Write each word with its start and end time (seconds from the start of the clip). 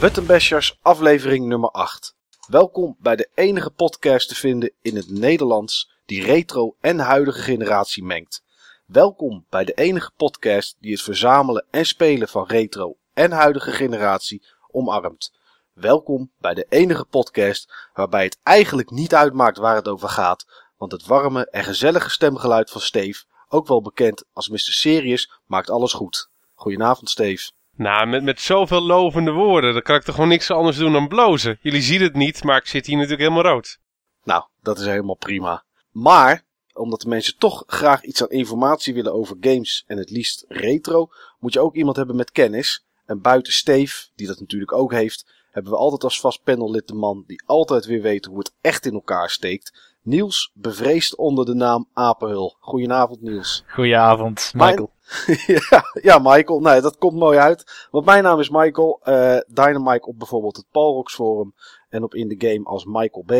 Buttonbashers, 0.00 0.78
aflevering 0.82 1.46
nummer 1.46 1.70
8. 1.70 2.14
Welkom 2.48 2.96
bij 2.98 3.16
de 3.16 3.28
enige 3.34 3.70
podcast 3.70 4.28
te 4.28 4.34
vinden 4.34 4.72
in 4.82 4.96
het 4.96 5.10
Nederlands 5.10 5.90
die 6.06 6.22
retro 6.22 6.76
en 6.80 6.98
huidige 6.98 7.40
generatie 7.40 8.04
mengt. 8.04 8.42
Welkom 8.86 9.46
bij 9.50 9.64
de 9.64 9.72
enige 9.72 10.10
podcast 10.16 10.76
die 10.80 10.92
het 10.92 11.02
verzamelen 11.02 11.66
en 11.70 11.86
spelen 11.86 12.28
van 12.28 12.46
retro 12.46 12.96
en 13.14 13.32
huidige 13.32 13.70
generatie 13.70 14.46
omarmt. 14.70 15.32
Welkom 15.72 16.30
bij 16.38 16.54
de 16.54 16.66
enige 16.68 17.04
podcast 17.04 17.72
waarbij 17.94 18.24
het 18.24 18.38
eigenlijk 18.42 18.90
niet 18.90 19.14
uitmaakt 19.14 19.58
waar 19.58 19.76
het 19.76 19.88
over 19.88 20.08
gaat, 20.08 20.46
want 20.76 20.92
het 20.92 21.06
warme 21.06 21.46
en 21.46 21.64
gezellige 21.64 22.10
stemgeluid 22.10 22.70
van 22.70 22.80
Steve, 22.80 23.24
ook 23.48 23.66
wel 23.66 23.82
bekend 23.82 24.24
als 24.32 24.48
Mr. 24.48 24.58
Serious, 24.58 25.30
maakt 25.46 25.70
alles 25.70 25.92
goed. 25.92 26.28
Goedenavond 26.54 27.10
Steve. 27.10 27.50
Nou, 27.80 28.06
met, 28.06 28.22
met 28.22 28.40
zoveel 28.40 28.82
lovende 28.82 29.30
woorden, 29.30 29.72
dan 29.72 29.82
kan 29.82 29.96
ik 29.96 30.02
toch 30.02 30.14
gewoon 30.14 30.30
niks 30.30 30.50
anders 30.50 30.76
doen 30.76 30.92
dan 30.92 31.08
blozen. 31.08 31.58
Jullie 31.60 31.82
zien 31.82 32.02
het 32.02 32.14
niet, 32.14 32.44
maar 32.44 32.56
ik 32.56 32.66
zit 32.66 32.86
hier 32.86 32.96
natuurlijk 32.96 33.22
helemaal 33.22 33.52
rood. 33.52 33.78
Nou, 34.24 34.44
dat 34.62 34.78
is 34.78 34.86
helemaal 34.86 35.16
prima. 35.16 35.64
Maar, 35.90 36.44
omdat 36.72 37.00
de 37.00 37.08
mensen 37.08 37.38
toch 37.38 37.64
graag 37.66 38.02
iets 38.02 38.22
aan 38.22 38.28
informatie 38.28 38.94
willen 38.94 39.12
over 39.12 39.36
games 39.40 39.84
en 39.86 39.98
het 39.98 40.10
liefst 40.10 40.44
retro, 40.48 41.08
moet 41.38 41.52
je 41.52 41.60
ook 41.60 41.74
iemand 41.74 41.96
hebben 41.96 42.16
met 42.16 42.30
kennis. 42.30 42.84
En 43.06 43.20
buiten 43.20 43.52
Steve, 43.52 44.08
die 44.14 44.26
dat 44.26 44.40
natuurlijk 44.40 44.72
ook 44.72 44.92
heeft, 44.92 45.32
hebben 45.50 45.72
we 45.72 45.78
altijd 45.78 46.04
als 46.04 46.20
vast 46.20 46.42
panellid 46.42 46.88
de 46.88 46.94
man 46.94 47.24
die 47.26 47.42
altijd 47.46 47.84
weer 47.84 48.02
weet 48.02 48.24
hoe 48.24 48.38
het 48.38 48.52
echt 48.60 48.86
in 48.86 48.92
elkaar 48.92 49.30
steekt. 49.30 49.94
Niels, 50.02 50.50
bevreesd 50.54 51.16
onder 51.16 51.44
de 51.44 51.54
naam 51.54 51.88
Apenhul. 51.92 52.56
Goedenavond 52.58 53.22
Niels. 53.22 53.64
Goedenavond, 53.66 54.50
Michael. 54.54 54.90
ja, 55.70 55.84
ja, 56.02 56.18
Michael. 56.18 56.60
Nee, 56.60 56.80
dat 56.80 56.98
komt 56.98 57.18
mooi 57.18 57.38
uit. 57.38 57.88
Want 57.90 58.04
mijn 58.04 58.22
naam 58.22 58.38
is 58.38 58.50
Michael. 58.50 59.00
Uh, 59.04 59.38
Dynamite 59.46 60.06
op 60.06 60.18
bijvoorbeeld 60.18 60.56
het 60.56 60.66
Palrox 60.70 61.14
Forum. 61.14 61.54
En 61.88 62.02
op 62.02 62.14
In 62.14 62.38
The 62.38 62.46
Game 62.46 62.64
als 62.64 62.84
Michael 62.84 63.24
B. 63.26 63.32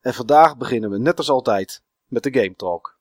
En 0.00 0.14
vandaag 0.14 0.56
beginnen 0.56 0.90
we 0.90 0.98
net 0.98 1.18
als 1.18 1.30
altijd 1.30 1.82
met 2.06 2.22
de 2.22 2.32
Game 2.32 2.54
Talk. 2.56 2.98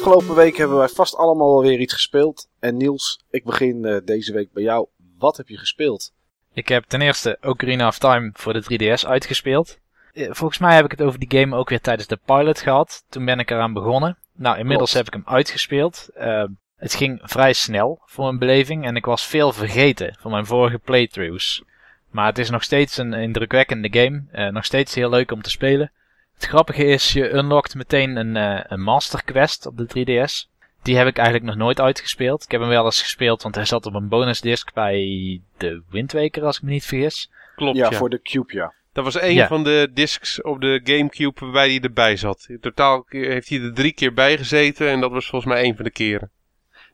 Afgelopen 0.00 0.34
week 0.34 0.56
hebben 0.56 0.76
wij 0.76 0.88
vast 0.88 1.16
allemaal 1.16 1.52
wel 1.52 1.62
weer 1.62 1.80
iets 1.80 1.92
gespeeld. 1.92 2.48
En 2.58 2.76
Niels, 2.76 3.24
ik 3.30 3.44
begin 3.44 3.84
uh, 3.84 3.96
deze 4.04 4.32
week 4.32 4.52
bij 4.52 4.62
jou. 4.62 4.86
Wat 5.18 5.36
heb 5.36 5.48
je 5.48 5.58
gespeeld? 5.58 6.12
Ik 6.52 6.68
heb 6.68 6.84
ten 6.84 7.00
eerste 7.00 7.38
Ocarina 7.40 7.86
of 7.86 7.98
Time 7.98 8.30
voor 8.32 8.52
de 8.52 8.62
3DS 8.62 9.06
uitgespeeld. 9.06 9.78
Eh, 10.12 10.28
volgens 10.30 10.58
mij 10.58 10.74
heb 10.74 10.84
ik 10.84 10.90
het 10.90 11.02
over 11.02 11.18
die 11.18 11.40
game 11.40 11.56
ook 11.56 11.68
weer 11.68 11.80
tijdens 11.80 12.08
de 12.08 12.18
pilot 12.24 12.60
gehad. 12.60 13.04
Toen 13.08 13.24
ben 13.24 13.38
ik 13.38 13.50
eraan 13.50 13.72
begonnen. 13.72 14.18
Nou, 14.36 14.58
inmiddels 14.58 14.90
Klopt. 14.90 15.06
heb 15.06 15.14
ik 15.16 15.24
hem 15.24 15.34
uitgespeeld. 15.34 16.08
Uh, 16.18 16.44
het 16.76 16.94
ging 16.94 17.20
vrij 17.22 17.52
snel 17.52 18.00
voor 18.04 18.24
mijn 18.24 18.38
beleving 18.38 18.84
en 18.84 18.96
ik 18.96 19.04
was 19.04 19.26
veel 19.26 19.52
vergeten 19.52 20.16
van 20.20 20.30
mijn 20.30 20.46
vorige 20.46 20.78
playthroughs. 20.78 21.62
Maar 22.10 22.26
het 22.26 22.38
is 22.38 22.50
nog 22.50 22.62
steeds 22.62 22.96
een 22.96 23.12
indrukwekkende 23.12 23.88
game. 23.90 24.22
Uh, 24.32 24.48
nog 24.48 24.64
steeds 24.64 24.94
heel 24.94 25.10
leuk 25.10 25.30
om 25.30 25.42
te 25.42 25.50
spelen. 25.50 25.92
Het 26.40 26.48
grappige 26.48 26.84
is, 26.84 27.12
je 27.12 27.32
unlockt 27.32 27.74
meteen 27.74 28.16
een, 28.16 28.36
uh, 28.36 28.60
een 28.62 28.80
Master 28.80 29.24
Quest 29.24 29.66
op 29.66 29.76
de 29.76 29.86
3DS. 29.86 30.48
Die 30.82 30.96
heb 30.96 31.06
ik 31.06 31.16
eigenlijk 31.16 31.46
nog 31.46 31.56
nooit 31.56 31.80
uitgespeeld. 31.80 32.44
Ik 32.44 32.50
heb 32.50 32.60
hem 32.60 32.70
wel 32.70 32.84
eens 32.84 33.02
gespeeld, 33.02 33.42
want 33.42 33.54
hij 33.54 33.64
zat 33.64 33.86
op 33.86 33.94
een 33.94 34.08
bonusdisc 34.08 34.72
bij 34.72 35.40
de 35.56 35.82
Wind 35.90 36.12
Waker, 36.12 36.44
als 36.44 36.56
ik 36.56 36.62
me 36.62 36.70
niet 36.70 36.84
vergis. 36.84 37.30
Klopt, 37.56 37.76
ja. 37.76 37.90
ja. 37.90 37.96
voor 37.96 38.10
de 38.10 38.22
Cube, 38.22 38.54
ja. 38.54 38.74
Dat 38.92 39.04
was 39.04 39.20
een 39.20 39.34
ja. 39.34 39.46
van 39.46 39.64
de 39.64 39.90
discs 39.92 40.42
op 40.42 40.60
de 40.60 40.80
Gamecube 40.84 41.40
waarbij 41.40 41.68
hij 41.68 41.80
erbij 41.80 42.16
zat. 42.16 42.44
In 42.48 42.60
totaal 42.60 43.04
heeft 43.08 43.48
hij 43.48 43.60
er 43.60 43.74
drie 43.74 43.92
keer 43.92 44.12
bij 44.12 44.38
gezeten 44.38 44.88
en 44.88 45.00
dat 45.00 45.10
was 45.10 45.26
volgens 45.26 45.52
mij 45.52 45.64
een 45.64 45.76
van 45.76 45.84
de 45.84 45.90
keren. 45.90 46.30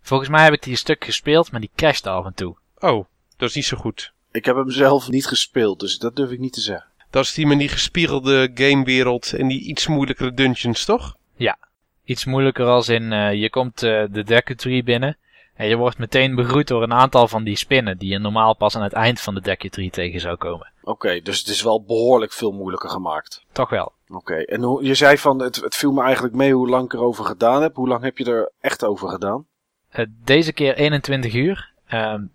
Volgens 0.01 0.29
mij 0.29 0.45
heb 0.45 0.53
ik 0.53 0.63
die 0.63 0.73
een 0.73 0.79
stuk 0.79 1.05
gespeeld, 1.05 1.51
maar 1.51 1.61
die 1.61 1.71
crashte 1.75 2.11
af 2.11 2.25
en 2.25 2.35
toe. 2.35 2.57
Oh, 2.79 3.05
dat 3.37 3.49
is 3.49 3.55
niet 3.55 3.65
zo 3.65 3.77
goed. 3.77 4.13
Ik 4.31 4.45
heb 4.45 4.57
hem 4.57 4.71
zelf 4.71 5.09
niet 5.09 5.27
gespeeld, 5.27 5.81
dus 5.81 5.99
dat 5.99 6.17
durf 6.17 6.31
ik 6.31 6.39
niet 6.39 6.53
te 6.53 6.61
zeggen. 6.61 6.95
Dat 7.17 7.25
is 7.25 7.35
die 7.35 7.47
met 7.47 7.59
die 7.59 7.69
gespiegelde 7.69 8.51
gamewereld 8.55 9.33
en 9.33 9.49
die 9.49 9.61
iets 9.61 9.87
moeilijkere 9.87 10.35
dungeons, 10.35 10.85
toch? 10.85 11.17
Ja, 11.37 11.59
iets 12.05 12.25
moeilijker 12.25 12.67
als 12.67 12.89
in 12.89 13.13
uh, 13.13 13.33
je 13.33 13.51
komt 13.51 13.83
uh, 13.83 14.05
de 14.11 14.25
Deku 14.25 14.55
Tree 14.55 14.83
binnen 14.83 15.17
en 15.55 15.69
je 15.69 15.77
wordt 15.77 15.99
meteen 15.99 16.35
begroet 16.35 16.69
door 16.69 16.83
een 16.83 16.93
aantal 16.93 17.29
van 17.29 17.45
die 17.45 17.57
spinnen 17.57 17.99
die 17.99 18.11
je 18.11 18.19
normaal 18.19 18.57
pas 18.57 18.77
aan 18.77 18.83
het 18.83 18.93
eind 18.93 19.21
van 19.21 19.35
de 19.35 19.41
Deku 19.41 19.69
Tree 19.69 19.91
tegen 19.91 20.21
zou 20.21 20.37
komen. 20.37 20.73
Oké, 20.81 20.91
okay, 20.91 21.23
dus 21.23 21.39
het 21.39 21.49
is 21.49 21.63
wel 21.63 21.83
behoorlijk 21.83 22.33
veel 22.33 22.53
moeilijker 22.53 22.91
gemaakt. 22.91 23.45
Toch 23.53 23.71
wel. 23.71 23.93
Oké, 24.09 24.17
okay. 24.17 24.43
en 24.43 24.63
hoe, 24.63 24.85
je 24.85 24.95
zei 24.95 25.19
van 25.19 25.43
het, 25.43 25.57
het 25.57 25.75
viel 25.75 25.93
me 25.93 26.03
eigenlijk 26.03 26.35
mee 26.35 26.53
hoe 26.53 26.69
lang 26.69 26.85
ik 26.85 26.93
erover 26.93 27.25
gedaan 27.25 27.63
heb. 27.63 27.75
Hoe 27.75 27.89
lang 27.89 28.03
heb 28.03 28.19
je 28.19 28.25
er 28.25 28.53
echt 28.61 28.85
over 28.85 29.09
gedaan? 29.09 29.47
Uh, 29.95 30.07
deze 30.25 30.53
keer 30.53 30.75
21 30.75 31.35
uur. 31.35 31.73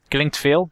klinkt 0.07 0.37
veel, 0.37 0.69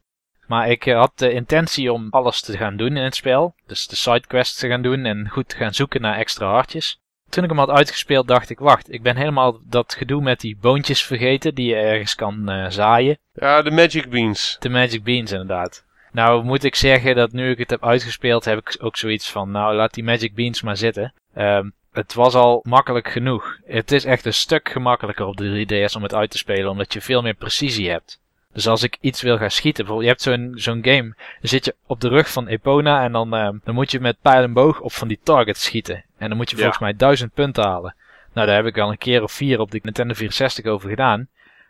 maar 0.50 0.70
ik 0.70 0.84
had 0.84 1.12
de 1.16 1.32
intentie 1.32 1.94
om 1.94 2.08
alles 2.10 2.42
te 2.42 2.58
gaan 2.58 2.78
doen 2.78 2.98
in 2.98 3.04
het 3.04 3.16
spel. 3.16 3.56
Dus 3.68 3.88
de 3.88 3.96
sidequests 3.96 4.60
te 4.60 4.68
gaan 4.68 4.82
doen 4.82 5.06
en 5.06 5.30
goed 5.30 5.50
te 5.50 5.56
gaan 5.56 5.74
zoeken 5.74 6.02
naar 6.02 6.18
extra 6.18 6.50
hartjes. 6.50 7.00
Toen 7.30 7.44
ik 7.44 7.50
hem 7.50 7.60
had 7.60 7.70
uitgespeeld 7.70 8.28
dacht 8.28 8.50
ik, 8.50 8.60
wacht, 8.60 8.94
ik 8.94 9.04
ben 9.04 9.16
helemaal 9.16 9.60
dat 9.64 9.96
gedoe 9.96 10.22
met 10.22 10.40
die 10.40 10.58
boontjes 10.62 11.04
vergeten 11.04 11.56
die 11.56 11.68
je 11.68 11.76
ergens 11.76 12.16
kan 12.16 12.52
uh, 12.52 12.70
zaaien. 12.70 13.18
Ja, 13.34 13.62
de 13.62 13.72
Magic 13.72 14.10
Beans. 14.10 14.58
De 14.60 14.70
Magic 14.70 15.04
Beans 15.04 15.32
inderdaad. 15.32 15.86
Nou 16.12 16.44
moet 16.44 16.64
ik 16.64 16.76
zeggen 16.76 17.16
dat 17.16 17.31
nu 17.31 17.50
ik 17.50 17.58
het 17.58 17.70
heb 17.70 17.86
uitgespeeld 17.86 18.46
heb 18.46 18.58
ik 18.58 18.76
ook 18.80 18.98
zoiets 18.98 19.31
van, 19.31 19.52
nou 19.52 19.76
laat 19.76 19.94
die 19.94 20.04
Magic 20.04 20.36
Beans 20.36 20.62
maar 20.62 20.78
zitten. 20.78 21.14
Um, 21.38 21.74
het 21.92 22.14
was 22.14 22.34
al 22.34 22.60
makkelijk 22.64 23.10
genoeg. 23.10 23.58
Het 23.66 23.92
is 23.92 24.06
echt 24.06 24.26
een 24.26 24.34
stuk 24.34 24.70
gemakkelijker 24.70 25.26
op 25.26 25.38
de 25.38 25.66
3DS 25.66 25.96
om 25.96 26.04
het 26.04 26.14
uit 26.14 26.31
te 26.31 26.38
spelen, 26.38 26.70
omdat 26.70 26.94
je 26.94 27.02
veel 27.02 27.22
meer 27.22 27.34
precisie 27.34 27.90
hebt. 27.90 28.20
Dus 28.54 28.68
als 28.68 28.84
ik 28.84 28.98
iets 29.02 29.22
wil 29.22 29.38
gaan 29.38 29.52
schieten, 29.52 29.86
bijvoorbeeld 29.86 30.20
je 30.20 30.32
hebt 30.32 30.42
zo'n 30.42 30.52
zo'n 30.56 30.84
game, 30.84 31.16
dan 31.16 31.50
zit 31.50 31.66
je 31.66 31.76
op 31.86 32.02
de 32.02 32.08
rug 32.08 32.32
van 32.32 32.48
Epona 32.48 33.04
en 33.04 33.12
dan, 33.12 33.36
uh, 33.36 33.50
dan 33.64 33.76
moet 33.76 33.92
je 33.92 34.00
met 34.00 34.22
pijl 34.22 34.44
en 34.44 34.54
boog 34.54 34.80
op 34.80 34.92
van 34.92 35.08
die 35.08 35.20
targets 35.24 35.64
schieten. 35.64 36.06
En 36.18 36.28
dan 36.28 36.38
moet 36.38 36.50
je 36.50 36.56
ja. 36.56 36.62
volgens 36.62 36.82
mij 36.82 36.96
duizend 36.96 37.34
punten 37.34 37.64
halen. 37.64 37.96
Nou, 38.34 38.48
daar 38.48 38.56
heb 38.56 38.66
ik 38.66 38.78
al 38.78 38.90
een 38.90 38.98
keer 38.98 39.24
of 39.24 39.32
vier 39.32 39.60
op 39.60 39.72
de 39.72 39.80
Nintendo 39.84 40.14
64 40.14 40.66
over 40.66 40.90
gedaan. 40.90 41.28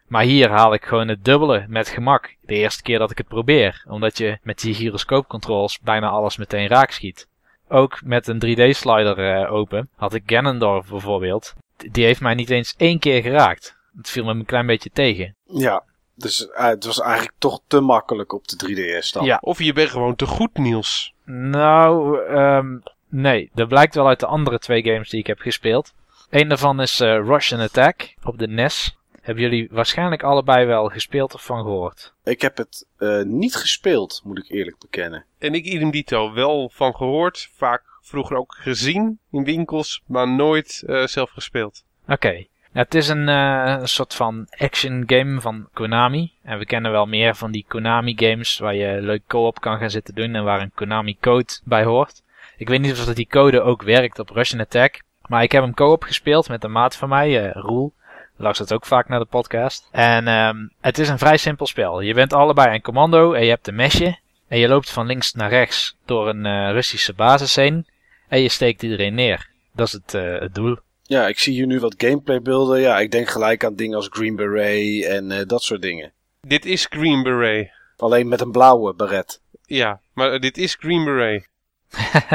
Maar 0.08 0.24
hier 0.24 0.50
haal 0.50 0.74
ik 0.74 0.86
gewoon 0.86 1.08
het 1.08 1.26
dubbele 1.26 1.66
met 1.68 1.90
gemak. 1.90 2.36
De 2.42 2.54
eerste 2.54 2.82
keer 2.82 3.00
dat 3.00 3.12
ik 3.12 3.18
het 3.18 3.28
probeer. 3.28 3.84
Omdat 3.88 4.18
je 4.18 4.38
met 4.44 4.60
die 4.60 4.74
gyroscoopcontrols 4.74 5.80
bijna 5.80 6.10
alles 6.10 6.38
meteen 6.38 6.68
raak 6.68 6.92
schiet. 6.92 7.28
Ook 7.68 8.02
met 8.04 8.28
een 8.28 8.46
3D-slider 8.46 9.42
uh, 9.44 9.54
open 9.54 9.90
had 9.96 10.14
ik 10.14 10.24
Ganondorf 10.26 10.90
bijvoorbeeld. 10.90 11.54
Die 11.92 12.06
heeft 12.06 12.22
mij 12.22 12.34
niet 12.34 12.50
eens 12.50 12.76
één 12.78 13.00
keer 13.00 13.22
geraakt. 13.22 13.78
Het 13.98 14.10
viel 14.10 14.24
me 14.24 14.32
een 14.32 14.46
klein 14.46 14.66
beetje 14.66 14.90
tegen. 14.94 15.36
Ja, 15.46 15.84
dus 16.20 16.48
uh, 16.48 16.66
het 16.66 16.86
was 16.86 17.02
eigenlijk 17.02 17.34
toch 17.38 17.62
te 17.68 17.80
makkelijk 17.80 18.34
op 18.34 18.48
de 18.48 18.56
3DS 18.68 19.12
dan. 19.12 19.26
Ja. 19.26 19.38
Of 19.42 19.62
je 19.62 19.74
bent 19.74 19.90
gewoon 19.90 20.16
te 20.16 20.26
goed, 20.26 20.58
Niels. 20.58 21.14
Nou, 21.26 22.20
um, 22.20 22.84
nee. 23.10 23.50
Dat 23.54 23.68
blijkt 23.68 23.96
wel 23.96 24.08
uit 24.08 24.20
de 24.20 24.26
andere 24.26 24.60
twee 24.60 24.84
games 24.84 25.10
die 25.10 25.20
ik 25.20 25.28
heb 25.28 25.40
gespeeld. 25.40 25.94
Eén 26.30 26.48
daarvan 26.48 26.82
is 26.82 27.02
uh, 27.02 27.08
Russian 27.26 27.60
Attack 27.60 28.16
op 28.24 28.38
de 28.38 28.48
NES. 28.48 28.98
Hebben 29.22 29.44
jullie 29.44 29.68
waarschijnlijk 29.72 30.24
allebei 30.24 30.66
wel 30.66 30.88
gespeeld 30.88 31.34
of 31.34 31.46
van 31.46 31.62
gehoord? 31.62 32.14
Ik 32.24 32.42
heb 32.42 32.58
het 32.58 32.86
uh, 32.98 33.22
niet 33.24 33.56
gespeeld, 33.56 34.22
moet 34.24 34.38
ik 34.38 34.50
eerlijk 34.50 34.78
bekennen. 34.80 35.26
En 35.38 35.54
ik 35.54 35.66
idem 35.66 35.92
dito 35.92 36.34
wel 36.34 36.70
van 36.74 36.96
gehoord. 36.96 37.50
Vaak 37.56 37.84
vroeger 38.02 38.38
ook 38.38 38.56
gezien 38.60 39.20
in 39.32 39.44
winkels, 39.44 40.02
maar 40.08 40.28
nooit 40.28 40.84
uh, 40.86 41.06
zelf 41.06 41.30
gespeeld. 41.30 41.84
Oké. 42.04 42.14
Okay. 42.14 42.50
Ja, 42.72 42.82
het 42.82 42.96
is 42.96 43.08
een, 43.08 43.28
uh, 43.28 43.76
een 43.80 43.88
soort 43.88 44.16
van 44.16 44.48
action 44.58 45.04
game 45.08 45.42
van 45.42 45.68
Konami. 45.74 46.32
En 46.44 46.58
we 46.58 46.66
kennen 46.66 46.92
wel 46.92 47.06
meer 47.06 47.36
van 47.36 47.52
die 47.52 47.66
Konami 47.68 48.14
games 48.16 48.58
waar 48.58 48.76
je 48.76 49.02
leuk 49.02 49.22
co-op 49.28 49.62
kan 49.62 49.78
gaan 49.78 49.90
zitten 49.90 50.16
doen 50.16 50.36
en 50.36 50.44
waar 50.44 50.62
een 50.62 50.72
Konami 50.76 51.18
code 51.20 51.60
bij 51.64 51.84
hoort. 51.84 52.22
Ik 52.58 52.68
weet 52.68 52.82
niet 52.82 52.92
of 52.92 53.06
dat 53.06 53.16
die 53.16 53.28
code 53.28 53.62
ook 53.62 53.82
werkt 53.82 54.20
op 54.20 54.30
Russian 54.30 54.62
Attack. 54.62 55.02
Maar 55.28 55.44
ik 55.44 55.52
heb 55.52 55.64
hem 55.64 55.74
co-op 55.74 56.04
gespeeld 56.04 56.50
met 56.50 56.64
een 56.64 56.72
maat 56.72 56.96
van 56.96 57.10
mij, 57.10 57.46
uh, 57.46 57.52
Roel. 57.52 57.94
Luistert 58.36 58.74
ook 58.74 58.86
vaak 58.86 59.08
naar 59.08 59.20
de 59.20 59.26
podcast. 59.26 59.88
En 59.92 60.28
um, 60.28 60.72
het 60.82 60.98
is 60.98 61.10
een 61.10 61.18
vrij 61.18 61.38
simpel 61.38 61.68
spel. 61.68 62.02
Je 62.02 62.14
bent 62.14 62.34
allebei 62.34 62.74
een 62.74 62.82
commando 62.82 63.34
en 63.34 63.44
je 63.44 63.50
hebt 63.50 63.68
een 63.68 63.76
mesje. 63.76 64.18
En 64.48 64.60
je 64.60 64.68
loopt 64.68 64.92
van 64.92 65.06
links 65.06 65.34
naar 65.34 65.50
rechts 65.50 65.96
door 66.06 66.30
een 66.30 66.46
uh, 66.46 66.72
Russische 66.72 67.14
basis 67.14 67.56
heen. 67.56 67.88
En 68.28 68.42
je 68.42 68.50
steekt 68.50 68.84
iedereen 68.84 69.14
neer. 69.14 69.50
Dat 69.72 69.88
is 69.88 69.94
het, 69.94 70.12
het 70.42 70.56
doel. 70.56 70.78
Ja, 71.10 71.28
ik 71.28 71.40
zie 71.40 71.54
hier 71.54 71.66
nu 71.66 71.80
wat 71.80 71.94
gameplaybeelden. 71.98 72.80
Ja, 72.80 73.00
ik 73.00 73.12
denk 73.12 73.30
gelijk 73.30 73.64
aan 73.64 73.76
dingen 73.76 73.96
als 73.96 74.08
Green 74.12 74.36
Beret 74.36 75.06
en 75.06 75.32
uh, 75.32 75.40
dat 75.46 75.64
soort 75.64 75.82
dingen. 75.82 76.12
Dit 76.42 76.66
is 76.66 76.86
Green 76.90 77.24
Beret. 77.24 77.72
Alleen 77.98 78.28
met 78.28 78.42
een 78.42 78.52
blauwe 78.52 78.94
beret. 78.94 79.42
Ja, 79.66 80.02
maar 80.14 80.40
dit 80.40 80.58
is 80.58 80.76
Green 80.80 81.04
Beret. 81.04 81.48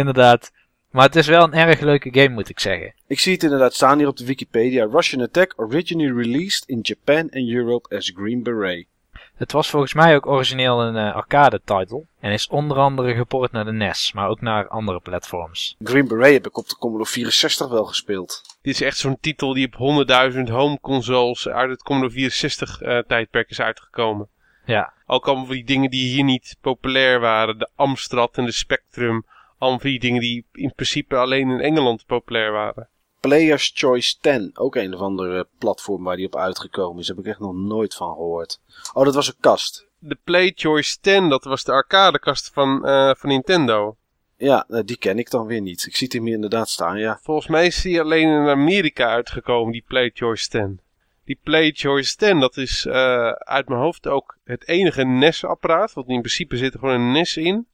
Inderdaad. 0.01 0.53
Maar 0.91 1.07
het 1.07 1.17
is 1.17 1.27
wel 1.27 1.43
een 1.43 1.53
erg 1.53 1.81
leuke 1.81 2.09
game, 2.13 2.29
moet 2.29 2.49
ik 2.49 2.61
zeggen. 2.61 2.95
Ik 3.07 3.21
zie 3.21 3.33
het 3.33 3.43
inderdaad 3.43 3.75
staan 3.75 3.99
hier 3.99 4.09
op 4.09 4.17
de 4.17 4.27
Wikipedia. 4.27 4.87
Russian 4.91 5.23
Attack 5.23 5.53
originally 5.57 6.17
released 6.17 6.69
in 6.69 6.79
Japan 6.83 7.31
and 7.31 7.49
Europe 7.49 7.97
as 7.97 8.13
Green 8.15 8.43
Beret. 8.43 8.87
Het 9.35 9.53
was 9.53 9.71
volgens 9.71 9.95
mij 9.95 10.15
ook 10.15 10.27
origineel 10.27 10.83
een 10.83 10.97
uh, 10.97 11.15
arcade-title. 11.15 12.07
En 12.21 12.33
is 12.33 12.49
onder 12.49 12.77
andere 12.77 13.15
geport 13.15 13.53
naar 13.53 13.65
de 13.65 13.73
NES, 13.73 14.13
maar 14.13 14.29
ook 14.29 14.41
naar 14.41 14.69
andere 14.69 15.01
platforms. 15.01 15.77
Green 15.79 16.09
Beret 16.09 16.33
heb 16.33 16.47
ik 16.47 16.57
op 16.57 16.69
de 16.69 16.77
Commodore 16.77 17.11
64 17.11 17.69
wel 17.69 17.85
gespeeld. 17.85 18.59
Dit 18.63 18.75
is 18.75 18.81
echt 18.81 18.97
zo'n 18.97 19.19
titel 19.21 19.55
die 19.55 19.71
op 19.73 20.07
100.000 20.33 20.41
home 20.51 20.79
consoles 20.81 21.49
uit 21.49 21.71
het 21.71 21.83
Commodore 21.83 22.13
64 22.13 22.83
uh, 22.83 22.99
tijdperk 22.99 23.51
is 23.51 23.61
uitgekomen. 23.61 24.29
Ja. 24.65 24.93
Ook 25.07 25.27
allemaal 25.27 25.47
van 25.47 25.55
die 25.55 25.65
dingen 25.65 25.91
die 25.91 26.09
hier 26.09 26.25
niet 26.25 26.57
populair 26.61 27.21
waren. 27.21 27.59
De 27.59 27.69
Amstrad 27.75 28.37
en 28.37 28.45
de 28.45 28.53
Spectrum. 28.53 29.25
Allemaal 29.59 29.81
van 29.81 29.91
die 29.91 30.01
dingen 30.01 30.21
die 30.21 30.45
in 30.53 30.73
principe 30.75 31.17
alleen 31.17 31.51
in 31.51 31.61
Engeland 31.61 32.07
populair 32.07 32.53
waren. 32.53 32.89
Player's 33.25 33.71
Choice 33.75 34.17
10, 34.21 34.51
ook 34.55 34.75
een 34.75 34.95
of 34.95 35.01
andere 35.01 35.49
platform 35.59 36.05
waar 36.05 36.17
die 36.17 36.27
op 36.27 36.37
uitgekomen 36.37 37.01
is. 37.01 37.09
Heb 37.09 37.19
ik 37.19 37.27
echt 37.27 37.39
nog 37.39 37.55
nooit 37.55 37.95
van 37.95 38.09
gehoord. 38.09 38.61
Oh, 38.93 39.05
dat 39.05 39.15
was 39.15 39.29
een 39.29 39.41
kast. 39.41 39.87
De 39.99 40.19
Play 40.25 40.53
Choice 40.55 41.01
10, 41.01 41.29
dat 41.29 41.45
was 41.45 41.65
de 41.65 41.73
arcadekast 41.73 42.51
van, 42.53 42.89
uh, 42.89 43.15
van 43.15 43.29
Nintendo. 43.29 43.97
Ja, 44.37 44.67
die 44.85 44.97
ken 44.97 45.19
ik 45.19 45.31
dan 45.31 45.47
weer 45.47 45.61
niet. 45.61 45.87
Ik 45.87 45.97
zie 45.97 46.09
hem 46.11 46.25
hier 46.25 46.35
inderdaad 46.35 46.69
staan, 46.69 46.99
ja. 46.99 47.19
Volgens 47.23 47.47
mij 47.47 47.67
is 47.67 47.83
die 47.83 48.01
alleen 48.01 48.29
in 48.29 48.49
Amerika 48.49 49.09
uitgekomen, 49.09 49.73
die 49.73 49.85
Play 49.89 50.11
Choice 50.15 50.49
10. 50.49 50.81
Die 51.25 51.39
Play 51.43 51.73
Choice 51.73 52.17
10, 52.17 52.41
dat 52.41 52.57
is 52.57 52.85
uh, 52.85 53.29
uit 53.31 53.69
mijn 53.69 53.81
hoofd 53.81 54.07
ook 54.07 54.39
het 54.45 54.69
enige 54.69 55.05
NES-apparaat, 55.05 55.93
want 55.93 56.09
in 56.09 56.21
principe 56.21 56.57
zit 56.57 56.73
er 56.73 56.79
gewoon 56.79 57.01
een 57.01 57.13
NES 57.13 57.37
in, 57.37 57.67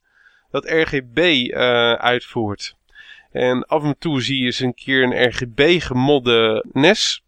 dat 0.51 0.65
RGB 0.65 1.19
uh, 1.19 1.93
uitvoert. 1.93 2.79
En 3.31 3.65
af 3.65 3.83
en 3.83 3.99
toe 3.99 4.23
zie 4.23 4.39
je 4.39 4.45
eens 4.45 4.61
een 4.61 4.75
keer 4.75 5.03
een 5.03 5.29
RGB 5.29 5.81
gemodde 5.83 6.65
NES. 6.73 7.25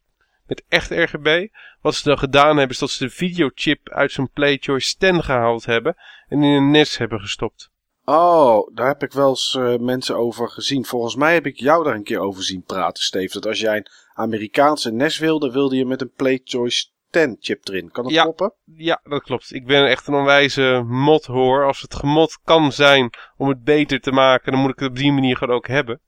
Met 0.46 0.62
echt 0.68 0.90
RGB. 0.90 1.48
Wat 1.80 1.94
ze 1.94 2.08
dan 2.08 2.18
gedaan 2.18 2.56
hebben 2.56 2.68
is 2.68 2.78
dat 2.78 2.90
ze 2.90 3.04
de 3.04 3.10
videochip 3.10 3.88
uit 3.88 4.12
zo'n 4.12 4.30
PlayChoice 4.30 4.96
10 4.96 5.22
gehaald 5.22 5.64
hebben. 5.64 5.96
En 6.28 6.42
in 6.42 6.50
een 6.50 6.70
NES 6.70 6.98
hebben 6.98 7.20
gestopt. 7.20 7.70
Oh, 8.04 8.74
daar 8.74 8.86
heb 8.86 9.02
ik 9.02 9.12
wel 9.12 9.28
eens 9.28 9.56
uh, 9.58 9.76
mensen 9.76 10.16
over 10.16 10.48
gezien. 10.48 10.84
Volgens 10.84 11.14
mij 11.14 11.34
heb 11.34 11.46
ik 11.46 11.56
jou 11.56 11.84
daar 11.84 11.94
een 11.94 12.02
keer 12.02 12.18
over 12.18 12.42
zien 12.42 12.62
praten, 12.62 13.02
Steve. 13.02 13.32
Dat 13.32 13.46
als 13.46 13.60
jij 13.60 13.76
een 13.76 13.88
Amerikaanse 14.14 14.92
NES 14.92 15.18
wilde, 15.18 15.50
wilde 15.50 15.76
je 15.76 15.86
met 15.86 16.00
een 16.00 16.12
PlayChoice 16.16 16.86
10 17.12 17.36
chip 17.40 17.68
erin. 17.68 17.90
Kan 17.90 18.04
dat 18.04 18.12
ja, 18.12 18.22
kloppen? 18.22 18.52
Ja, 18.64 19.00
dat 19.02 19.22
klopt. 19.22 19.54
Ik 19.54 19.66
ben 19.66 19.86
echt 19.86 20.06
een 20.06 20.14
onwijze 20.14 20.84
mod 20.86 21.24
hoor. 21.24 21.66
Als 21.66 21.80
het 21.80 21.94
gemod 21.94 22.38
kan 22.44 22.72
zijn 22.72 23.10
om 23.36 23.48
het 23.48 23.64
beter 23.64 24.00
te 24.00 24.12
maken, 24.12 24.52
dan 24.52 24.60
moet 24.60 24.70
ik 24.70 24.78
het 24.78 24.88
op 24.88 24.96
die 24.96 25.12
manier 25.12 25.36
gewoon 25.36 25.56
ook 25.56 25.68
hebben. 25.68 26.00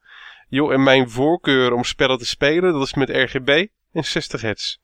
Joh, 0.48 0.72
en 0.72 0.82
mijn 0.82 1.10
voorkeur 1.10 1.72
om 1.72 1.84
spellen 1.84 2.18
te 2.18 2.26
spelen, 2.26 2.72
dat 2.72 2.82
is 2.82 2.94
met 2.94 3.10
RGB 3.10 3.66
en 3.92 4.04
60 4.04 4.40
hertz. 4.40 4.76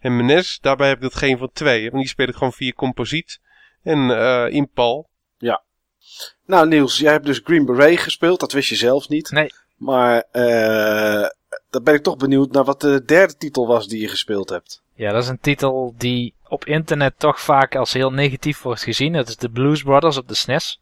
En 0.00 0.16
mijn 0.16 0.26
NES, 0.26 0.58
daarbij 0.60 0.88
heb 0.88 0.96
ik 0.96 1.02
dat 1.02 1.14
geen 1.14 1.38
van 1.38 1.50
twee. 1.52 1.90
Want 1.90 2.02
die 2.02 2.08
speel 2.08 2.28
ik 2.28 2.34
gewoon 2.34 2.52
via 2.52 2.72
composiet 2.72 3.40
en 3.82 3.98
uh, 3.98 4.46
Impal. 4.48 5.10
Ja. 5.36 5.64
Nou 6.44 6.68
Niels, 6.68 6.98
jij 6.98 7.12
hebt 7.12 7.26
dus 7.26 7.40
Green 7.44 7.64
Beret 7.64 7.98
gespeeld. 7.98 8.40
Dat 8.40 8.52
wist 8.52 8.68
je 8.68 8.76
zelf 8.76 9.08
niet. 9.08 9.30
Nee. 9.30 9.50
Maar 9.76 10.24
uh, 10.32 11.26
dan 11.70 11.82
ben 11.82 11.94
ik 11.94 12.02
toch 12.02 12.16
benieuwd 12.16 12.52
naar 12.52 12.64
wat 12.64 12.80
de 12.80 13.04
derde 13.04 13.36
titel 13.36 13.66
was 13.66 13.88
die 13.88 14.00
je 14.00 14.08
gespeeld 14.08 14.48
hebt. 14.48 14.82
Ja, 14.94 15.12
dat 15.12 15.22
is 15.22 15.28
een 15.28 15.40
titel 15.40 15.94
die 15.96 16.34
op 16.48 16.64
internet 16.64 17.14
toch 17.18 17.40
vaak 17.40 17.76
als 17.76 17.92
heel 17.92 18.12
negatief 18.12 18.62
wordt 18.62 18.82
gezien. 18.82 19.12
Dat 19.12 19.28
is 19.28 19.36
de 19.36 19.50
Blues 19.50 19.82
Brothers 19.82 20.16
op 20.16 20.28
de 20.28 20.34
SNES. 20.34 20.80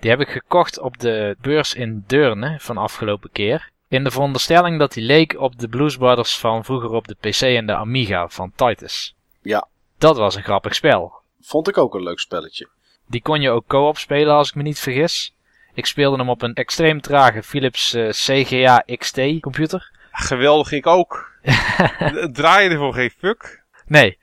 Die 0.00 0.10
heb 0.10 0.20
ik 0.20 0.28
gekocht 0.28 0.78
op 0.78 0.98
de 0.98 1.36
beurs 1.40 1.74
in 1.74 2.04
Deurne 2.06 2.56
van 2.60 2.76
afgelopen 2.76 3.30
keer. 3.32 3.70
In 3.88 4.04
de 4.04 4.10
veronderstelling 4.10 4.78
dat 4.78 4.92
die 4.92 5.04
leek 5.04 5.40
op 5.40 5.58
de 5.58 5.68
Blues 5.68 5.96
Brothers 5.96 6.38
van 6.38 6.64
vroeger 6.64 6.90
op 6.90 7.08
de 7.08 7.16
PC 7.20 7.40
en 7.40 7.66
de 7.66 7.74
Amiga 7.74 8.28
van 8.28 8.52
Titus. 8.54 9.14
Ja. 9.42 9.68
Dat 9.98 10.16
was 10.16 10.34
een 10.34 10.42
grappig 10.42 10.74
spel. 10.74 11.12
Vond 11.40 11.68
ik 11.68 11.78
ook 11.78 11.94
een 11.94 12.02
leuk 12.02 12.18
spelletje. 12.18 12.68
Die 13.06 13.22
kon 13.22 13.40
je 13.40 13.50
ook 13.50 13.66
co-op 13.66 13.98
spelen 13.98 14.34
als 14.34 14.48
ik 14.48 14.54
me 14.54 14.62
niet 14.62 14.78
vergis. 14.78 15.34
Ik 15.78 15.86
speelde 15.86 16.16
hem 16.16 16.28
op 16.28 16.42
een 16.42 16.54
extreem 16.54 17.00
trage 17.00 17.42
Philips 17.42 17.94
uh, 17.94 18.08
CGA 18.08 18.84
XT 18.96 19.20
computer. 19.40 19.90
Geweldig, 20.10 20.72
ik 20.72 20.86
ook. 20.86 21.30
Draai 22.32 22.64
je 22.64 22.70
ervoor 22.70 22.94
geen 22.94 23.10
fuck? 23.10 23.62
Nee. 23.86 24.18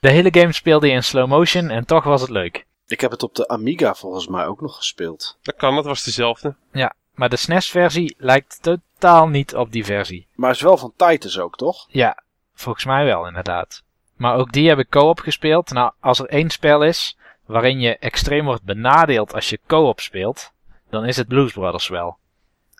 De 0.00 0.10
hele 0.10 0.28
game 0.32 0.52
speelde 0.52 0.86
je 0.86 0.92
in 0.92 1.02
slow 1.02 1.28
motion 1.28 1.70
en 1.70 1.84
toch 1.84 2.04
was 2.04 2.20
het 2.20 2.30
leuk. 2.30 2.66
Ik 2.86 3.00
heb 3.00 3.10
het 3.10 3.22
op 3.22 3.34
de 3.34 3.48
Amiga 3.48 3.94
volgens 3.94 4.26
mij 4.28 4.46
ook 4.46 4.60
nog 4.60 4.76
gespeeld. 4.76 5.38
Dat 5.42 5.56
kan, 5.56 5.74
dat 5.74 5.84
was 5.84 6.04
dezelfde. 6.04 6.54
Ja, 6.72 6.94
maar 7.14 7.28
de 7.28 7.36
SNES-versie 7.36 8.14
lijkt 8.18 8.62
totaal 8.62 9.28
niet 9.28 9.54
op 9.54 9.72
die 9.72 9.84
versie. 9.84 10.26
Maar 10.34 10.50
is 10.50 10.60
wel 10.60 10.76
van 10.76 10.92
Titus 10.96 11.38
ook, 11.38 11.56
toch? 11.56 11.86
Ja, 11.88 12.22
volgens 12.54 12.84
mij 12.84 13.04
wel 13.04 13.26
inderdaad. 13.26 13.82
Maar 14.16 14.36
ook 14.36 14.52
die 14.52 14.68
heb 14.68 14.78
ik 14.78 14.90
co-op 14.90 15.20
gespeeld. 15.20 15.70
Nou, 15.70 15.92
als 16.00 16.18
er 16.18 16.28
één 16.28 16.50
spel 16.50 16.82
is 16.84 17.16
waarin 17.44 17.80
je 17.80 17.96
extreem 17.98 18.44
wordt 18.44 18.62
benadeeld 18.62 19.34
als 19.34 19.50
je 19.50 19.60
co-op 19.66 20.00
speelt, 20.00 20.54
dan 20.96 21.04
is 21.06 21.16
het 21.16 21.28
Blues 21.28 21.52
Brothers 21.52 21.88
wel. 21.88 22.16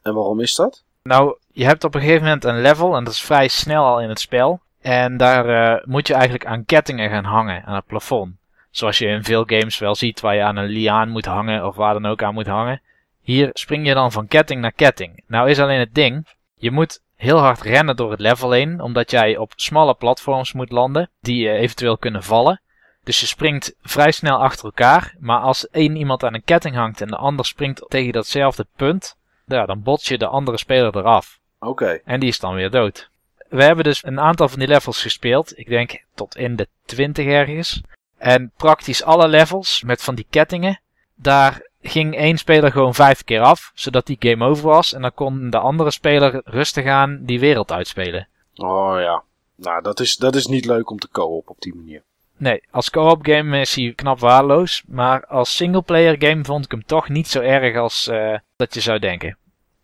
En 0.03 0.15
waarom 0.15 0.41
is 0.41 0.55
dat? 0.55 0.85
Nou, 1.03 1.37
je 1.53 1.65
hebt 1.65 1.85
op 1.85 1.95
een 1.95 2.01
gegeven 2.01 2.23
moment 2.23 2.45
een 2.45 2.61
level 2.61 2.97
en 2.97 3.05
dat 3.05 3.13
is 3.13 3.21
vrij 3.21 3.49
snel 3.49 3.85
al 3.85 4.01
in 4.01 4.09
het 4.09 4.21
spel. 4.21 4.61
En 4.81 5.17
daar 5.17 5.49
uh, 5.49 5.85
moet 5.85 6.07
je 6.07 6.15
eigenlijk 6.15 6.47
aan 6.47 6.65
kettingen 6.65 7.11
gaan 7.11 7.25
hangen, 7.25 7.65
aan 7.65 7.75
het 7.75 7.87
plafond. 7.87 8.35
Zoals 8.71 8.99
je 8.99 9.07
in 9.07 9.25
veel 9.25 9.45
games 9.47 9.79
wel 9.79 9.95
ziet 9.95 10.21
waar 10.21 10.35
je 10.35 10.43
aan 10.43 10.57
een 10.57 10.69
liaan 10.69 11.09
moet 11.09 11.25
hangen 11.25 11.67
of 11.67 11.77
waar 11.77 11.93
dan 11.93 12.07
ook 12.07 12.23
aan 12.23 12.35
moet 12.35 12.47
hangen. 12.47 12.81
Hier 13.23 13.51
spring 13.53 13.87
je 13.87 13.95
dan 13.95 14.13
van 14.13 14.27
ketting 14.27 14.61
naar 14.61 14.73
ketting. 14.73 15.23
Nou 15.27 15.51
is 15.51 15.61
alleen 15.61 15.79
het 15.79 15.95
ding, 15.95 16.27
je 16.55 16.71
moet 16.71 17.01
heel 17.17 17.39
hard 17.39 17.61
rennen 17.61 17.97
door 17.97 18.11
het 18.11 18.21
level 18.21 18.51
heen, 18.51 18.81
omdat 18.81 19.11
jij 19.11 19.37
op 19.37 19.53
smalle 19.57 19.95
platforms 19.95 20.53
moet 20.53 20.71
landen, 20.71 21.11
die 21.21 21.51
eventueel 21.51 21.99
kunnen 21.99 22.23
vallen. 22.23 22.61
Dus 23.07 23.21
je 23.21 23.27
springt 23.27 23.75
vrij 23.83 24.11
snel 24.11 24.37
achter 24.37 24.65
elkaar, 24.65 25.15
maar 25.19 25.41
als 25.41 25.69
één 25.69 25.97
iemand 25.97 26.25
aan 26.25 26.35
een 26.35 26.45
ketting 26.45 26.75
hangt 26.75 27.01
en 27.01 27.09
de 27.09 27.17
ander 27.17 27.45
springt 27.45 27.85
tegen 27.89 28.13
datzelfde 28.13 28.67
punt, 28.77 29.17
ja, 29.45 29.67
dan 29.67 29.83
bots 29.83 30.09
je 30.09 30.19
de 30.19 30.27
andere 30.27 30.59
speler 30.59 30.97
eraf. 30.97 31.39
Oké. 31.59 31.71
Okay. 31.71 32.03
En 32.05 32.21
die 32.21 32.29
is 32.29 32.39
dan 32.39 32.55
weer 32.55 32.71
dood. 32.71 33.11
We 33.49 33.63
hebben 33.63 33.85
dus 33.85 34.05
een 34.05 34.21
aantal 34.21 34.49
van 34.49 34.59
die 34.59 34.69
levels 34.69 35.03
gespeeld, 35.03 35.59
ik 35.59 35.69
denk 35.69 36.05
tot 36.15 36.37
in 36.37 36.57
de 36.57 36.69
20 36.85 37.27
ergens. 37.27 37.81
En 38.19 38.53
praktisch 38.57 39.03
alle 39.03 39.29
levels 39.29 39.83
met 39.83 40.03
van 40.03 40.15
die 40.15 40.27
kettingen, 40.31 40.81
daar 41.15 41.69
ging 41.83 42.17
één 42.17 42.39
speler 42.39 42.73
gewoon 42.73 42.95
vijf 42.95 43.25
keer 43.25 43.41
af, 43.41 43.71
zodat 43.75 44.07
die 44.07 44.17
game 44.21 44.45
over 44.45 44.69
was. 44.69 44.93
En 44.93 45.03
dan 45.03 45.15
kon 45.15 45.51
de 45.51 45.59
andere 45.59 45.91
speler 45.91 46.41
rustig 46.45 46.87
aan 46.87 47.19
die 47.23 47.41
wereld 47.41 47.73
uitspelen. 47.73 48.29
Oh 48.55 49.01
ja, 49.01 49.23
nou 49.55 49.83
dat 49.83 50.01
is, 50.01 50.17
dat 50.17 50.35
is 50.35 50.47
niet 50.47 50.65
leuk 50.65 50.91
om 50.91 50.99
te 50.99 51.09
co-op 51.11 51.51
op 51.51 51.61
die 51.61 51.75
manier. 51.75 52.03
Nee, 52.37 52.63
als 52.71 52.91
co-op 52.91 53.27
game 53.27 53.61
is 53.61 53.75
hij 53.75 53.93
knap 53.97 54.19
waardeloos. 54.19 54.83
Maar 54.87 55.27
als 55.27 55.57
singleplayer 55.57 56.17
game 56.19 56.45
vond 56.45 56.65
ik 56.65 56.71
hem 56.71 56.85
toch 56.85 57.09
niet 57.09 57.29
zo 57.29 57.41
erg 57.41 57.77
als 57.77 58.09
uh, 58.09 58.39
dat 58.57 58.75
je 58.75 58.81
zou 58.81 58.99
denken. 58.99 59.37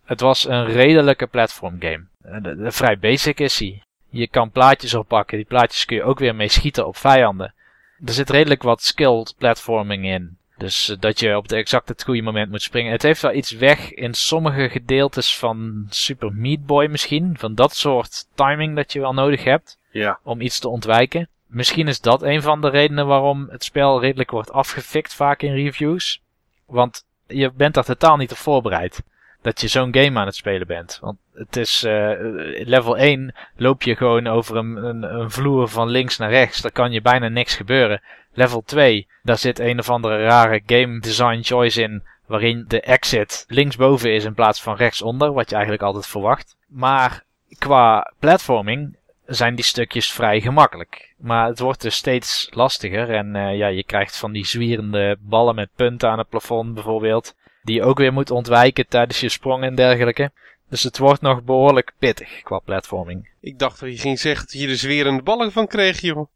Het 0.04 0.20
was 0.20 0.48
een 0.48 0.66
redelijke 0.66 1.26
platform 1.26 1.76
game. 1.80 2.04
De, 2.40 2.56
de, 2.56 2.72
vrij 2.72 2.98
basic 2.98 3.40
is 3.40 3.58
hij. 3.58 3.82
Je 4.08 4.28
kan 4.28 4.50
plaatjes 4.50 4.94
oppakken, 4.94 5.36
die 5.36 5.46
plaatjes 5.46 5.84
kun 5.84 5.96
je 5.96 6.02
ook 6.02 6.18
weer 6.18 6.34
mee 6.34 6.48
schieten 6.48 6.86
op 6.86 6.96
vijanden. 6.96 7.54
Er 8.04 8.12
zit 8.12 8.30
redelijk 8.30 8.62
wat 8.62 8.82
skilled 8.82 9.34
platforming 9.38 10.04
in. 10.04 10.36
Dus 10.56 10.88
uh, 10.88 10.96
dat 11.00 11.20
je 11.20 11.36
op 11.36 11.48
de 11.48 11.56
exact 11.56 11.88
het 11.88 12.04
goede 12.04 12.22
moment 12.22 12.50
moet 12.50 12.62
springen. 12.62 12.92
Het 12.92 13.02
heeft 13.02 13.22
wel 13.22 13.32
iets 13.32 13.50
weg 13.50 13.92
in 13.92 14.14
sommige 14.14 14.68
gedeeltes 14.68 15.38
van 15.38 15.86
Super 15.88 16.32
Meat 16.32 16.66
Boy 16.66 16.86
misschien. 16.86 17.38
Van 17.38 17.54
dat 17.54 17.74
soort 17.74 18.26
timing 18.34 18.76
dat 18.76 18.92
je 18.92 19.00
wel 19.00 19.14
nodig 19.14 19.44
hebt. 19.44 19.78
Ja. 19.90 20.18
Om 20.22 20.40
iets 20.40 20.58
te 20.58 20.68
ontwijken. 20.68 21.28
Misschien 21.52 21.88
is 21.88 22.00
dat 22.00 22.22
een 22.22 22.42
van 22.42 22.60
de 22.60 22.68
redenen 22.68 23.06
waarom 23.06 23.48
het 23.50 23.64
spel 23.64 24.00
redelijk 24.00 24.30
wordt 24.30 24.52
afgefikt 24.52 25.14
vaak 25.14 25.42
in 25.42 25.54
reviews. 25.54 26.22
Want 26.66 27.04
je 27.26 27.52
bent 27.52 27.74
daar 27.74 27.84
totaal 27.84 28.16
niet 28.16 28.30
op 28.30 28.36
voorbereid. 28.36 29.02
Dat 29.42 29.60
je 29.60 29.68
zo'n 29.68 29.94
game 29.94 30.18
aan 30.18 30.26
het 30.26 30.34
spelen 30.34 30.66
bent. 30.66 30.98
Want 31.00 31.18
het 31.34 31.56
is 31.56 31.84
uh, 31.84 32.10
level 32.64 32.96
1 32.96 33.34
loop 33.56 33.82
je 33.82 33.96
gewoon 33.96 34.26
over 34.26 34.56
een, 34.56 34.76
een, 34.76 35.02
een, 35.02 35.30
vloer 35.30 35.68
van 35.68 35.88
links 35.88 36.18
naar 36.18 36.30
rechts. 36.30 36.60
Daar 36.60 36.72
kan 36.72 36.92
je 36.92 37.02
bijna 37.02 37.28
niks 37.28 37.54
gebeuren. 37.54 38.02
Level 38.32 38.62
2, 38.62 39.06
daar 39.22 39.38
zit 39.38 39.58
een 39.58 39.78
of 39.78 39.90
andere 39.90 40.24
rare 40.24 40.62
game 40.66 41.00
design 41.00 41.40
choice 41.42 41.82
in. 41.82 42.02
Waarin 42.26 42.64
de 42.68 42.80
exit 42.80 43.44
linksboven 43.48 44.14
is 44.14 44.24
in 44.24 44.34
plaats 44.34 44.62
van 44.62 44.76
rechtsonder. 44.76 45.32
Wat 45.32 45.48
je 45.48 45.54
eigenlijk 45.54 45.84
altijd 45.84 46.06
verwacht. 46.06 46.56
Maar 46.66 47.24
qua 47.58 48.12
platforming 48.18 48.96
zijn 49.34 49.54
die 49.54 49.64
stukjes 49.64 50.12
vrij 50.12 50.40
gemakkelijk. 50.40 51.14
Maar 51.18 51.46
het 51.46 51.58
wordt 51.58 51.80
dus 51.80 51.96
steeds 51.96 52.48
lastiger. 52.50 53.10
En 53.10 53.34
uh, 53.34 53.56
ja, 53.56 53.66
je 53.66 53.84
krijgt 53.84 54.16
van 54.16 54.32
die 54.32 54.46
zwierende 54.46 55.16
ballen 55.20 55.54
met 55.54 55.70
punten 55.76 56.10
aan 56.10 56.18
het 56.18 56.28
plafond 56.28 56.74
bijvoorbeeld. 56.74 57.34
Die 57.62 57.74
je 57.74 57.82
ook 57.82 57.98
weer 57.98 58.12
moet 58.12 58.30
ontwijken 58.30 58.88
tijdens 58.88 59.20
je 59.20 59.28
sprong 59.28 59.62
en 59.62 59.74
dergelijke. 59.74 60.30
Dus 60.68 60.82
het 60.82 60.98
wordt 60.98 61.20
nog 61.20 61.42
behoorlijk 61.42 61.92
pittig 61.98 62.42
qua 62.42 62.58
platforming. 62.58 63.28
Ik 63.40 63.58
dacht 63.58 63.80
dat 63.80 63.90
je 63.90 63.98
ging 63.98 64.18
zeggen 64.18 64.46
dat 64.46 64.60
je 64.60 64.66
de 64.66 64.76
zwerende 64.76 65.22
ballen 65.22 65.52
van 65.52 65.66
kreeg, 65.66 66.00
joh. 66.00 66.26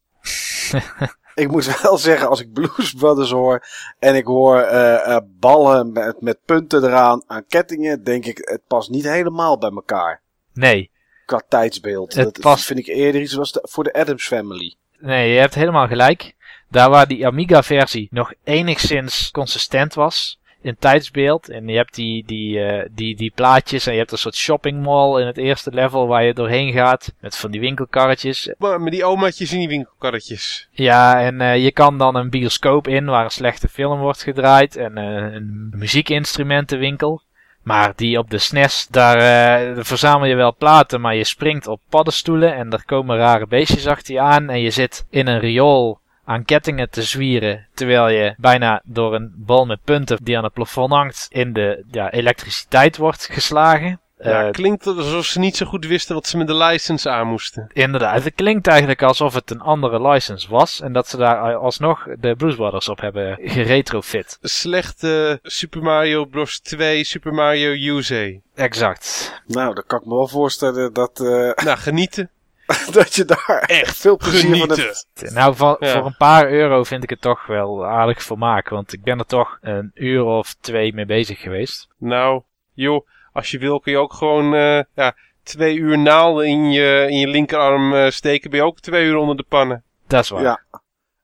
ik 1.34 1.50
moet 1.50 1.80
wel 1.82 1.98
zeggen, 1.98 2.28
als 2.28 2.40
ik 2.40 2.52
Blues 2.52 2.92
Brothers 2.92 3.30
hoor 3.30 3.66
en 3.98 4.14
ik 4.14 4.24
hoor 4.24 4.60
eh, 4.60 5.14
eh, 5.14 5.22
ballen 5.26 5.92
met, 5.92 6.20
met 6.20 6.38
punten 6.44 6.84
eraan 6.84 7.22
aan 7.26 7.46
kettingen, 7.46 8.04
denk 8.04 8.24
ik, 8.24 8.38
het 8.38 8.66
past 8.66 8.90
niet 8.90 9.04
helemaal 9.04 9.58
bij 9.58 9.70
elkaar. 9.70 10.22
Nee, 10.52 10.90
Qua 11.26 11.42
tijdsbeeld. 11.48 12.14
Het 12.14 12.24
dat 12.24 12.40
past- 12.40 12.64
vind 12.64 12.78
ik 12.78 12.86
eerder 12.86 13.20
iets 13.20 13.34
was 13.34 13.58
voor 13.62 13.84
de 13.84 13.92
Adams 13.92 14.26
Family. 14.26 14.74
nee, 14.98 15.32
je 15.32 15.38
hebt 15.38 15.54
helemaal 15.54 15.86
gelijk. 15.86 16.34
Daar 16.70 16.90
waar 16.90 17.06
die 17.08 17.26
Amiga-versie 17.26 18.08
nog 18.10 18.32
enigszins 18.44 19.30
consistent 19.30 19.94
was 19.94 20.38
in 20.60 20.76
tijdsbeeld. 20.78 21.48
En 21.48 21.68
je 21.68 21.76
hebt 21.76 21.94
die, 21.94 22.24
die, 22.26 22.60
eh, 22.60 22.88
die, 22.92 23.16
die 23.16 23.32
plaatjes 23.34 23.86
en 23.86 23.92
je 23.92 23.98
hebt 23.98 24.12
een 24.12 24.18
soort 24.18 24.36
shopping 24.36 24.82
mall 24.82 25.20
in 25.20 25.26
het 25.26 25.36
eerste 25.36 25.70
level 25.70 26.06
waar 26.06 26.24
je 26.24 26.34
doorheen 26.34 26.72
gaat. 26.72 27.12
Met 27.20 27.36
van 27.36 27.50
die 27.50 27.60
winkelkarretjes. 27.60 28.54
Maar 28.58 28.80
met 28.80 28.92
die 28.92 29.04
omaatjes 29.04 29.52
in 29.52 29.58
die 29.58 29.68
winkelkarretjes. 29.68 30.68
Ja, 30.70 31.20
en 31.20 31.40
eh, 31.40 31.64
je 31.64 31.72
kan 31.72 31.98
dan 31.98 32.14
een 32.16 32.30
bioscoop 32.30 32.88
in 32.88 33.04
waar 33.04 33.24
een 33.24 33.30
slechte 33.30 33.68
film 33.68 33.98
wordt 34.00 34.22
gedraaid. 34.22 34.76
En 34.76 34.96
eh, 34.98 35.34
een 35.34 35.72
muziekinstrumentenwinkel. 35.76 37.22
Maar 37.66 37.92
die 37.96 38.18
op 38.18 38.30
de 38.30 38.38
SNES, 38.38 38.86
daar 38.90 39.16
eh, 39.16 39.84
verzamel 39.84 40.28
je 40.28 40.34
wel 40.34 40.54
platen, 40.54 41.00
maar 41.00 41.14
je 41.14 41.24
springt 41.24 41.66
op 41.66 41.80
paddenstoelen 41.88 42.54
en 42.54 42.72
er 42.72 42.84
komen 42.84 43.16
rare 43.16 43.46
beestjes 43.46 43.86
achter 43.86 44.14
je 44.14 44.20
aan. 44.20 44.50
En 44.50 44.60
je 44.60 44.70
zit 44.70 45.06
in 45.10 45.26
een 45.26 45.38
riool 45.38 45.98
aan 46.24 46.44
kettingen 46.44 46.90
te 46.90 47.02
zwieren, 47.02 47.66
terwijl 47.74 48.08
je 48.08 48.34
bijna 48.36 48.82
door 48.84 49.14
een 49.14 49.32
bal 49.36 49.66
met 49.66 49.84
punten 49.84 50.18
die 50.22 50.36
aan 50.36 50.44
het 50.44 50.52
plafond 50.52 50.92
hangt 50.92 51.26
in 51.30 51.52
de 51.52 51.84
ja, 51.90 52.10
elektriciteit 52.10 52.96
wordt 52.96 53.28
geslagen. 53.32 54.00
Ja, 54.18 54.44
Eh, 54.46 54.50
klinkt 54.50 54.86
alsof 54.86 55.24
ze 55.24 55.38
niet 55.38 55.56
zo 55.56 55.66
goed 55.66 55.86
wisten 55.86 56.14
wat 56.14 56.26
ze 56.26 56.36
met 56.36 56.46
de 56.46 56.54
license 56.54 57.10
aan 57.10 57.26
moesten. 57.26 57.70
Inderdaad, 57.72 58.24
het 58.24 58.34
klinkt 58.34 58.66
eigenlijk 58.66 59.02
alsof 59.02 59.34
het 59.34 59.50
een 59.50 59.60
andere 59.60 60.08
license 60.08 60.50
was 60.50 60.80
en 60.80 60.92
dat 60.92 61.08
ze 61.08 61.16
daar 61.16 61.54
alsnog 61.56 62.06
de 62.18 62.34
Blues 62.36 62.54
Brothers 62.54 62.88
op 62.88 63.00
hebben 63.00 63.38
geretrofit. 63.42 64.38
Slechte 64.40 65.38
Super 65.42 65.82
Mario 65.82 66.24
Bros. 66.24 66.60
2, 66.60 67.04
Super 67.04 67.32
Mario 67.34 67.96
USA. 67.96 68.30
Exact. 68.54 69.32
Nou, 69.46 69.74
dan 69.74 69.84
kan 69.86 69.98
ik 70.00 70.06
me 70.06 70.14
wel 70.14 70.28
voorstellen 70.28 70.92
dat, 70.92 71.20
eh, 71.20 71.64
Nou, 71.64 71.78
genieten. 71.78 72.30
dat 72.92 73.14
je 73.14 73.24
daar 73.24 73.64
echt 73.66 73.96
veel 73.96 74.16
plezier 74.16 74.40
van 74.40 74.50
Genieten. 74.50 74.84
hebt. 74.84 75.34
Nou, 75.34 75.54
voor, 75.56 75.76
Ja. 75.80 75.92
voor 75.92 76.06
een 76.06 76.16
paar 76.18 76.50
euro 76.50 76.84
vind 76.84 77.02
ik 77.02 77.10
het 77.10 77.20
toch 77.20 77.46
wel 77.46 77.86
aardig 77.86 78.22
vermaak, 78.22 78.68
want 78.68 78.92
ik 78.92 79.02
ben 79.02 79.18
er 79.18 79.26
toch 79.26 79.58
een 79.60 79.90
uur 79.94 80.22
of 80.24 80.54
twee 80.60 80.94
mee 80.94 81.06
bezig 81.06 81.40
geweest. 81.40 81.88
Nou, 81.98 82.42
joh, 82.72 83.06
als 83.36 83.50
je 83.50 83.58
wil 83.58 83.80
kun 83.80 83.92
je 83.92 83.98
ook 83.98 84.12
gewoon 84.12 84.54
eh, 84.54 84.80
ja, 84.94 85.14
twee 85.42 85.76
uur 85.76 85.98
naalden 85.98 86.46
in 86.46 86.70
je, 86.72 87.06
in 87.10 87.18
je 87.18 87.28
linkerarm 87.28 87.94
eh, 87.94 88.10
steken. 88.10 88.50
Ben 88.50 88.58
je 88.58 88.64
ook 88.66 88.80
twee 88.80 89.04
uur 89.06 89.16
onder 89.16 89.36
de 89.36 89.44
pannen. 89.48 89.82
Dat 90.06 90.22
is 90.22 90.28
waar. 90.28 90.42
Ja. 90.42 90.60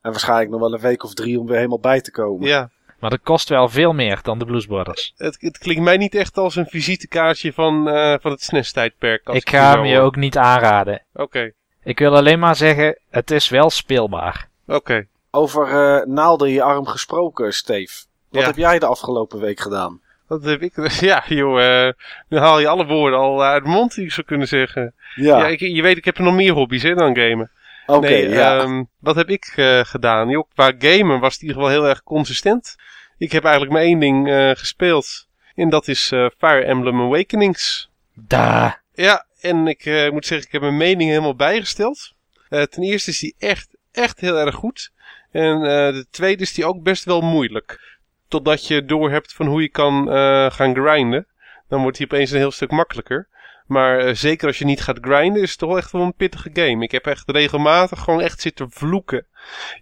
En 0.01 0.11
waarschijnlijk 0.11 0.51
nog 0.51 0.61
wel 0.61 0.73
een 0.75 0.81
week 0.81 1.05
of 1.05 1.15
drie 1.15 1.39
om 1.41 1.47
weer 1.47 1.57
helemaal 1.57 1.81
bij 1.81 2.01
te 2.01 2.11
komen. 2.11 2.49
Ja, 2.49 2.71
Maar 3.01 3.11
dat 3.11 3.21
kost 3.23 3.49
wel 3.49 3.69
veel 3.69 3.93
meer 3.93 4.21
dan 4.23 4.39
de 4.39 4.45
Blues 4.45 4.67
Brothers. 4.67 5.13
het, 5.17 5.37
het 5.41 5.59
klinkt 5.59 5.83
mij 5.83 5.97
niet 5.97 6.15
echt 6.15 6.37
als 6.39 6.57
een 6.57 6.67
visitekaartje 6.67 7.53
van, 7.53 7.89
eh, 7.89 8.15
van 8.21 8.31
het 8.31 8.43
SNES-tijdperk. 8.43 9.27
als 9.27 9.37
ik 9.37 9.49
het 9.49 9.55
ga 9.57 9.71
hem 9.77 9.85
je 9.85 9.99
ook 10.01 10.17
niet 10.17 10.37
aanraden. 10.39 11.03
Oké, 11.15 11.53
Ik 11.83 11.99
wil 11.99 12.17
alleen 12.17 12.39
maar 12.39 12.57
zeggen, 12.57 12.99
het 13.11 13.31
is 13.31 13.49
wel 13.49 13.71
speelbaar. 13.71 14.49
oké. 14.67 15.07
Over 15.31 15.67
eh, 15.69 16.07
naalden 16.07 16.49
in 16.49 16.55
je 16.55 16.63
arm 16.63 16.87
gesproken, 16.87 17.53
Steve. 17.55 18.05
Wat 18.29 18.41
Ja. 18.41 18.47
heb 18.47 18.57
jij 18.57 18.79
de 18.79 18.87
afgelopen 18.87 19.41
week 19.41 19.61
gedaan? 19.61 20.01
Wat 20.33 20.45
heb 20.45 20.63
ik... 20.63 20.73
Ja, 21.01 21.25
joh, 21.29 21.87
eh, 21.87 21.93
nu 22.29 22.39
haal 22.39 22.61
je 22.61 22.69
alle 22.69 22.87
woorden 22.87 23.19
al 23.19 23.45
uit 23.45 23.63
de 23.65 23.69
mond, 23.69 23.95
die 23.95 24.05
ik 24.05 24.13
zou 24.13 24.27
kunnen 24.27 24.49
zeggen. 24.49 24.95
Ja, 25.15 25.39
Ja, 25.39 25.47
ik, 25.47 25.61
je 25.61 25.83
weet, 25.83 25.97
ik 25.97 26.05
heb 26.05 26.19
nog 26.19 26.35
meer 26.35 26.53
hobby's 26.53 26.83
hè, 26.83 26.95
dan 26.95 27.17
gamen. 27.17 27.51
oké. 27.87 28.09
nee, 28.09 28.29
ja. 28.29 28.59
ehm, 28.59 28.83
wat 28.99 29.17
heb 29.17 29.29
ik 29.29 29.53
eh, 29.57 29.81
gedaan? 29.85 30.29
Joh, 30.29 30.49
qua 30.55 30.73
gamen 30.79 31.21
was 31.21 31.33
het 31.33 31.43
in 31.43 31.49
ieder 31.49 31.63
geval 31.63 31.79
heel 31.79 31.89
erg 31.89 32.03
consistent. 32.03 32.77
Ik 33.19 33.33
heb 33.33 33.43
eigenlijk 33.43 33.75
maar 33.75 33.83
één 33.83 33.99
ding 33.99 34.29
eh, 34.31 34.51
gespeeld. 34.51 35.27
En 35.55 35.69
dat 35.69 35.89
is 35.89 36.13
eh, 36.13 36.27
Fire 36.39 36.65
Emblem 36.65 37.01
Awakenings. 37.01 37.91
Da. 38.15 38.81
Ja, 38.95 39.27
en 39.41 39.67
ik 39.67 39.85
eh, 39.85 40.11
moet 40.11 40.27
zeggen, 40.27 40.47
ik 40.47 40.53
heb 40.53 40.63
mijn 40.63 40.77
mening 40.77 41.11
helemaal 41.11 41.37
bijgesteld. 41.37 42.13
Eh, 42.49 42.63
ten 42.63 42.83
eerste 42.83 43.11
is 43.11 43.19
die 43.19 43.35
echt, 43.39 43.69
echt 43.93 44.21
heel 44.21 44.37
erg 44.37 44.55
goed. 44.55 44.93
En 45.31 45.57
eh, 45.57 45.93
de 45.93 46.07
tweede 46.11 46.43
is 46.43 46.55
die 46.55 46.67
ook 46.67 46.83
best 46.83 47.05
wel 47.05 47.21
moeilijk. 47.21 48.01
Totdat 48.33 48.67
je 48.67 48.85
doorhebt 48.85 49.33
van 49.33 49.47
hoe 49.47 49.63
je 49.63 49.69
kan 49.69 50.11
eh, 50.11 50.51
gaan 50.51 50.75
grinden. 50.75 51.27
Dan 51.69 51.83
wordt 51.83 51.97
die 51.97 52.07
opeens 52.07 52.31
een 52.31 52.39
heel 52.39 52.51
stuk 52.51 52.71
makkelijker. 52.71 53.29
Maar 53.67 53.99
eh, 53.99 54.15
zeker 54.15 54.47
als 54.47 54.59
je 54.59 54.65
niet 54.65 54.81
gaat 54.81 54.99
grinden, 55.01 55.43
is 55.43 55.51
het 55.51 55.59
toch 55.59 55.77
echt 55.77 55.93
wel 55.93 56.03
een 56.03 56.15
pittige 56.15 56.51
game. 56.53 56.85
Ik 56.85 56.91
heb 56.91 57.07
echt 57.07 57.31
regelmatig 57.31 58.01
gewoon 58.01 58.21
echt 58.21 58.41
zitten 58.41 58.71
vloeken. 58.71 59.27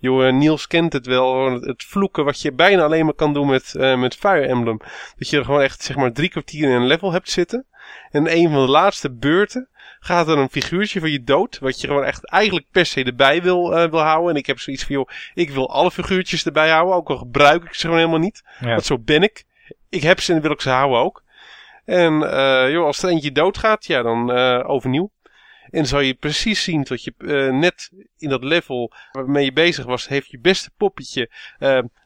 Joh, 0.00 0.26
eh, 0.26 0.32
Niels 0.32 0.66
kent 0.66 0.92
het 0.92 1.06
wel. 1.06 1.50
Het, 1.50 1.84
vloeken 1.84 2.24
wat 2.24 2.40
je 2.40 2.52
bijna 2.52 2.82
alleen 2.82 3.04
maar 3.04 3.14
kan 3.14 3.32
doen 3.32 3.46
met, 3.46 3.74
met 3.74 4.14
Fire 4.14 4.46
Emblem. 4.46 4.80
Dat 5.18 5.28
je 5.28 5.36
er 5.36 5.44
gewoon 5.44 5.62
echt 5.62 5.82
zeg 5.82 5.96
maar 5.96 6.12
drie 6.12 6.28
kwartier 6.28 6.68
in 6.68 6.74
een 6.74 6.86
level 6.86 7.12
hebt 7.12 7.30
zitten. 7.30 7.66
En 8.10 8.36
een 8.36 8.50
van 8.50 8.64
de 8.66 8.70
laatste 8.70 9.10
beurten 9.10 9.68
gaat 10.00 10.28
er 10.28 10.38
een 10.38 10.50
figuurtje 10.50 11.00
van 11.00 11.10
je 11.10 11.24
dood. 11.24 11.58
Wat 11.58 11.80
je 11.80 11.86
gewoon 11.86 12.04
echt 12.04 12.30
eigenlijk 12.30 12.66
per 12.70 12.86
se 12.86 13.04
erbij 13.04 13.42
wil, 13.42 13.76
eh, 13.76 13.90
wil 13.90 14.00
houden. 14.00 14.30
En 14.30 14.36
ik 14.36 14.46
heb 14.46 14.58
zoiets 14.58 14.84
van, 14.84 14.94
joh, 14.94 15.08
ik 15.34 15.50
wil 15.50 15.70
alle 15.70 15.90
figuurtjes 15.90 16.44
erbij 16.46 16.70
houden. 16.70 16.94
Ook 16.94 17.10
al 17.10 17.16
gebruik 17.16 17.64
ik 17.64 17.74
ze 17.74 17.80
gewoon 17.80 17.96
helemaal 17.96 18.18
niet. 18.18 18.42
Ja. 18.60 18.68
Want 18.68 18.84
zo 18.84 18.98
ben 18.98 19.22
ik. 19.22 19.44
Ik 19.88 20.02
heb 20.02 20.20
ze 20.20 20.32
en 20.32 20.40
wil 20.40 20.50
ik 20.50 20.60
ze 20.60 20.70
houden 20.70 20.98
ook. 20.98 21.22
En 21.84 22.30
eh, 22.32 22.70
joh, 22.70 22.86
als 22.86 23.02
er 23.02 23.08
eentje 23.08 23.32
doodgaat, 23.32 23.86
ja, 23.86 24.02
dan 24.02 24.32
eh, 24.32 24.70
overnieuw. 24.70 25.10
En 25.62 25.78
dan 25.78 25.86
zal 25.86 26.00
je 26.00 26.14
precies 26.14 26.62
zien 26.62 26.82
dat 26.82 27.04
je 27.04 27.14
eh, 27.18 27.52
net 27.52 27.90
in 28.18 28.28
dat 28.28 28.44
level 28.44 28.92
waarmee 29.12 29.44
je 29.44 29.52
bezig 29.52 29.84
was, 29.84 30.08
heeft 30.08 30.30
je 30.30 30.38
beste 30.38 30.70
poppetje 30.76 31.30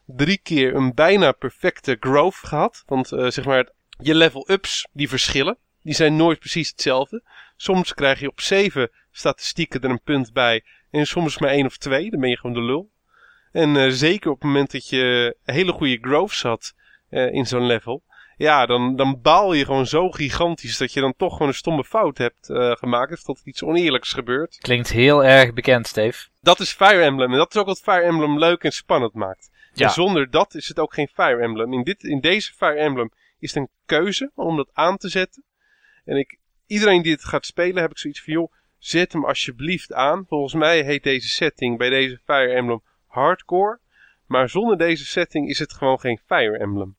drie 0.05 0.39
keer 0.43 0.75
een 0.75 0.93
bijna 0.93 1.31
perfecte 1.31 1.97
growth 1.99 2.35
gehad. 2.35 2.83
Want 2.85 3.11
eh, 3.11 3.29
zeg 3.29 3.45
maar, 3.45 3.69
je 3.97 4.15
level-ups 4.15 4.87
die 4.91 5.09
verschillen. 5.09 5.57
Die 5.85 5.93
zijn 5.93 6.15
nooit 6.15 6.39
precies 6.39 6.69
hetzelfde. 6.69 7.23
Soms 7.55 7.93
krijg 7.93 8.19
je 8.19 8.27
op 8.27 8.41
zeven 8.41 8.89
statistieken 9.11 9.81
er 9.81 9.89
een 9.89 10.01
punt 10.01 10.33
bij. 10.33 10.63
En 10.91 11.07
soms 11.07 11.37
maar 11.37 11.49
één 11.49 11.65
of 11.65 11.77
twee. 11.77 12.09
Dan 12.09 12.19
ben 12.19 12.29
je 12.29 12.37
gewoon 12.37 12.55
de 12.55 12.61
lul. 12.61 12.89
En 13.51 13.77
eh, 13.77 13.89
zeker 13.89 14.31
op 14.31 14.35
het 14.35 14.45
moment 14.45 14.71
dat 14.71 14.89
je 14.89 15.35
hele 15.43 15.71
goede 15.71 15.97
growths 16.01 16.41
had 16.41 16.73
eh, 17.09 17.33
in 17.33 17.45
zo'n 17.45 17.65
level. 17.65 18.03
Ja, 18.37 18.65
dan, 18.65 18.95
dan 18.95 19.21
baal 19.21 19.53
je 19.53 19.65
gewoon 19.65 19.87
zo 19.87 20.09
gigantisch 20.09 20.77
dat 20.77 20.93
je 20.93 21.01
dan 21.01 21.13
toch 21.17 21.31
gewoon 21.31 21.47
een 21.47 21.53
stomme 21.53 21.83
fout 21.83 22.17
hebt 22.17 22.49
eh, 22.49 22.71
gemaakt. 22.71 23.11
Of 23.11 23.23
dat 23.23 23.39
er 23.39 23.47
iets 23.47 23.63
oneerlijks 23.63 24.13
gebeurt. 24.13 24.57
Klinkt 24.57 24.91
heel 24.91 25.23
erg 25.23 25.53
bekend, 25.53 25.87
Steve. 25.87 26.27
Dat 26.41 26.59
is 26.59 26.71
Fire 26.71 27.01
Emblem. 27.01 27.31
En 27.31 27.37
dat 27.37 27.53
is 27.55 27.61
ook 27.61 27.67
wat 27.67 27.81
Fire 27.81 28.01
Emblem 28.01 28.39
leuk 28.39 28.63
en 28.63 28.71
spannend 28.71 29.13
maakt. 29.13 29.49
Ja. 29.73 29.85
En 29.85 29.93
zonder 29.93 30.29
dat 30.29 30.55
is 30.55 30.67
het 30.67 30.79
ook 30.79 30.93
geen 30.93 31.09
Fire 31.13 31.41
Emblem. 31.41 31.73
In, 31.73 31.83
dit, 31.83 32.03
in 32.03 32.19
deze 32.19 32.53
Fire 32.53 32.75
Emblem 32.75 33.11
is 33.39 33.53
het 33.53 33.63
een 33.63 33.69
keuze 33.85 34.31
om 34.35 34.55
dat 34.55 34.69
aan 34.73 34.97
te 34.97 35.09
zetten. 35.09 35.43
En 36.05 36.17
ik, 36.17 36.37
iedereen 36.67 37.01
die 37.01 37.11
het 37.11 37.25
gaat 37.25 37.45
spelen, 37.45 37.81
heb 37.81 37.91
ik 37.91 37.97
zoiets 37.97 38.23
van, 38.23 38.33
joh, 38.33 38.51
zet 38.77 39.13
hem 39.13 39.25
alsjeblieft 39.25 39.93
aan. 39.93 40.25
Volgens 40.27 40.53
mij 40.53 40.81
heet 40.81 41.03
deze 41.03 41.27
setting 41.27 41.77
bij 41.77 41.89
deze 41.89 42.19
Fire 42.25 42.53
Emblem 42.53 42.81
hardcore. 43.07 43.79
Maar 44.25 44.49
zonder 44.49 44.77
deze 44.77 45.05
setting 45.05 45.49
is 45.49 45.59
het 45.59 45.73
gewoon 45.73 45.99
geen 45.99 46.19
Fire 46.25 46.57
Emblem. 46.57 46.95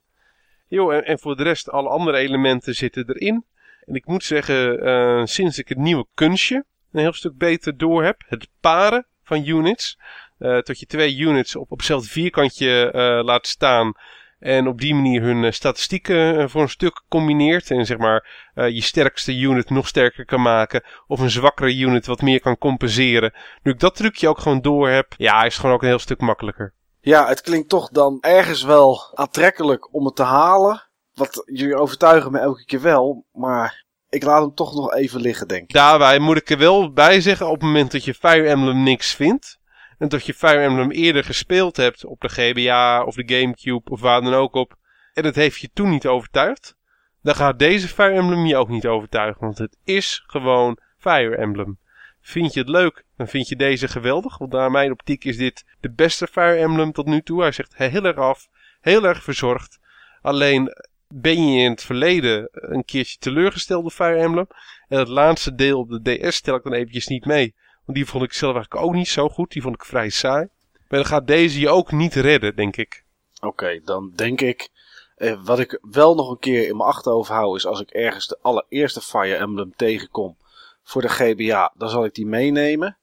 En, 0.69 1.05
en 1.05 1.19
voor 1.19 1.37
de 1.37 1.43
rest, 1.43 1.71
alle 1.71 1.89
andere 1.89 2.17
elementen 2.17 2.75
zitten 2.75 3.09
erin. 3.09 3.45
En 3.85 3.95
ik 3.95 4.07
moet 4.07 4.25
zeggen, 4.25 4.81
eh, 4.81 5.25
sinds 5.25 5.59
ik 5.59 5.69
het 5.69 5.79
nieuwe 5.79 6.07
kunstje 6.15 6.65
een 6.93 7.01
heel 7.01 7.13
stuk 7.13 7.37
beter 7.37 7.77
door 7.77 8.05
heb, 8.05 8.23
het 8.27 8.49
paren 8.61 9.07
van 9.23 9.47
units, 9.47 9.99
eh 10.39 10.61
dat 10.63 10.79
je 10.79 10.87
twee 10.87 11.19
units 11.19 11.57
op, 11.57 11.71
op 11.71 11.79
hetzelfde 11.79 12.09
vierkantje 12.09 12.91
eh, 12.91 13.25
laat 13.25 13.47
staan 13.47 13.93
en 14.39 14.67
op 14.67 14.81
die 14.81 14.95
manier 14.95 15.23
hun 15.23 15.45
eh, 15.45 15.51
statistieken 15.51 16.39
eh, 16.39 16.49
voor 16.49 16.63
een 16.63 16.69
stuk 16.69 17.05
combineert. 17.09 17.71
En 17.71 17.87
zeg 17.87 17.99
maar 17.99 18.51
eh, 18.55 18.69
je 18.69 18.83
sterkste 18.83 19.39
unit 19.39 19.71
nog 19.71 19.89
sterker 19.89 20.25
kan 20.25 20.43
maken. 20.43 20.85
Of 21.07 21.21
een 21.21 21.31
zwakkere 21.31 21.77
unit 21.77 22.07
wat 22.07 22.23
meer 22.23 22.41
kan 22.41 22.59
compenseren. 22.59 23.35
Nu 23.63 23.73
ik 23.73 23.81
dat 23.81 23.97
trucje 23.97 24.29
ook 24.29 24.39
gewoon 24.39 24.61
door 24.61 24.89
heb, 24.89 25.15
ja, 25.17 25.39
is 25.43 25.53
het 25.53 25.61
gewoon 25.61 25.75
ook 25.75 25.83
een 25.83 25.89
heel 25.89 25.99
stuk 25.99 26.21
makkelijker. 26.21 26.75
Ja, 27.01 27.29
het 27.29 27.41
klinkt 27.41 27.69
toch 27.69 27.89
dan 27.89 28.19
ergens 28.21 28.63
wel 28.63 29.01
aantrekkelijk 29.15 29.95
om 29.95 30.05
het 30.05 30.17
te 30.17 30.23
halen. 30.23 30.85
Wat 31.15 31.43
jullie 31.45 31.77
overtuigen 31.77 32.33
me 32.33 32.39
elke 32.39 32.65
keer 32.65 32.81
wel, 32.81 33.25
maar 33.33 33.85
ik 34.09 34.23
laat 34.23 34.43
hem 34.43 34.55
toch 34.55 34.75
nog 34.75 34.95
even 34.95 35.21
liggen, 35.21 35.49
denk 35.49 35.63
ik. 35.63 35.73
Daarbij 35.73 36.19
moet 36.19 36.37
ik 36.37 36.51
er 36.51 36.59
wel 36.59 36.93
bij 36.93 37.21
zeggen, 37.21 37.47
op 37.47 37.53
het 37.53 37.63
moment 37.63 37.93
dat 37.93 38.05
je 38.05 38.15
Fire 38.15 38.49
Emblem 38.49 38.83
niks 38.83 39.15
vindt. 39.15 39.59
En 39.99 40.09
dat 40.09 40.27
je 40.27 40.35
Fire 40.35 40.63
Emblem 40.63 40.91
eerder 40.91 41.25
gespeeld 41.25 41.77
hebt 41.77 42.05
op 42.05 42.21
de 42.21 42.29
GBA 42.29 43.05
of 43.05 43.15
de 43.15 43.35
Gamecube 43.35 43.91
of 43.91 44.01
waar 44.01 44.21
dan 44.21 44.35
ook 44.35 44.55
op. 44.55 44.77
En 45.13 45.25
het 45.25 45.35
heeft 45.35 45.61
je 45.61 45.71
toen 45.73 45.91
niet 45.91 46.07
overtuigd. 46.07 46.77
Dan 47.23 47.35
gaat 47.35 47.59
deze 47.59 47.89
Fire 47.89 48.15
Emblem 48.15 48.47
je 48.47 48.57
ook 48.57 48.69
niet 48.69 48.87
overtuigen. 48.87 49.41
Want 49.41 49.59
het 49.59 49.77
is 49.85 50.25
gewoon 50.27 50.79
Fire 50.99 51.37
Emblem. 51.37 51.79
Vind 52.21 52.53
je 52.53 52.61
het 52.61 52.69
leuk, 52.69 53.05
dan 53.17 53.29
vind 53.29 53.49
je 53.49 53.57
deze 53.57 53.89
geweldig. 53.89 54.39
Want 54.39 54.53
naar 54.53 54.71
mijn 54.71 54.93
optiek 54.93 55.25
is 55.25 55.37
dit 55.37 55.65
de 55.81 55.91
beste 55.91 56.27
Fire 56.27 56.57
Emblem 56.57 56.93
tot 56.93 57.07
nu 57.07 57.23
toe. 57.23 57.41
Hij 57.41 57.53
zegt 57.53 57.77
heel 57.77 58.05
erg 58.05 58.17
af, 58.17 58.49
heel 58.81 59.05
erg 59.05 59.23
verzorgd. 59.23 59.79
Alleen 60.23 60.73
ben 61.09 61.49
je 61.49 61.63
in 61.63 61.71
het 61.71 61.83
verleden 61.83 62.49
een 62.53 62.85
keertje 62.85 63.19
teleurgesteld 63.19 63.83
door 63.83 63.91
Fire 63.91 64.17
Emblem. 64.17 64.47
En 64.89 64.99
het 64.99 65.09
laatste 65.09 65.55
deel 65.55 65.79
op 65.79 65.91
de 65.91 66.19
DS 66.19 66.37
stel 66.37 66.57
ik 66.57 66.63
dan 66.63 66.73
eventjes 66.73 67.07
niet 67.07 67.25
mee. 67.25 67.55
Want 67.87 67.99
die 67.99 68.07
vond 68.07 68.25
ik 68.25 68.33
zelf 68.33 68.55
eigenlijk 68.55 68.85
ook 68.85 68.95
niet 68.95 69.09
zo 69.09 69.29
goed. 69.29 69.53
Die 69.53 69.63
vond 69.63 69.75
ik 69.75 69.85
vrij 69.85 70.09
saai. 70.09 70.49
Maar 70.89 70.99
dan 70.99 71.05
gaat 71.09 71.27
deze 71.27 71.61
je 71.61 71.69
ook 71.69 71.93
niet 71.93 72.15
redden, 72.15 72.57
denk 72.57 72.77
ik. 72.77 73.05
Oké, 73.41 73.81
dan 73.85 74.13
denk 74.15 74.41
ik. 74.41 74.69
Eh, 75.17 75.45
wat 75.45 75.59
ik 75.59 75.79
wel 75.83 76.15
nog 76.15 76.31
een 76.31 76.39
keer 76.39 76.69
in 76.69 76.77
mijn 76.77 76.89
achterhoofd 76.89 77.31
hou, 77.31 77.57
is 77.57 77.67
als 77.67 77.81
ik 77.81 77.91
ergens 77.91 78.27
de 78.27 78.39
allereerste 78.43 79.01
Fire 79.01 79.37
Emblem 79.37 79.73
tegenkom 79.77 80.37
voor 80.83 81.03
de 81.03 81.09
GBA, 81.09 81.73
dan 81.77 81.89
zal 81.89 82.05
ik 82.05 82.15
die 82.15 82.27
meenemen. 82.27 82.99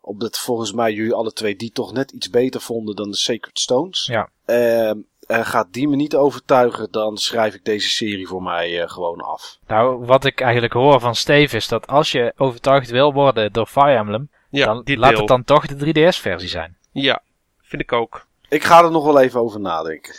Omdat 0.00 0.38
volgens 0.38 0.72
mij 0.72 0.92
jullie 0.92 1.14
alle 1.14 1.32
twee 1.32 1.56
die 1.56 1.72
toch 1.72 1.92
net 1.92 2.10
iets 2.10 2.30
beter 2.30 2.60
vonden 2.60 2.96
dan 2.96 3.10
de 3.10 3.16
Sacred 3.16 3.58
Stones. 3.58 4.04
Ja. 4.04 4.30
Ehm, 4.44 4.98
en 5.26 5.44
gaat 5.44 5.72
die 5.72 5.88
me 5.88 5.96
niet 5.96 6.16
overtuigen, 6.16 6.88
dan 6.90 7.16
schrijf 7.16 7.54
ik 7.54 7.64
deze 7.64 7.88
serie 7.88 8.26
voor 8.26 8.42
mij 8.42 8.82
eh, 8.82 8.88
gewoon 8.88 9.20
af. 9.20 9.58
Nou, 9.66 10.04
wat 10.04 10.24
ik 10.24 10.40
eigenlijk 10.40 10.72
hoor 10.72 11.00
van 11.00 11.14
Steve 11.14 11.56
is 11.56 11.68
dat 11.68 11.86
als 11.86 12.12
je 12.12 12.32
overtuigd 12.36 12.90
wil 12.90 13.12
worden 13.12 13.52
door 13.52 13.66
Fire 13.66 13.96
Emblem, 13.96 14.30
Ja, 14.50 14.64
dan 14.66 14.82
laat 14.84 15.10
deel. 15.10 15.18
het 15.18 15.28
dan 15.28 15.44
toch 15.44 15.66
de 15.66 15.74
3DS-versie 15.86 16.48
zijn. 16.48 16.76
Ja, 16.92 17.22
vind 17.62 17.82
ik 17.82 17.92
ook. 17.92 18.26
Ik 18.48 18.64
ga 18.64 18.84
er 18.84 18.90
nog 18.90 19.04
wel 19.04 19.20
even 19.20 19.40
over 19.40 19.60
nadenken. 19.60 20.14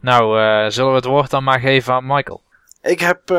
Nou, 0.00 0.40
eh, 0.40 0.70
zullen 0.70 0.90
we 0.90 0.96
het 0.96 1.04
woord 1.04 1.30
dan 1.30 1.44
maar 1.44 1.60
geven 1.60 1.94
aan 1.94 2.06
Michael? 2.06 2.42
Ik 2.82 3.00
heb 3.00 3.30
eh, 3.30 3.36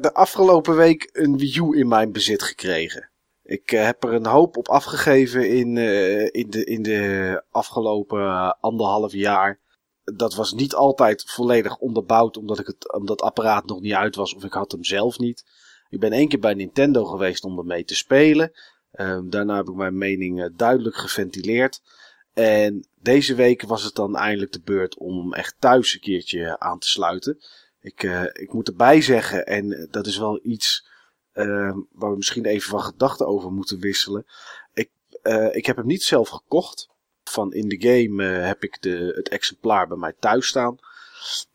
de 0.00 0.10
afgelopen 0.12 0.76
week 0.76 1.10
een 1.12 1.38
Wii 1.38 1.58
U 1.58 1.78
in 1.78 1.88
mijn 1.88 2.12
bezit 2.12 2.42
gekregen. 2.42 3.08
Ik 3.44 3.70
heb 3.70 4.04
er 4.04 4.12
een 4.12 4.26
hoop 4.26 4.56
op 4.56 4.68
afgegeven 4.68 5.48
in, 5.48 5.76
eh, 5.76 6.24
in, 6.24 6.50
de, 6.50 6.64
in 6.64 6.82
de 6.82 7.42
afgelopen 7.50 8.56
anderhalf 8.60 9.12
jaar. 9.12 9.58
Dat 10.04 10.34
was 10.34 10.52
niet 10.52 10.74
altijd 10.74 11.22
volledig 11.30 11.76
onderbouwd, 11.76 12.36
omdat, 12.36 12.58
ik 12.58 12.66
het, 12.66 12.92
omdat 12.92 13.22
apparaat 13.22 13.66
nog 13.66 13.80
niet 13.80 13.92
uit 13.92 14.14
was 14.14 14.34
of 14.34 14.44
ik 14.44 14.52
had 14.52 14.72
hem 14.72 14.84
zelf 14.84 15.18
niet. 15.18 15.44
Ik 15.88 16.00
ben 16.00 16.12
één 16.12 16.28
keer 16.28 16.38
bij 16.38 16.54
Nintendo 16.54 17.04
geweest 17.04 17.44
om 17.44 17.58
ermee 17.58 17.84
te 17.84 17.96
spelen. 17.96 18.52
Ehm, 18.92 19.28
daarna 19.28 19.56
heb 19.56 19.68
ik 19.68 19.74
mijn 19.74 19.98
mening 19.98 20.42
eh, 20.42 20.48
duidelijk 20.56 20.96
geventileerd. 20.96 21.82
En 22.32 22.88
deze 23.00 23.34
week 23.34 23.62
was 23.62 23.82
het 23.82 23.94
dan 23.94 24.16
eindelijk 24.16 24.52
de 24.52 24.60
beurt 24.64 24.98
om 24.98 25.34
echt 25.34 25.54
thuis 25.58 25.94
een 25.94 26.00
keertje 26.00 26.58
aan 26.58 26.78
te 26.78 26.88
sluiten. 26.88 27.38
Ik, 27.80 28.02
eh, 28.02 28.24
ik 28.32 28.52
moet 28.52 28.68
erbij 28.68 29.00
zeggen, 29.00 29.46
en 29.46 29.88
dat 29.90 30.06
is 30.06 30.18
wel 30.18 30.40
iets 30.42 30.88
eh, 31.32 31.76
waar 31.92 32.10
we 32.10 32.16
misschien 32.16 32.44
even 32.44 32.70
van 32.70 32.82
gedachten 32.82 33.26
over 33.26 33.52
moeten 33.52 33.78
wisselen. 33.78 34.26
Ik, 34.72 34.90
eh, 35.22 35.54
ik 35.54 35.66
heb 35.66 35.76
hem 35.76 35.86
niet 35.86 36.02
zelf 36.02 36.28
gekocht. 36.28 36.88
Van 37.24 37.52
in 37.52 37.68
de 37.68 37.80
game 37.80 38.24
eh, 38.24 38.46
heb 38.46 38.62
ik 38.62 38.82
de, 38.82 39.12
het 39.16 39.28
exemplaar 39.28 39.88
bij 39.88 39.96
mij 39.96 40.14
thuis 40.18 40.46
staan. 40.46 40.78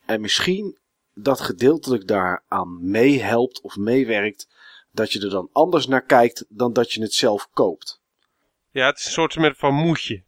En 0.06 0.22
misschien 0.22 0.78
dat 1.14 1.42
gedeeltelijk 1.42 2.08
daaraan 2.08 2.90
meehelpt 2.90 3.62
of 3.62 3.76
meewerkt. 3.76 4.48
Dat 4.92 5.12
je 5.12 5.20
er 5.20 5.30
dan 5.30 5.50
anders 5.52 5.88
naar 5.88 6.06
kijkt 6.06 6.46
dan 6.50 6.74
dat 6.74 6.92
je 6.92 7.02
het 7.02 7.14
zelf 7.14 7.50
koopt. 7.54 8.02
Ja, 8.72 8.86
het 8.86 9.00
is 9.00 9.06
een 9.06 9.12
soort 9.12 9.58
van 9.58 9.74
moedje. 9.74 10.24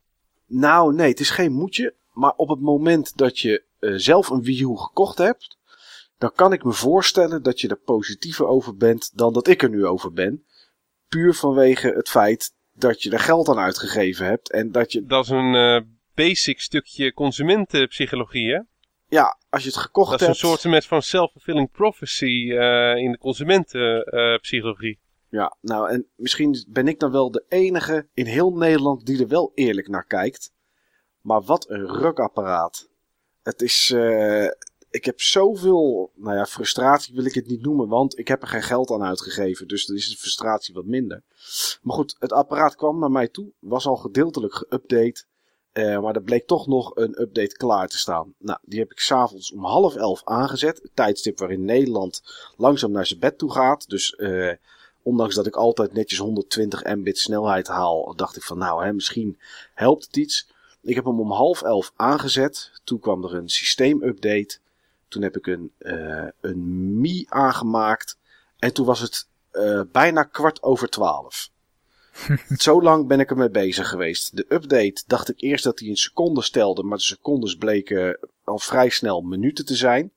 Nou, 0.45 0.93
nee, 0.93 1.09
het 1.09 1.19
is 1.19 1.29
geen 1.29 1.51
moedje. 1.51 1.93
Maar 2.13 2.33
op 2.35 2.49
het 2.49 2.59
moment 2.59 3.17
dat 3.17 3.39
je 3.39 3.63
eh, 3.79 3.93
zelf 3.95 4.29
een 4.29 4.43
Wii 4.43 4.61
U 4.61 4.77
gekocht 4.77 5.17
hebt, 5.17 5.57
dan 6.17 6.31
kan 6.33 6.53
ik 6.53 6.63
me 6.63 6.71
voorstellen 6.71 7.43
dat 7.43 7.61
je 7.61 7.67
er 7.67 7.77
positiever 7.77 8.45
over 8.45 8.75
bent 8.75 9.17
dan 9.17 9.33
dat 9.33 9.47
ik 9.47 9.63
er 9.63 9.69
nu 9.69 9.85
over 9.85 10.13
ben. 10.13 10.45
Puur 11.07 11.33
vanwege 11.33 11.87
het 11.87 12.09
feit 12.09 12.53
dat 12.77 13.03
je 13.03 13.11
er 13.11 13.19
geld 13.19 13.47
aan 13.49 13.59
uitgegeven 13.59 14.25
hebt 14.25 14.51
en 14.51 14.71
dat 14.71 14.91
je, 14.91 15.05
Dat 15.05 15.23
is 15.23 15.29
een 15.29 15.55
eh, 15.55 15.81
basic 16.15 16.59
stukje 16.61 17.13
consumentenpsychologie, 17.13 18.53
hè? 18.53 18.59
ja, 19.07 19.37
als 19.49 19.63
je 19.63 19.69
het 19.69 19.77
gekocht 19.77 20.09
Dat 20.11 20.21
is 20.21 20.27
een 20.27 20.33
hebt. 20.33 20.45
soort 20.61 20.71
met 20.73 20.85
van 20.85 21.01
self-fulfilling 21.01 21.71
prophecy 21.71 22.51
eh, 22.51 22.95
in 22.95 23.11
de 23.11 23.17
consumentenpsychologie. 23.17 24.99
Ja, 25.29 25.55
nou, 25.61 25.89
en 25.89 26.05
misschien 26.15 26.65
ben 26.67 26.87
ik 26.87 26.99
dan 26.99 27.11
wel 27.11 27.31
de 27.31 27.43
enige 27.49 28.07
in 28.13 28.25
heel 28.25 28.51
Nederland 28.51 29.05
die 29.05 29.21
er 29.21 29.27
wel 29.27 29.51
eerlijk 29.55 29.87
naar 29.87 30.05
kijkt. 30.05 30.51
Maar 31.21 31.41
wat 31.41 31.69
een 31.69 31.87
rukapparaat. 31.87 32.89
Het 33.43 33.61
is. 33.61 33.91
eh, 33.91 34.47
ik 34.89 35.05
heb 35.05 35.21
zoveel. 35.21 36.11
Nou 36.15 36.35
ja, 36.35 36.45
frustratie 36.45 37.15
wil 37.15 37.25
ik 37.25 37.33
het 37.33 37.47
niet 37.47 37.61
noemen, 37.61 37.87
want 37.87 38.19
ik 38.19 38.27
heb 38.27 38.41
er 38.41 38.47
geen 38.47 38.63
geld 38.63 38.91
aan 38.91 39.03
uitgegeven. 39.03 39.67
Dus 39.67 39.85
dan 39.85 39.95
is 39.95 40.09
de 40.09 40.17
frustratie 40.17 40.73
wat 40.73 40.85
minder. 40.85 41.23
Maar 41.81 41.95
goed, 41.95 42.15
het 42.19 42.31
apparaat 42.31 42.75
kwam 42.75 42.99
naar 42.99 43.11
mij 43.11 43.27
toe. 43.27 43.51
Was 43.59 43.85
al 43.85 43.95
gedeeltelijk 43.95 44.65
geüpdate. 44.65 45.25
eh, 45.71 45.99
maar 46.01 46.15
er 46.15 46.21
bleek 46.21 46.47
toch 46.47 46.67
nog 46.67 46.95
een 46.95 47.21
update 47.21 47.55
klaar 47.57 47.87
te 47.87 47.97
staan. 47.97 48.33
Nou, 48.37 48.59
die 48.61 48.79
heb 48.79 48.91
ik 48.91 48.99
s'avonds 48.99 49.51
om 49.51 49.65
half 49.65 49.95
elf 49.95 50.21
aangezet. 50.23 50.77
Het 50.81 50.91
tijdstip 50.93 51.39
waarin 51.39 51.65
Nederland 51.65 52.21
langzaam 52.55 52.91
naar 52.91 53.05
zijn 53.05 53.19
bed 53.19 53.37
toe 53.37 53.51
gaat. 53.51 53.89
Dus 53.89 54.15
eh, 54.15 54.53
ondanks 55.03 55.35
dat 55.35 55.47
ik 55.47 55.55
altijd 55.55 55.93
netjes 55.93 56.19
120 56.19 56.83
mbit 56.95 57.17
snelheid 57.17 57.67
haal, 57.67 58.13
dacht 58.15 58.35
ik 58.35 58.43
van 58.43 58.57
nou, 58.57 58.85
hè, 58.85 58.93
misschien 58.93 59.39
helpt 59.73 60.05
het 60.05 60.17
iets. 60.17 60.49
Ik 60.81 60.95
heb 60.95 61.05
hem 61.05 61.19
om 61.19 61.31
half 61.31 61.61
elf 61.61 61.91
aangezet. 61.95 62.71
Toen 62.83 62.99
kwam 62.99 63.23
er 63.23 63.33
een 63.33 63.49
systeemupdate. 63.49 64.59
Toen 65.07 65.21
heb 65.21 65.37
ik 65.37 65.47
een, 65.47 65.71
eh 65.77 66.27
een 66.41 66.99
Mi 66.99 67.25
aangemaakt. 67.29 68.17
En 68.57 68.73
toen 68.73 68.85
was 68.85 68.99
het 68.99 69.27
eh, 69.51 69.81
bijna 69.91 70.23
kwart 70.23 70.63
over 70.63 70.89
twaalf. 70.89 71.49
Zo 72.57 72.81
lang 72.81 73.07
ben 73.07 73.19
ik 73.19 73.29
ermee 73.29 73.49
bezig 73.49 73.89
geweest. 73.89 74.35
De 74.35 74.45
update 74.49 75.03
dacht 75.07 75.29
ik 75.29 75.41
eerst 75.41 75.63
dat 75.63 75.79
hij 75.79 75.87
in 75.87 75.95
seconden 75.95 76.43
stelde, 76.43 76.83
maar 76.83 76.97
de 76.97 77.03
secondes 77.03 77.55
bleken 77.55 78.19
al 78.43 78.59
vrij 78.59 78.89
snel 78.89 79.21
minuten 79.21 79.65
te 79.65 79.75
zijn. 79.75 80.11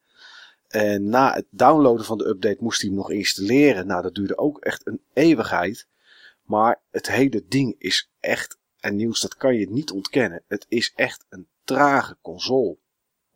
En 0.68 1.08
na 1.08 1.34
het 1.34 1.46
downloaden 1.50 2.04
van 2.04 2.18
de 2.18 2.28
update 2.28 2.56
moest 2.60 2.80
hij 2.80 2.90
hem 2.90 2.98
nog 2.98 3.10
installeren. 3.10 3.86
Nou, 3.86 4.02
dat 4.02 4.14
duurde 4.14 4.38
ook 4.38 4.58
echt 4.58 4.86
een 4.86 5.00
eeuwigheid. 5.12 5.86
Maar 6.42 6.82
het 6.90 7.08
hele 7.08 7.44
ding 7.48 7.74
is 7.78 8.10
echt, 8.20 8.58
en 8.80 8.96
nieuws, 8.96 9.20
dat 9.20 9.36
kan 9.36 9.54
je 9.54 9.70
niet 9.70 9.90
ontkennen. 9.90 10.42
Het 10.48 10.66
is 10.68 10.92
echt 10.94 11.24
een 11.28 11.46
trage 11.64 12.16
console. 12.22 12.76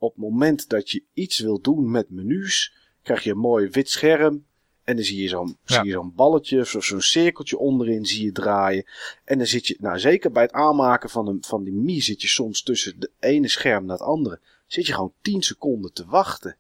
Op 0.04 0.14
het 0.14 0.22
moment 0.24 0.68
dat 0.68 0.90
je 0.90 1.02
iets 1.12 1.38
wil 1.38 1.60
doen 1.60 1.90
met 1.90 2.10
menus, 2.10 2.74
krijg 3.02 3.22
je 3.24 3.30
een 3.30 3.38
mooi 3.38 3.68
wit 3.68 3.90
scherm. 3.90 4.46
En 4.84 4.96
dan 4.96 5.04
zie 5.04 5.22
je 5.22 5.28
zo'n 5.28 5.56
Ja. 5.64 5.74
zie 5.76 5.84
je 5.84 5.92
zo'n 5.92 6.12
balletje 6.14 6.60
of 6.60 6.68
zo'n 6.84 7.00
cirkeltje 7.00 7.58
onderin 7.58 8.04
zie 8.06 8.24
je 8.24 8.32
draaien. 8.32 8.84
En 9.24 9.38
dan 9.38 9.46
zit 9.46 9.66
je, 9.66 9.76
nou 9.80 9.98
zeker 9.98 10.32
bij 10.32 10.42
het 10.42 10.52
aanmaken 10.52 11.10
van, 11.10 11.28
een, 11.28 11.42
van 11.46 11.64
die 11.64 11.72
Mi 11.72 12.00
zit 12.00 12.22
je 12.22 12.28
soms 12.28 12.62
tussen 12.62 13.00
de 13.00 13.10
ene 13.20 13.48
scherm 13.48 13.84
naar 13.84 13.96
het 13.98 14.06
andere. 14.06 14.40
Zit 14.66 14.86
je 14.86 14.92
gewoon 14.94 15.12
10 15.22 15.42
seconden 15.42 15.92
te 15.92 16.04
wachten. 16.06 16.56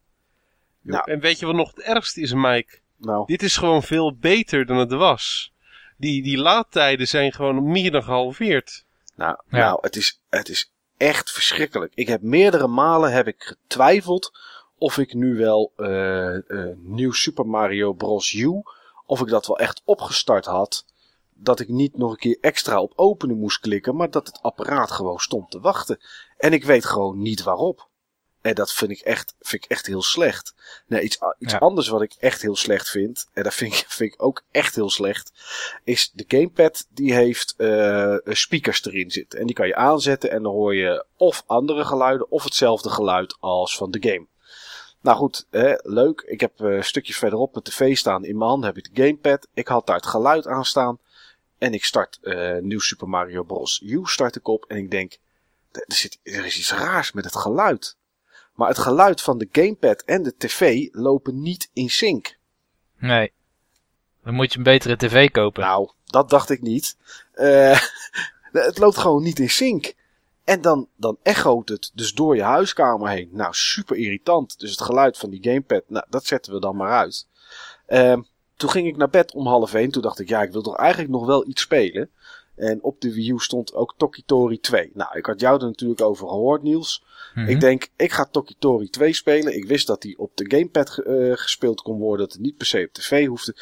Nou. 0.80 1.10
En 1.10 1.20
weet 1.20 1.38
je 1.38 1.46
wat 1.46 1.54
nog 1.54 1.70
het 1.74 1.80
ergste 1.84 2.20
is, 2.20 2.32
Mike? 2.32 2.78
Nou, 2.96 3.26
Dit 3.26 3.42
is 3.42 3.56
gewoon 3.56 3.82
veel 3.82 4.16
beter 4.16 4.66
dan 4.66 4.76
het 4.76 4.92
was. 4.92 5.52
Die, 5.96 6.22
die 6.22 6.38
laadtijden 6.38 7.08
zijn 7.08 7.32
gewoon 7.32 7.70
meer 7.70 7.90
dan 7.90 8.02
gehalveerd. 8.02 8.84
Nou, 9.16 9.36
Ja. 9.48 9.58
nou 9.58 9.78
het, 9.80 9.96
is, 9.96 10.20
het 10.28 10.48
is 10.48 10.72
echt 11.04 11.30
verschrikkelijk. 11.30 11.92
Ik 11.94 12.08
heb 12.08 12.22
meerdere 12.22 12.66
malen 12.66 13.12
heb 13.12 13.26
ik 13.26 13.42
getwijfeld 13.42 14.38
of 14.78 14.98
ik 14.98 15.14
nu 15.14 15.36
wel 15.36 15.72
eh 15.76 16.36
eh, 16.36 16.76
nieuw 16.76 17.12
Super 17.12 17.46
Mario 17.46 17.92
Bros. 17.92 18.32
U, 18.32 18.62
of 19.06 19.20
ik 19.20 19.28
dat 19.28 19.46
wel 19.46 19.58
echt 19.58 19.82
opgestart 19.84 20.44
had. 20.44 20.84
Dat 21.34 21.60
ik 21.60 21.68
niet 21.68 21.96
nog 21.96 22.10
een 22.10 22.16
keer 22.16 22.38
extra 22.40 22.80
op 22.80 22.92
openen 22.96 23.38
moest 23.38 23.60
klikken, 23.60 23.96
maar 23.96 24.10
dat 24.10 24.26
het 24.26 24.42
apparaat 24.42 24.90
gewoon 24.90 25.18
stond 25.18 25.50
te 25.50 25.60
wachten. 25.60 25.98
En 26.36 26.52
ik 26.52 26.64
weet 26.64 26.84
gewoon 26.84 27.18
niet 27.18 27.42
waarop. 27.42 27.88
En 28.44 28.54
dat 28.54 28.72
vind 28.72 28.90
ik 28.90 29.00
echt, 29.00 29.34
vind 29.40 29.64
ik 29.64 29.70
echt 29.70 29.86
heel 29.86 30.02
slecht. 30.02 30.54
Nee, 30.86 31.02
iets, 31.02 31.18
iets 31.38 31.52
Ja. 31.52 31.58
anders 31.58 31.88
wat 31.88 32.02
ik 32.02 32.14
echt 32.18 32.42
heel 32.42 32.56
slecht 32.56 32.90
vind, 32.90 33.26
en 33.32 33.42
dat 33.42 33.54
vind 33.54 33.74
ik, 33.74 33.84
vind 33.98 34.12
ik 34.12 34.22
ook 34.22 34.42
echt 34.50 34.74
heel 34.74 34.90
slecht, 34.90 35.32
is 35.84 36.10
de 36.12 36.24
gamepad 36.28 36.86
die 36.90 37.14
heeft 37.14 37.54
eh, 37.56 38.16
speakers 38.24 38.84
erin 38.84 39.10
zitten. 39.10 39.38
En 39.38 39.46
die 39.46 39.54
kan 39.54 39.66
je 39.66 39.74
aanzetten 39.74 40.30
en 40.30 40.42
dan 40.42 40.52
hoor 40.52 40.74
je 40.74 41.04
of 41.16 41.42
andere 41.46 41.84
geluiden 41.84 42.30
of 42.30 42.44
hetzelfde 42.44 42.90
geluid 42.90 43.36
als 43.40 43.76
van 43.76 43.90
de 43.90 44.10
game. 44.10 44.26
Nou 45.00 45.16
goed, 45.16 45.46
hè, 45.50 45.74
leuk. 45.82 46.20
Ik 46.20 46.40
heb 46.40 46.60
eh, 46.60 46.66
een 46.74 46.84
stukje 46.84 47.14
verderop 47.14 47.52
mijn 47.52 47.64
tv 47.64 47.96
staan. 47.96 48.24
In 48.24 48.38
mijn 48.38 48.50
hand 48.50 48.64
heb 48.64 48.76
ik 48.76 48.94
de 48.94 49.02
gamepad. 49.02 49.46
Ik 49.54 49.68
had 49.68 49.86
daar 49.86 49.96
het 49.96 50.06
geluid 50.06 50.46
aan 50.46 50.64
staan. 50.64 50.98
En 51.58 51.74
ik 51.74 51.84
start 51.84 52.18
eh, 52.22 52.56
nieuw 52.58 52.78
Super 52.80 53.08
Mario 53.08 53.42
Bros. 53.42 53.80
U 53.84 54.00
start 54.04 54.36
ik 54.36 54.48
op 54.48 54.64
en 54.68 54.76
ik 54.76 54.90
denk, 54.90 55.18
er, 55.72 55.84
zit, 55.86 56.18
er 56.22 56.44
is 56.44 56.58
iets 56.58 56.72
raars 56.72 57.12
met 57.12 57.24
het 57.24 57.36
geluid. 57.36 57.96
Maar 58.54 58.68
het 58.68 58.78
geluid 58.78 59.20
van 59.20 59.38
de 59.38 59.48
gamepad 59.52 60.02
en 60.02 60.22
de 60.22 60.34
tv 60.36 60.88
lopen 60.92 61.40
niet 61.40 61.70
in 61.72 61.90
sync. 61.90 62.36
Nee. 62.98 63.32
Dan 64.24 64.34
moet 64.34 64.52
je 64.52 64.58
een 64.58 64.64
betere 64.64 64.96
tv 64.96 65.30
kopen. 65.30 65.62
Nou, 65.62 65.90
dat 66.04 66.30
dacht 66.30 66.50
ik 66.50 66.62
niet. 66.62 66.96
Eh, 67.32 67.80
het 68.52 68.78
loopt 68.78 68.96
gewoon 68.96 69.22
niet 69.22 69.38
in 69.38 69.50
sync. 69.50 69.94
En 70.44 70.60
dan, 70.60 70.88
dan 70.96 71.18
echoot 71.22 71.68
het 71.68 71.90
dus 71.94 72.12
door 72.12 72.36
je 72.36 72.42
huiskamer 72.42 73.08
heen. 73.08 73.28
Nou, 73.32 73.54
super 73.54 73.96
irritant. 73.96 74.58
Dus 74.58 74.70
het 74.70 74.80
geluid 74.80 75.18
van 75.18 75.30
die 75.30 75.42
gamepad, 75.42 75.82
nou, 75.86 76.06
dat 76.08 76.26
zetten 76.26 76.52
we 76.52 76.60
dan 76.60 76.76
maar 76.76 76.92
uit. 76.92 77.26
Ehm, 77.86 78.22
toen 78.56 78.70
ging 78.70 78.86
ik 78.86 78.96
naar 78.96 79.10
bed 79.10 79.32
om 79.32 79.46
half 79.46 79.74
één. 79.74 79.90
Toen 79.90 80.02
dacht 80.02 80.18
ik, 80.18 80.28
ja, 80.28 80.42
ik 80.42 80.52
wil 80.52 80.62
toch 80.62 80.76
eigenlijk 80.76 81.10
nog 81.10 81.26
wel 81.26 81.48
iets 81.48 81.62
spelen. 81.62 82.10
En 82.56 82.82
op 82.82 83.00
de 83.00 83.14
Wii 83.14 83.30
U 83.30 83.38
stond 83.38 83.74
ook 83.74 83.94
Tokitori 83.96 84.60
2. 84.60 84.90
Nou, 84.94 85.18
ik 85.18 85.26
had 85.26 85.40
jou 85.40 85.60
er 85.60 85.66
natuurlijk 85.66 86.00
over 86.00 86.28
gehoord, 86.28 86.62
Niels. 86.62 87.04
Mhm. 87.34 87.48
Ik 87.48 87.60
denk, 87.60 87.88
ik 87.96 88.12
ga 88.12 88.24
Tokitori 88.24 88.90
2 88.90 89.12
spelen. 89.12 89.56
Ik 89.56 89.66
wist 89.66 89.86
dat 89.86 90.02
die 90.02 90.18
op 90.18 90.36
de 90.36 90.44
gamepad 90.56 90.90
ge- 90.90 91.02
eh, 91.02 91.36
gespeeld 91.36 91.80
kon 91.80 91.98
worden. 91.98 92.26
Dat 92.26 92.34
het 92.34 92.42
niet 92.42 92.56
per 92.56 92.66
se 92.66 92.84
op 92.88 92.92
tv 92.92 93.26
hoefde. 93.26 93.56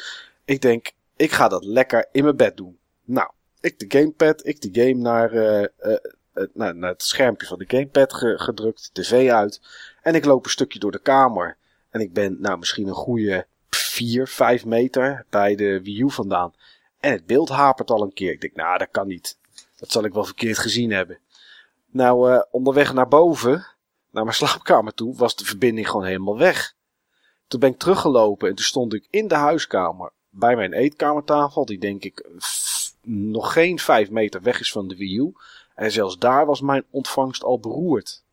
Ik 0.45 0.61
denk, 0.61 0.91
ik 1.15 1.31
ga 1.31 1.47
dat 1.47 1.63
lekker 1.63 2.07
in 2.11 2.23
mijn 2.23 2.35
bed 2.37 2.57
doen. 2.57 2.77
Nou, 3.05 3.29
ik 3.61 3.79
de 3.79 3.99
gamepad, 3.99 4.45
ik 4.45 4.61
de 4.61 4.81
game 4.81 5.01
naar, 5.01 5.31
eh, 5.31 5.63
eh, 5.63 5.97
uh, 6.33 6.45
naar, 6.53 6.75
naar, 6.75 6.91
het 6.91 7.03
schermpje 7.03 7.47
van 7.47 7.57
de 7.57 7.65
gamepad 7.67 8.13
ge, 8.13 8.33
gedrukt, 8.37 8.89
tv 8.93 9.29
uit. 9.29 9.61
En 10.01 10.15
ik 10.15 10.25
loop 10.25 10.45
een 10.45 10.51
stukje 10.51 10.79
door 10.79 10.91
de 10.91 10.99
kamer. 10.99 11.57
En 11.89 12.01
ik 12.01 12.13
ben 12.13 12.37
nou 12.41 12.57
misschien 12.57 12.87
een 12.87 12.93
goede 12.93 13.45
4, 13.69 14.27
5 14.27 14.65
meter 14.65 15.25
bij 15.29 15.55
de 15.55 15.81
Wii 15.83 16.01
U 16.01 16.11
vandaan. 16.11 16.53
En 17.03 17.11
het 17.11 17.25
beeld 17.25 17.49
hapert 17.49 17.89
al 17.89 18.01
een 18.01 18.13
keer. 18.13 18.31
Ik 18.31 18.41
denk, 18.41 18.55
nou, 18.55 18.77
dat 18.77 18.87
kan 18.91 19.07
niet. 19.07 19.37
Dat 19.77 19.91
zal 19.91 20.03
ik 20.03 20.13
wel 20.13 20.23
verkeerd 20.23 20.57
gezien 20.57 20.91
hebben. 20.91 21.19
Nou, 21.91 22.31
uh, 22.31 22.41
onderweg 22.51 22.93
naar 22.93 23.07
boven, 23.07 23.65
naar 24.09 24.23
mijn 24.23 24.35
slaapkamer 24.43 24.93
toe, 24.93 25.15
was 25.15 25.35
de 25.35 25.45
verbinding 25.45 25.89
gewoon 25.89 26.05
helemaal 26.05 26.37
weg. 26.37 26.75
Toen 27.47 27.59
ben 27.59 27.69
ik 27.69 27.77
teruggelopen 27.77 28.49
en 28.49 28.55
toen 28.55 28.65
stond 28.65 28.93
ik 28.93 29.07
in 29.09 29.27
de 29.27 29.35
huiskamer 29.35 30.11
bij 30.29 30.55
mijn 30.55 30.73
eetkamertafel, 30.73 31.65
die 31.65 31.77
denk 31.77 32.03
ik 32.03 32.29
nog 33.01 33.53
geen 33.53 33.79
5 33.79 34.09
meter 34.09 34.41
weg 34.41 34.59
is 34.59 34.71
van 34.71 34.87
de 34.87 34.95
Wii 34.95 35.17
U. 35.17 35.33
En 35.75 35.91
zelfs 35.91 36.17
daar 36.17 36.45
was 36.45 36.61
mijn 36.61 36.85
ontvangst 36.89 37.43
al 37.43 37.59
beroerd. 37.59 38.23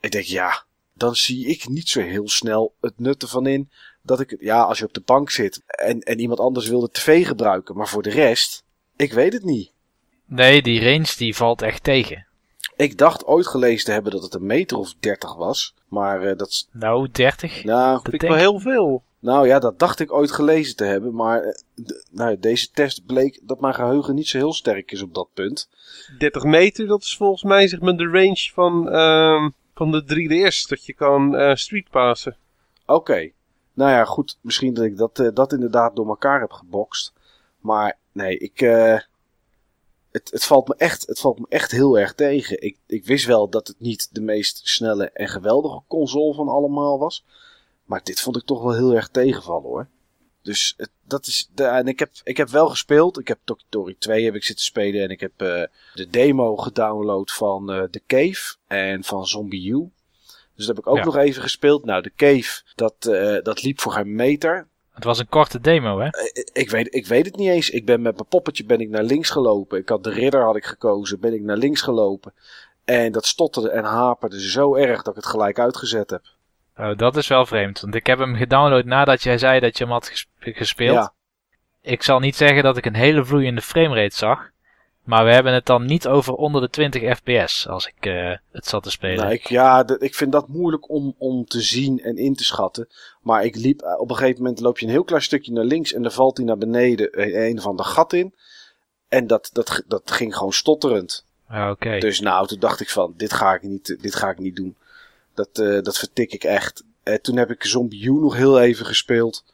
Ik 0.00 0.10
denk, 0.10 0.24
ja, 0.24 0.64
dan 0.92 1.16
zie 1.16 1.46
ik 1.46 1.68
niet 1.68 1.88
zo 1.88 2.00
heel 2.00 2.28
snel 2.28 2.74
het 2.80 2.98
nut 2.98 3.22
ervan 3.22 3.46
in 3.46 3.70
dat 4.06 4.20
ik, 4.20 4.36
ja, 4.38 4.62
als 4.62 4.78
je 4.78 4.84
op 4.84 4.94
de 4.94 5.02
bank 5.04 5.30
zit 5.30 5.62
en, 5.66 6.00
en 6.00 6.20
iemand 6.20 6.40
anders 6.40 6.68
wil 6.68 6.80
de 6.80 6.90
tv 6.90 7.26
gebruiken, 7.26 7.76
maar 7.76 7.88
voor 7.88 8.02
de 8.02 8.10
rest, 8.10 8.64
ik 8.96 9.12
weet 9.12 9.32
het 9.32 9.44
niet. 9.44 9.72
Nee, 10.26 10.62
die 10.62 10.84
range 10.84 11.14
die 11.16 11.36
valt 11.36 11.62
echt 11.62 11.82
tegen. 11.82 12.26
Ik 12.76 12.98
dacht 12.98 13.24
ooit 13.24 13.46
gelezen 13.46 13.84
te 13.84 13.92
hebben 13.92 14.12
dat 14.12 14.22
het 14.22 14.34
een 14.34 14.46
meter 14.46 14.76
of 14.76 14.94
30 15.00 15.34
was, 15.34 15.74
maar 15.88 16.24
uh, 16.24 16.36
dat. 16.36 16.68
Nou, 16.72 17.08
30? 17.12 17.64
Nou, 17.64 17.92
dat 17.92 18.02
vind 18.02 18.22
ik 18.22 18.28
wel 18.28 18.38
heel 18.38 18.60
veel. 18.60 19.04
Nou 19.18 19.46
ja, 19.46 19.58
dat 19.58 19.78
dacht 19.78 20.00
ik 20.00 20.12
ooit 20.12 20.32
gelezen 20.32 20.76
te 20.76 20.84
hebben, 20.84 21.14
maar 21.14 21.44
uh, 21.44 21.52
nou, 22.10 22.38
deze 22.38 22.70
test 22.70 23.06
bleek 23.06 23.40
dat 23.42 23.60
mijn 23.60 23.74
geheugen 23.74 24.14
niet 24.14 24.28
zo 24.28 24.38
heel 24.38 24.52
sterk 24.52 24.92
is 24.92 25.02
op 25.02 25.14
dat 25.14 25.28
punt. 25.34 25.68
30 26.18 26.42
meter, 26.42 26.86
dat 26.86 27.02
is 27.02 27.16
volgens 27.16 27.42
mij 27.42 27.68
zeg 27.68 27.80
maar 27.80 27.96
de 27.96 28.08
range 28.08 28.50
van, 28.54 28.88
uh, 28.94 29.48
van 29.74 29.90
de 29.90 30.02
3DS, 30.02 30.68
dat 30.68 30.84
je 30.84 30.94
kan 30.94 31.34
uh, 31.34 31.54
streetpassen. 31.54 32.36
Oké. 32.86 32.92
Okay. 32.94 33.34
Nou 33.76 33.90
ja, 33.90 34.04
goed, 34.04 34.38
misschien 34.40 34.74
dat 34.74 34.84
ik 34.84 34.96
dat, 34.96 35.30
dat 35.34 35.52
inderdaad 35.52 35.96
door 35.96 36.08
elkaar 36.08 36.40
heb 36.40 36.52
gebokst. 36.52 37.12
Maar 37.60 37.98
nee, 38.12 38.38
ik, 38.38 38.60
het, 40.10 40.30
het, 40.30 40.44
valt 40.44 40.68
me 40.68 40.74
echt, 40.76 41.06
het 41.06 41.20
valt 41.20 41.38
me 41.38 41.46
echt 41.48 41.70
heel 41.70 41.98
erg 41.98 42.14
tegen. 42.14 42.62
Ik, 42.62 42.76
ik 42.86 43.04
wist 43.04 43.26
wel 43.26 43.48
dat 43.48 43.66
het 43.66 43.80
niet 43.80 44.14
de 44.14 44.20
meest 44.20 44.60
snelle 44.64 45.10
en 45.10 45.28
geweldige 45.28 45.82
console 45.88 46.34
van 46.34 46.48
allemaal 46.48 46.98
was. 46.98 47.24
Maar 47.84 48.00
dit 48.02 48.20
vond 48.20 48.36
ik 48.36 48.44
toch 48.44 48.62
wel 48.62 48.74
heel 48.74 48.94
erg 48.94 49.08
tegenvallen 49.08 49.68
hoor. 49.68 49.88
Dus 50.42 50.74
het, 50.76 50.90
dat 51.02 51.26
is. 51.26 51.50
En 51.54 51.86
ik 51.86 51.98
heb, 51.98 52.10
ik 52.22 52.36
heb 52.36 52.48
wel 52.48 52.68
gespeeld. 52.68 53.18
Ik 53.18 53.28
heb 53.28 53.38
Story 53.44 53.96
2 53.98 54.24
heb 54.24 54.34
ik 54.34 54.44
zitten 54.44 54.64
spelen. 54.64 55.02
En 55.02 55.10
ik 55.10 55.20
heb 55.20 55.42
uh, 55.42 55.62
de 55.94 56.08
demo 56.10 56.56
gedownload 56.56 57.30
van 57.32 57.66
The 57.90 58.02
Cave 58.06 58.56
en 58.66 59.04
van 59.04 59.26
Zombie 59.26 59.70
U. 59.70 59.90
Dus 60.56 60.66
dat 60.66 60.76
heb 60.76 60.84
ik 60.84 60.90
ook 60.90 60.98
ja. 60.98 61.04
nog 61.04 61.16
even 61.16 61.42
gespeeld. 61.42 61.84
Nou, 61.84 62.02
The 62.02 62.12
Cave, 62.16 62.62
dat, 62.74 62.94
uh, 63.08 63.42
dat 63.42 63.62
liep 63.62 63.80
voor 63.80 63.92
geen 63.92 64.14
meter. 64.14 64.68
Het 64.90 65.04
was 65.04 65.18
een 65.18 65.28
korte 65.28 65.60
demo, 65.60 65.98
hè? 65.98 66.08
Ik 66.52 66.70
weet, 66.70 66.94
ik 66.94 67.06
weet 67.06 67.26
het 67.26 67.36
niet 67.36 67.48
eens. 67.48 67.70
Ik 67.70 67.86
ben 67.86 68.02
met 68.02 68.14
mijn 68.14 68.28
poppetje 68.28 68.64
ben 68.64 68.80
ik 68.80 68.88
naar 68.88 69.02
links 69.02 69.30
gelopen. 69.30 69.78
Ik 69.78 69.88
had 69.88 70.04
de 70.04 70.10
ridder 70.10 70.42
had 70.42 70.56
ik 70.56 70.64
gekozen. 70.64 71.20
Ben 71.20 71.34
ik 71.34 71.42
naar 71.42 71.56
links 71.56 71.80
gelopen. 71.80 72.32
En 72.84 73.12
dat 73.12 73.26
stotterde 73.26 73.70
en 73.70 73.84
haperde 73.84 74.48
zo 74.48 74.74
erg 74.74 75.02
dat 75.02 75.16
ik 75.16 75.22
het 75.22 75.30
gelijk 75.30 75.58
uitgezet 75.58 76.10
heb. 76.10 76.22
Oh, 76.76 76.96
dat 76.96 77.16
is 77.16 77.28
wel 77.28 77.46
vreemd. 77.46 77.80
Want 77.80 77.94
ik 77.94 78.06
heb 78.06 78.18
hem 78.18 78.34
gedownload 78.34 78.84
nadat 78.84 79.22
jij 79.22 79.38
zei 79.38 79.60
dat 79.60 79.78
je 79.78 79.84
hem 79.84 79.92
had 79.92 80.26
gespeeld. 80.38 80.94
Ja. 80.94 81.12
Ik 81.80 82.02
zal 82.02 82.18
niet 82.18 82.36
zeggen 82.36 82.62
dat 82.62 82.76
ik 82.76 82.86
een 82.86 82.94
hele 82.94 83.24
vloeiende 83.24 83.62
framerate 83.62 84.16
zag. 84.16 84.50
Maar 85.06 85.24
we 85.24 85.32
hebben 85.32 85.52
het 85.52 85.66
dan 85.66 85.84
niet 85.84 86.08
over 86.08 86.34
onder 86.34 86.60
de 86.60 86.70
20 86.70 87.16
fps 87.16 87.68
als 87.68 87.86
ik 87.86 88.06
uh, 88.06 88.36
het 88.50 88.66
zat 88.66 88.82
te 88.82 88.90
spelen. 88.90 89.16
Nou, 89.16 89.32
ik, 89.32 89.48
ja, 89.48 89.84
de, 89.84 89.96
ik 89.98 90.14
vind 90.14 90.32
dat 90.32 90.48
moeilijk 90.48 90.90
om, 90.90 91.14
om 91.18 91.44
te 91.44 91.60
zien 91.60 92.02
en 92.02 92.16
in 92.16 92.34
te 92.34 92.44
schatten. 92.44 92.88
Maar 93.20 93.44
ik 93.44 93.56
liep, 93.56 93.82
uh, 93.82 94.00
op 94.00 94.10
een 94.10 94.16
gegeven 94.16 94.42
moment 94.42 94.60
loop 94.60 94.78
je 94.78 94.86
een 94.86 94.92
heel 94.92 95.04
klein 95.04 95.22
stukje 95.22 95.52
naar 95.52 95.64
links 95.64 95.92
en 95.92 96.02
dan 96.02 96.12
valt 96.12 96.36
hij 96.36 96.46
naar 96.46 96.58
beneden 96.58 97.20
een, 97.20 97.50
een 97.50 97.60
van 97.60 97.76
de 97.76 97.84
gat 97.84 98.12
in. 98.12 98.34
En 99.08 99.26
dat, 99.26 99.50
dat, 99.52 99.82
dat 99.86 100.10
ging 100.10 100.36
gewoon 100.36 100.52
stotterend. 100.52 101.24
Okay. 101.48 102.00
Dus 102.00 102.20
nou, 102.20 102.46
toen 102.46 102.58
dacht 102.58 102.80
ik 102.80 102.90
van, 102.90 103.14
dit 103.16 103.32
ga 103.32 103.54
ik 103.54 103.62
niet, 103.62 103.96
dit 104.00 104.14
ga 104.14 104.30
ik 104.30 104.38
niet 104.38 104.56
doen. 104.56 104.76
Dat, 105.34 105.58
uh, 105.58 105.82
dat 105.82 105.98
vertik 105.98 106.32
ik 106.32 106.44
echt. 106.44 106.84
En 107.02 107.22
toen 107.22 107.36
heb 107.36 107.50
ik 107.50 107.64
Zombie 107.64 108.04
U 108.04 108.12
nog 108.12 108.36
heel 108.36 108.60
even 108.60 108.86
gespeeld. 108.86 109.44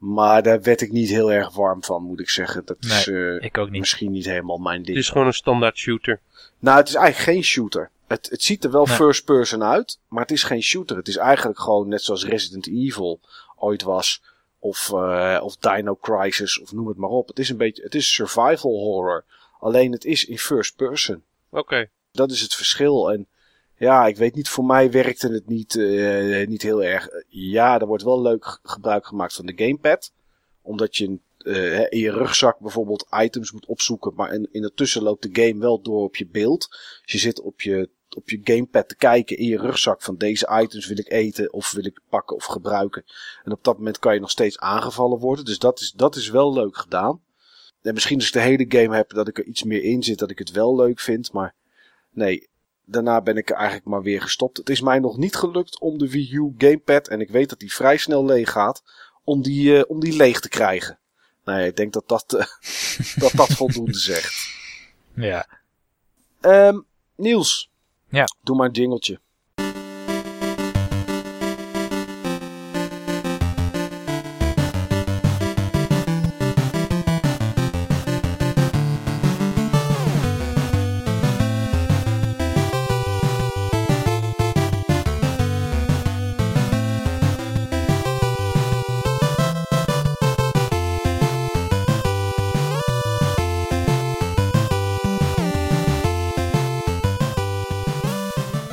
Maar 0.00 0.42
daar 0.42 0.62
werd 0.62 0.80
ik 0.80 0.92
niet 0.92 1.08
heel 1.08 1.32
erg 1.32 1.54
warm 1.54 1.84
van, 1.84 2.02
moet 2.02 2.20
ik 2.20 2.30
zeggen. 2.30 2.64
Dat 2.64 2.76
is 2.80 3.06
uh, 3.06 3.42
ik 3.42 3.58
ook 3.58 3.70
niet. 3.70 3.80
misschien 3.80 4.10
niet 4.10 4.24
helemaal 4.24 4.58
mijn 4.58 4.82
ding. 4.82 4.96
Het 4.96 5.04
is 5.04 5.10
gewoon 5.10 5.26
een 5.26 5.32
standaard 5.32 5.78
shooter. 5.78 6.20
Nou, 6.58 6.78
het 6.78 6.88
is 6.88 6.94
eigenlijk 6.94 7.30
geen 7.30 7.44
shooter. 7.44 7.90
Het, 8.06 8.30
het 8.30 8.42
ziet 8.42 8.64
er 8.64 8.70
wel 8.70 8.86
nee. 8.86 8.96
first 8.96 9.24
person 9.24 9.64
uit, 9.64 9.98
maar 10.08 10.22
het 10.22 10.30
is 10.30 10.42
geen 10.42 10.62
shooter. 10.62 10.96
Het 10.96 11.08
is 11.08 11.16
eigenlijk 11.16 11.60
gewoon 11.60 11.88
net 11.88 12.02
zoals 12.02 12.24
Resident 12.24 12.66
Evil 12.66 13.20
ooit 13.56 13.82
was. 13.82 14.22
Of, 14.58 14.90
uh, 14.94 15.40
of 15.42 15.56
Dino 15.56 15.96
Crisis, 16.00 16.60
of 16.60 16.72
noem 16.72 16.88
het 16.88 16.96
maar 16.96 17.10
op. 17.10 17.28
Het 17.28 17.38
is 17.38 17.48
een 17.48 17.56
beetje, 17.56 17.82
het 17.82 17.94
is 17.94 18.12
survival 18.12 18.78
horror. 18.78 19.24
Alleen 19.58 19.92
het 19.92 20.04
is 20.04 20.24
in 20.24 20.38
first 20.38 20.76
person. 20.76 21.22
Oké. 21.50 21.60
Okay. 21.60 21.90
Dat 22.12 22.30
is 22.30 22.40
het 22.40 22.54
verschil. 22.54 23.12
En 23.12 23.26
ja, 23.80 24.06
ik 24.06 24.16
weet 24.16 24.34
niet, 24.34 24.48
voor 24.48 24.64
mij 24.64 24.90
werkte 24.90 25.32
het 25.32 25.48
niet, 25.48 25.74
uh, 25.74 26.46
niet 26.46 26.62
heel 26.62 26.84
erg. 26.84 27.08
Ja, 27.28 27.80
er 27.80 27.86
wordt 27.86 28.02
wel 28.02 28.22
leuk 28.22 28.58
gebruik 28.62 29.06
gemaakt 29.06 29.34
van 29.34 29.46
de 29.46 29.52
gamepad. 29.56 30.12
Omdat 30.62 30.96
je 30.96 31.18
uh, 31.38 31.80
in 31.80 31.98
je 31.98 32.10
rugzak 32.10 32.58
bijvoorbeeld 32.58 33.06
items 33.10 33.52
moet 33.52 33.66
opzoeken. 33.66 34.14
Maar 34.14 34.32
in, 34.32 34.48
in 34.52 34.70
tussen 34.74 35.02
loopt 35.02 35.22
de 35.22 35.42
game 35.42 35.60
wel 35.60 35.82
door 35.82 36.02
op 36.02 36.16
je 36.16 36.26
beeld. 36.26 36.68
Dus 37.02 37.12
je 37.12 37.18
zit 37.18 37.40
op 37.40 37.60
je, 37.60 37.88
op 38.16 38.30
je 38.30 38.40
gamepad 38.44 38.88
te 38.88 38.96
kijken 38.96 39.36
in 39.36 39.46
je 39.46 39.58
rugzak 39.58 40.02
van 40.02 40.16
deze 40.16 40.60
items 40.62 40.86
wil 40.86 40.98
ik 40.98 41.12
eten 41.12 41.52
of 41.52 41.72
wil 41.72 41.86
ik 41.86 42.00
pakken 42.08 42.36
of 42.36 42.44
gebruiken. 42.44 43.04
En 43.44 43.52
op 43.52 43.64
dat 43.64 43.76
moment 43.76 43.98
kan 43.98 44.14
je 44.14 44.20
nog 44.20 44.30
steeds 44.30 44.58
aangevallen 44.58 45.18
worden. 45.18 45.44
Dus 45.44 45.58
dat 45.58 45.80
is, 45.80 45.92
dat 45.92 46.16
is 46.16 46.30
wel 46.30 46.52
leuk 46.52 46.76
gedaan. 46.76 47.22
En 47.82 47.94
misschien 47.94 48.16
als 48.16 48.26
ik 48.26 48.32
de 48.32 48.40
hele 48.40 48.64
game 48.68 48.96
heb 48.96 49.10
dat 49.10 49.28
ik 49.28 49.38
er 49.38 49.44
iets 49.44 49.62
meer 49.62 49.82
in 49.82 50.02
zit 50.02 50.18
dat 50.18 50.30
ik 50.30 50.38
het 50.38 50.50
wel 50.50 50.76
leuk 50.76 51.00
vind. 51.00 51.32
Maar 51.32 51.54
nee, 52.10 52.48
daarna 52.90 53.20
ben 53.20 53.36
ik 53.36 53.50
er 53.50 53.56
eigenlijk 53.56 53.86
maar 53.86 54.02
weer 54.02 54.22
gestopt. 54.22 54.56
Het 54.56 54.70
is 54.70 54.80
mij 54.80 54.98
nog 54.98 55.16
niet 55.16 55.36
gelukt 55.36 55.80
om 55.80 55.98
de 55.98 56.10
Wii 56.10 56.34
U 56.34 56.54
gamepad, 56.58 57.08
en 57.08 57.20
ik 57.20 57.30
weet 57.30 57.48
dat 57.48 57.58
die 57.58 57.72
vrij 57.72 57.96
snel 57.96 58.24
leeg 58.24 58.50
gaat, 58.50 58.82
om 59.24 59.42
die, 59.42 59.76
uh, 59.76 59.82
om 59.86 60.00
die 60.00 60.16
leeg 60.16 60.40
te 60.40 60.48
krijgen. 60.48 60.98
Nou 61.44 61.60
ja, 61.60 61.66
ik 61.66 61.76
denk 61.76 61.92
dat 61.92 62.08
dat, 62.08 62.34
uh, 62.34 62.40
dat, 63.22 63.32
dat 63.32 63.52
voldoende 63.52 63.98
zegt. 63.98 64.34
Ja. 65.14 65.46
Um, 66.40 66.86
Niels. 67.16 67.70
Ja. 68.08 68.24
Doe 68.42 68.56
maar 68.56 68.66
een 68.66 68.72
jingeltje. 68.72 69.20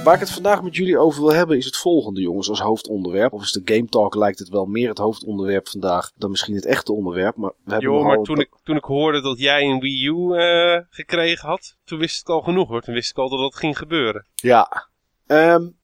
Waar 0.07 0.15
ik 0.15 0.21
het 0.21 0.31
vandaag 0.31 0.61
met 0.61 0.75
jullie 0.75 0.97
over 0.97 1.21
wil 1.21 1.33
hebben 1.33 1.57
is 1.57 1.65
het 1.65 1.77
volgende, 1.77 2.21
jongens, 2.21 2.49
als 2.49 2.59
hoofdonderwerp. 2.59 3.33
Of 3.33 3.41
is 3.41 3.51
de 3.51 3.61
Game 3.73 3.85
Talk 3.85 4.15
lijkt 4.15 4.39
het 4.39 4.49
wel 4.49 4.65
meer 4.65 4.89
het 4.89 4.97
hoofdonderwerp 4.97 5.67
vandaag 5.67 6.11
dan 6.15 6.29
misschien 6.29 6.55
het 6.55 6.65
echte 6.65 6.93
onderwerp. 6.93 7.35
Maar 7.35 7.53
we 7.63 7.71
hebben 7.71 7.91
jo, 7.91 8.03
maar 8.03 8.21
toen 8.21 8.39
ik, 8.39 8.49
toen 8.63 8.75
ik 8.75 8.83
hoorde 8.83 9.21
dat 9.21 9.39
jij 9.39 9.63
een 9.63 9.79
Wii 9.79 10.05
U 10.05 10.13
uh, 10.13 10.81
gekregen 10.89 11.47
had, 11.47 11.75
toen 11.83 11.99
wist 11.99 12.19
ik 12.19 12.29
al 12.29 12.41
genoeg 12.41 12.67
hoor. 12.67 12.81
Toen 12.81 12.93
wist 12.93 13.09
ik 13.09 13.17
al 13.17 13.29
dat 13.29 13.39
dat 13.39 13.55
ging 13.55 13.77
gebeuren. 13.77 14.27
Ja. 14.35 14.89
Um, 15.25 15.77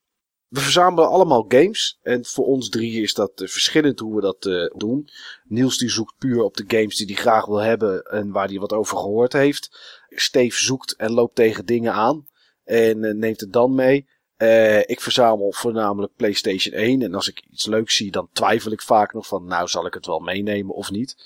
we 0.47 0.59
verzamelen 0.59 1.09
allemaal 1.09 1.45
games. 1.47 1.99
En 2.01 2.25
voor 2.25 2.45
ons 2.45 2.69
drie 2.69 3.01
is 3.01 3.13
dat 3.13 3.41
uh, 3.41 3.47
verschillend 3.47 3.99
hoe 3.99 4.15
we 4.15 4.21
dat 4.21 4.45
uh, 4.45 4.69
doen. 4.75 5.09
Niels 5.43 5.77
die 5.77 5.89
zoekt 5.89 6.13
puur 6.17 6.43
op 6.43 6.57
de 6.57 6.63
games 6.67 6.95
die 6.95 7.05
hij 7.05 7.15
graag 7.15 7.45
wil 7.45 7.61
hebben 7.61 8.03
en 8.03 8.31
waar 8.31 8.47
hij 8.47 8.59
wat 8.59 8.73
over 8.73 8.97
gehoord 8.97 9.33
heeft. 9.33 9.79
Steve 10.09 10.63
zoekt 10.63 10.95
en 10.95 11.11
loopt 11.11 11.35
tegen 11.35 11.65
dingen 11.65 11.93
aan. 11.93 12.31
En 12.63 13.19
neemt 13.19 13.39
het 13.39 13.53
dan 13.53 13.75
mee. 13.75 14.07
Uh, 14.37 14.79
ik 14.79 15.01
verzamel 15.01 15.51
voornamelijk 15.51 16.15
PlayStation 16.15 16.75
1. 16.75 17.01
En 17.01 17.15
als 17.15 17.27
ik 17.27 17.43
iets 17.51 17.65
leuks 17.65 17.95
zie, 17.95 18.11
dan 18.11 18.29
twijfel 18.33 18.71
ik 18.71 18.81
vaak 18.81 19.13
nog 19.13 19.27
van, 19.27 19.45
nou 19.45 19.67
zal 19.67 19.85
ik 19.85 19.93
het 19.93 20.05
wel 20.05 20.19
meenemen 20.19 20.75
of 20.75 20.91
niet. 20.91 21.17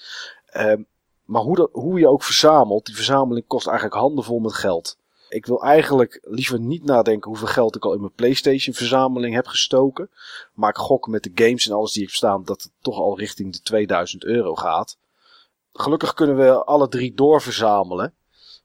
Uh, 0.54 0.73
maar 1.23 1.41
hoe, 1.41 1.69
hoe 1.71 2.00
je 2.00 2.08
ook 2.08 2.23
verzamelt, 2.23 2.86
die 2.86 2.95
verzameling 2.95 3.47
kost 3.47 3.67
eigenlijk 3.67 4.00
handenvol 4.00 4.39
met 4.39 4.54
geld. 4.54 4.97
Ik 5.30 5.45
wil 5.45 5.63
eigenlijk 5.63 6.19
liever 6.23 6.60
niet 6.60 6.84
nadenken 6.84 7.30
hoeveel 7.30 7.47
geld 7.47 7.76
ik 7.76 7.86
al 7.86 7.93
in 7.93 8.00
mijn 8.00 8.13
PlayStation 8.13 8.76
verzameling 8.76 9.36
heb 9.36 9.47
gestoken. 9.47 10.10
Maar 10.54 10.69
ik 10.69 10.78
gok 10.78 11.08
met 11.08 11.23
de 11.23 11.32
games 11.36 11.67
en 11.67 11.73
alles 11.73 11.91
die 11.91 12.04
ik 12.04 12.10
staan 12.10 12.43
dat 12.43 12.63
het 12.63 12.71
toch 12.82 12.97
al 12.97 13.17
richting 13.17 13.54
de 13.54 13.62
2000 13.62 14.23
euro 14.23 14.56
gaat. 14.56 14.97
Gelukkig 15.73 16.13
kunnen 16.13 16.38
we 16.38 16.63
alle 16.63 16.88
drie 16.88 17.13
doorverzamelen. 17.13 18.13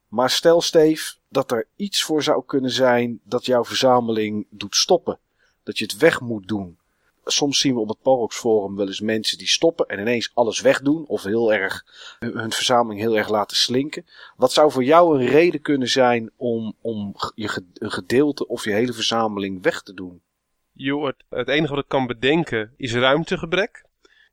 Maar 0.09 0.31
stel 0.31 0.61
Steve, 0.61 1.15
dat 1.33 1.51
er 1.51 1.67
iets 1.77 2.03
voor 2.03 2.23
zou 2.23 2.45
kunnen 2.47 2.71
zijn 2.71 3.21
dat 3.25 3.47
jouw 3.47 3.65
verzameling 3.65 4.47
doet 4.51 4.77
stoppen. 4.77 5.19
Dat 5.63 5.79
je 5.79 5.85
het 5.85 5.97
weg 5.97 6.21
moet 6.21 6.49
doen. 6.49 6.79
Soms 7.25 7.61
zien 7.61 7.75
we 7.75 7.81
op 7.81 7.89
het 7.89 8.03
Parox 8.03 8.37
Forum 8.37 8.77
wel 8.77 8.87
eens 8.87 9.01
mensen 9.01 9.39
die 9.39 9.49
stoppen 9.49 9.87
en 9.87 9.99
ineens 9.99 10.31
alles 10.35 10.61
wegdoen. 10.61 11.07
Of 11.07 11.23
heel 11.23 11.53
erg 11.53 11.85
hun 12.19 12.53
verzameling 12.53 13.01
heel 13.01 13.17
erg 13.17 13.29
laten 13.29 13.57
slinken. 13.57 14.07
Wat 14.37 14.53
zou 14.53 14.71
voor 14.71 14.85
jou 14.85 15.21
een 15.21 15.29
reden 15.29 15.61
kunnen 15.61 15.89
zijn 15.89 16.31
om, 16.37 16.77
om 16.81 17.15
je, 17.35 17.65
een 17.75 17.93
gedeelte 17.93 18.47
of 18.47 18.65
je 18.65 18.73
hele 18.73 18.93
verzameling 18.93 19.63
weg 19.63 19.83
te 19.83 19.95
doen? 19.95 20.23
Jo, 20.73 21.07
het, 21.07 21.25
het 21.29 21.49
enige 21.49 21.75
wat 21.75 21.83
ik 21.83 21.89
kan 21.89 22.07
bedenken 22.07 22.75
is 22.77 22.95
ruimtegebrek. 22.95 23.85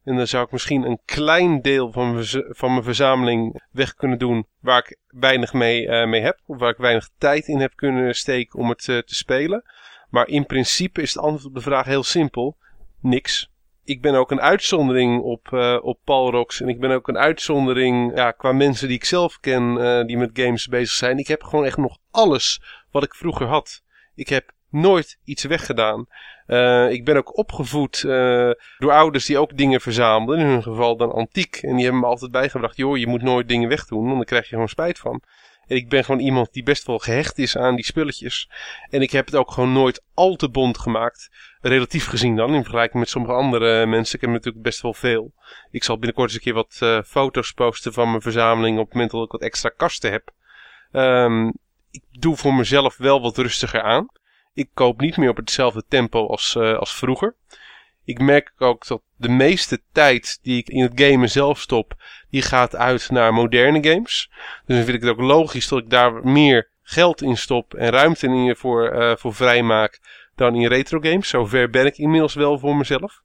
En 0.03 0.15
dan 0.15 0.27
zou 0.27 0.45
ik 0.45 0.51
misschien 0.51 0.83
een 0.83 0.99
klein 1.05 1.61
deel 1.61 1.91
van 1.91 2.13
mijn, 2.13 2.25
van 2.49 2.71
mijn 2.71 2.83
verzameling 2.83 3.63
weg 3.71 3.93
kunnen 3.93 4.19
doen 4.19 4.47
waar 4.59 4.77
ik 4.77 4.97
weinig 5.07 5.53
mee, 5.53 5.85
uh, 5.85 6.07
mee 6.07 6.21
heb. 6.21 6.39
Of 6.45 6.57
waar 6.57 6.69
ik 6.69 6.77
weinig 6.77 7.09
tijd 7.17 7.47
in 7.47 7.59
heb 7.59 7.75
kunnen 7.75 8.15
steken 8.15 8.59
om 8.59 8.69
het 8.69 8.87
uh, 8.87 8.97
te 8.97 9.15
spelen. 9.15 9.63
Maar 10.09 10.27
in 10.27 10.45
principe 10.45 11.01
is 11.01 11.13
het 11.13 11.23
antwoord 11.23 11.45
op 11.45 11.53
de 11.53 11.61
vraag 11.61 11.85
heel 11.85 12.03
simpel. 12.03 12.57
Niks. 13.01 13.51
Ik 13.83 14.01
ben 14.01 14.15
ook 14.15 14.31
een 14.31 14.41
uitzondering 14.41 15.21
op, 15.21 15.47
uh, 15.51 15.77
op 15.81 15.99
Palrox. 16.03 16.61
En 16.61 16.69
ik 16.69 16.79
ben 16.79 16.91
ook 16.91 17.07
een 17.07 17.17
uitzondering 17.17 18.15
ja, 18.15 18.31
qua 18.31 18.51
mensen 18.51 18.87
die 18.87 18.97
ik 18.97 19.05
zelf 19.05 19.39
ken 19.39 19.75
die 20.07 20.17
met 20.17 20.29
games 20.33 20.67
bezig 20.67 20.95
zijn. 20.95 21.17
Ik 21.17 21.27
heb 21.27 21.43
gewoon 21.43 21.65
echt 21.65 21.77
nog 21.77 21.97
alles 22.11 22.61
wat 22.91 23.03
ik 23.03 23.15
vroeger 23.15 23.47
had. 23.47 23.83
Ik 24.15 24.29
heb 24.29 24.51
nooit 24.69 25.17
iets 25.23 25.43
weggedaan. 25.43 26.07
Uh, 26.47 26.91
ik 26.91 27.05
ben 27.05 27.17
ook 27.17 27.37
opgevoed 27.37 28.03
uh, 28.05 28.51
door 28.77 28.91
ouders 28.91 29.25
die 29.25 29.37
ook 29.37 29.57
dingen 29.57 29.81
verzamelden. 29.81 30.39
In 30.39 30.45
hun 30.45 30.63
geval 30.63 30.97
dan 30.97 31.11
antiek. 31.11 31.55
En 31.55 31.75
die 31.75 31.83
hebben 31.83 32.01
me 32.01 32.07
altijd 32.07 32.31
bijgebracht. 32.31 32.77
joh, 32.77 32.97
je 32.97 33.07
moet 33.07 33.21
nooit 33.21 33.47
dingen 33.47 33.69
wegdoen. 33.69 34.03
Want 34.03 34.15
dan 34.15 34.25
krijg 34.25 34.43
je 34.43 34.49
gewoon 34.49 34.69
spijt 34.69 34.99
van. 34.99 35.21
En 35.67 35.75
ik 35.75 35.89
ben 35.89 36.03
gewoon 36.03 36.21
iemand 36.21 36.53
die 36.53 36.63
best 36.63 36.85
wel 36.85 36.97
gehecht 36.97 37.37
is 37.37 37.57
aan 37.57 37.75
die 37.75 37.85
spulletjes. 37.85 38.49
En 38.89 39.01
ik 39.01 39.11
heb 39.11 39.25
het 39.25 39.35
ook 39.35 39.51
gewoon 39.51 39.73
nooit 39.73 40.03
al 40.13 40.35
te 40.35 40.49
bond 40.49 40.77
gemaakt. 40.77 41.29
Relatief 41.61 42.07
gezien 42.07 42.35
dan. 42.35 42.53
In 42.53 42.61
vergelijking 42.61 42.99
met 42.99 43.09
sommige 43.09 43.33
andere 43.33 43.85
mensen. 43.85 44.15
Ik 44.15 44.21
heb 44.21 44.29
natuurlijk 44.29 44.63
best 44.63 44.81
wel 44.81 44.93
veel. 44.93 45.33
Ik 45.71 45.83
zal 45.83 45.95
binnenkort 45.95 46.27
eens 46.27 46.35
een 46.35 46.43
keer 46.43 46.53
wat 46.53 46.79
uh, 46.83 47.01
foto's 47.01 47.51
posten 47.51 47.93
van 47.93 48.09
mijn 48.09 48.21
verzameling. 48.21 48.77
Op 48.77 48.85
het 48.85 48.93
moment 48.93 49.11
dat 49.11 49.23
ik 49.23 49.31
wat 49.31 49.41
extra 49.41 49.69
kasten 49.77 50.11
heb. 50.11 50.31
Um, 50.91 51.53
ik 51.91 52.03
doe 52.11 52.35
voor 52.35 52.53
mezelf 52.53 52.97
wel 52.97 53.21
wat 53.21 53.37
rustiger 53.37 53.81
aan. 53.81 54.07
Ik 54.59 54.69
koop 54.73 55.01
niet 55.01 55.17
meer 55.17 55.29
op 55.29 55.37
hetzelfde 55.37 55.83
tempo 55.87 56.27
als, 56.27 56.55
uh, 56.57 56.77
als 56.77 56.95
vroeger. 56.95 57.35
Ik 58.05 58.19
merk 58.19 58.51
ook 58.57 58.87
dat 58.87 59.01
de 59.15 59.29
meeste 59.29 59.81
tijd 59.91 60.39
die 60.41 60.57
ik 60.57 60.69
in 60.69 60.81
het 60.81 60.91
gamen 60.95 61.29
zelf 61.29 61.59
stop, 61.59 61.93
die 62.29 62.41
gaat 62.41 62.75
uit 62.75 63.09
naar 63.09 63.33
moderne 63.33 63.89
games. 63.89 64.29
Dus 64.65 64.75
dan 64.75 64.85
vind 64.85 64.97
ik 64.97 65.01
het 65.01 65.11
ook 65.11 65.21
logisch 65.21 65.67
dat 65.67 65.79
ik 65.79 65.89
daar 65.89 66.27
meer 66.27 66.69
geld 66.81 67.21
in 67.21 67.37
stop 67.37 67.73
en 67.73 67.89
ruimte 67.89 68.27
in 68.27 68.55
voor, 68.55 68.93
uh, 68.93 69.15
voor 69.15 69.35
vrijmaak 69.35 69.99
dan 70.35 70.55
in 70.55 70.67
retro 70.67 70.99
games. 70.99 71.29
Zover 71.29 71.69
ben 71.69 71.85
ik 71.85 71.97
inmiddels 71.97 72.33
wel 72.33 72.59
voor 72.59 72.75
mezelf. 72.75 73.21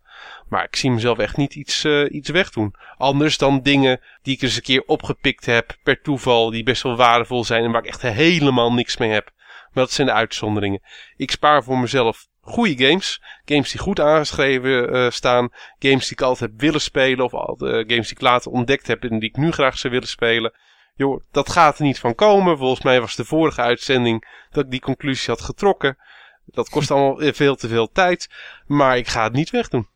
Maar 0.48 0.64
ik 0.64 0.76
zie 0.76 0.90
mezelf 0.90 1.18
echt 1.18 1.36
niet 1.36 1.54
iets, 1.54 1.84
uh, 1.84 2.12
iets 2.12 2.28
wegdoen. 2.28 2.74
Anders 2.96 3.38
dan 3.38 3.60
dingen 3.62 4.00
die 4.22 4.34
ik 4.34 4.42
eens 4.42 4.56
een 4.56 4.62
keer 4.62 4.82
opgepikt 4.86 5.46
heb 5.46 5.76
per 5.82 6.02
toeval, 6.02 6.50
die 6.50 6.62
best 6.62 6.82
wel 6.82 6.96
waardevol 6.96 7.44
zijn 7.44 7.64
en 7.64 7.70
waar 7.70 7.82
ik 7.82 7.88
echt 7.88 8.02
helemaal 8.02 8.72
niks 8.72 8.96
mee 8.96 9.10
heb. 9.10 9.32
Maar 9.74 9.84
dat 9.84 9.92
zijn 9.92 10.06
de 10.06 10.12
uitzonderingen. 10.12 10.82
Ik 11.16 11.30
spaar 11.30 11.64
voor 11.64 11.78
mezelf 11.78 12.26
goede 12.40 12.86
games. 12.86 13.22
Games 13.44 13.70
die 13.70 13.80
goed 13.80 14.00
aangeschreven 14.00 14.94
uh, 14.94 15.10
staan. 15.10 15.48
Games 15.78 16.02
die 16.02 16.12
ik 16.12 16.20
altijd 16.20 16.50
heb 16.50 16.60
willen 16.60 16.80
spelen. 16.80 17.24
Of 17.24 17.34
al 17.34 17.56
de 17.56 17.84
games 17.86 18.08
die 18.08 18.16
ik 18.16 18.20
later 18.20 18.50
ontdekt 18.50 18.86
heb 18.86 19.02
en 19.02 19.18
die 19.18 19.28
ik 19.28 19.36
nu 19.36 19.52
graag 19.52 19.78
zou 19.78 19.92
willen 19.92 20.08
spelen. 20.08 20.52
Joh, 20.94 21.22
dat 21.30 21.50
gaat 21.50 21.78
er 21.78 21.84
niet 21.84 21.98
van 21.98 22.14
komen. 22.14 22.58
Volgens 22.58 22.82
mij 22.82 23.00
was 23.00 23.16
de 23.16 23.24
vorige 23.24 23.60
uitzending 23.60 24.46
dat 24.50 24.64
ik 24.64 24.70
die 24.70 24.80
conclusie 24.80 25.34
had 25.34 25.40
getrokken. 25.40 25.98
Dat 26.44 26.68
kost 26.68 26.90
allemaal 26.90 27.32
veel 27.32 27.56
te 27.56 27.68
veel 27.68 27.90
tijd. 27.92 28.28
Maar 28.66 28.96
ik 28.96 29.08
ga 29.08 29.24
het 29.24 29.32
niet 29.32 29.50
wegdoen. 29.50 29.88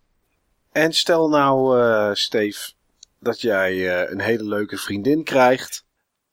En 0.73 0.93
stel 0.93 1.29
nou, 1.29 1.81
uh, 1.81 2.11
Steve, 2.13 2.73
dat 3.21 3.41
jij 3.41 4.07
een 4.11 4.21
hele 4.21 4.45
leuke 4.45 4.77
vriendin 4.77 5.25
krijgt. 5.25 5.87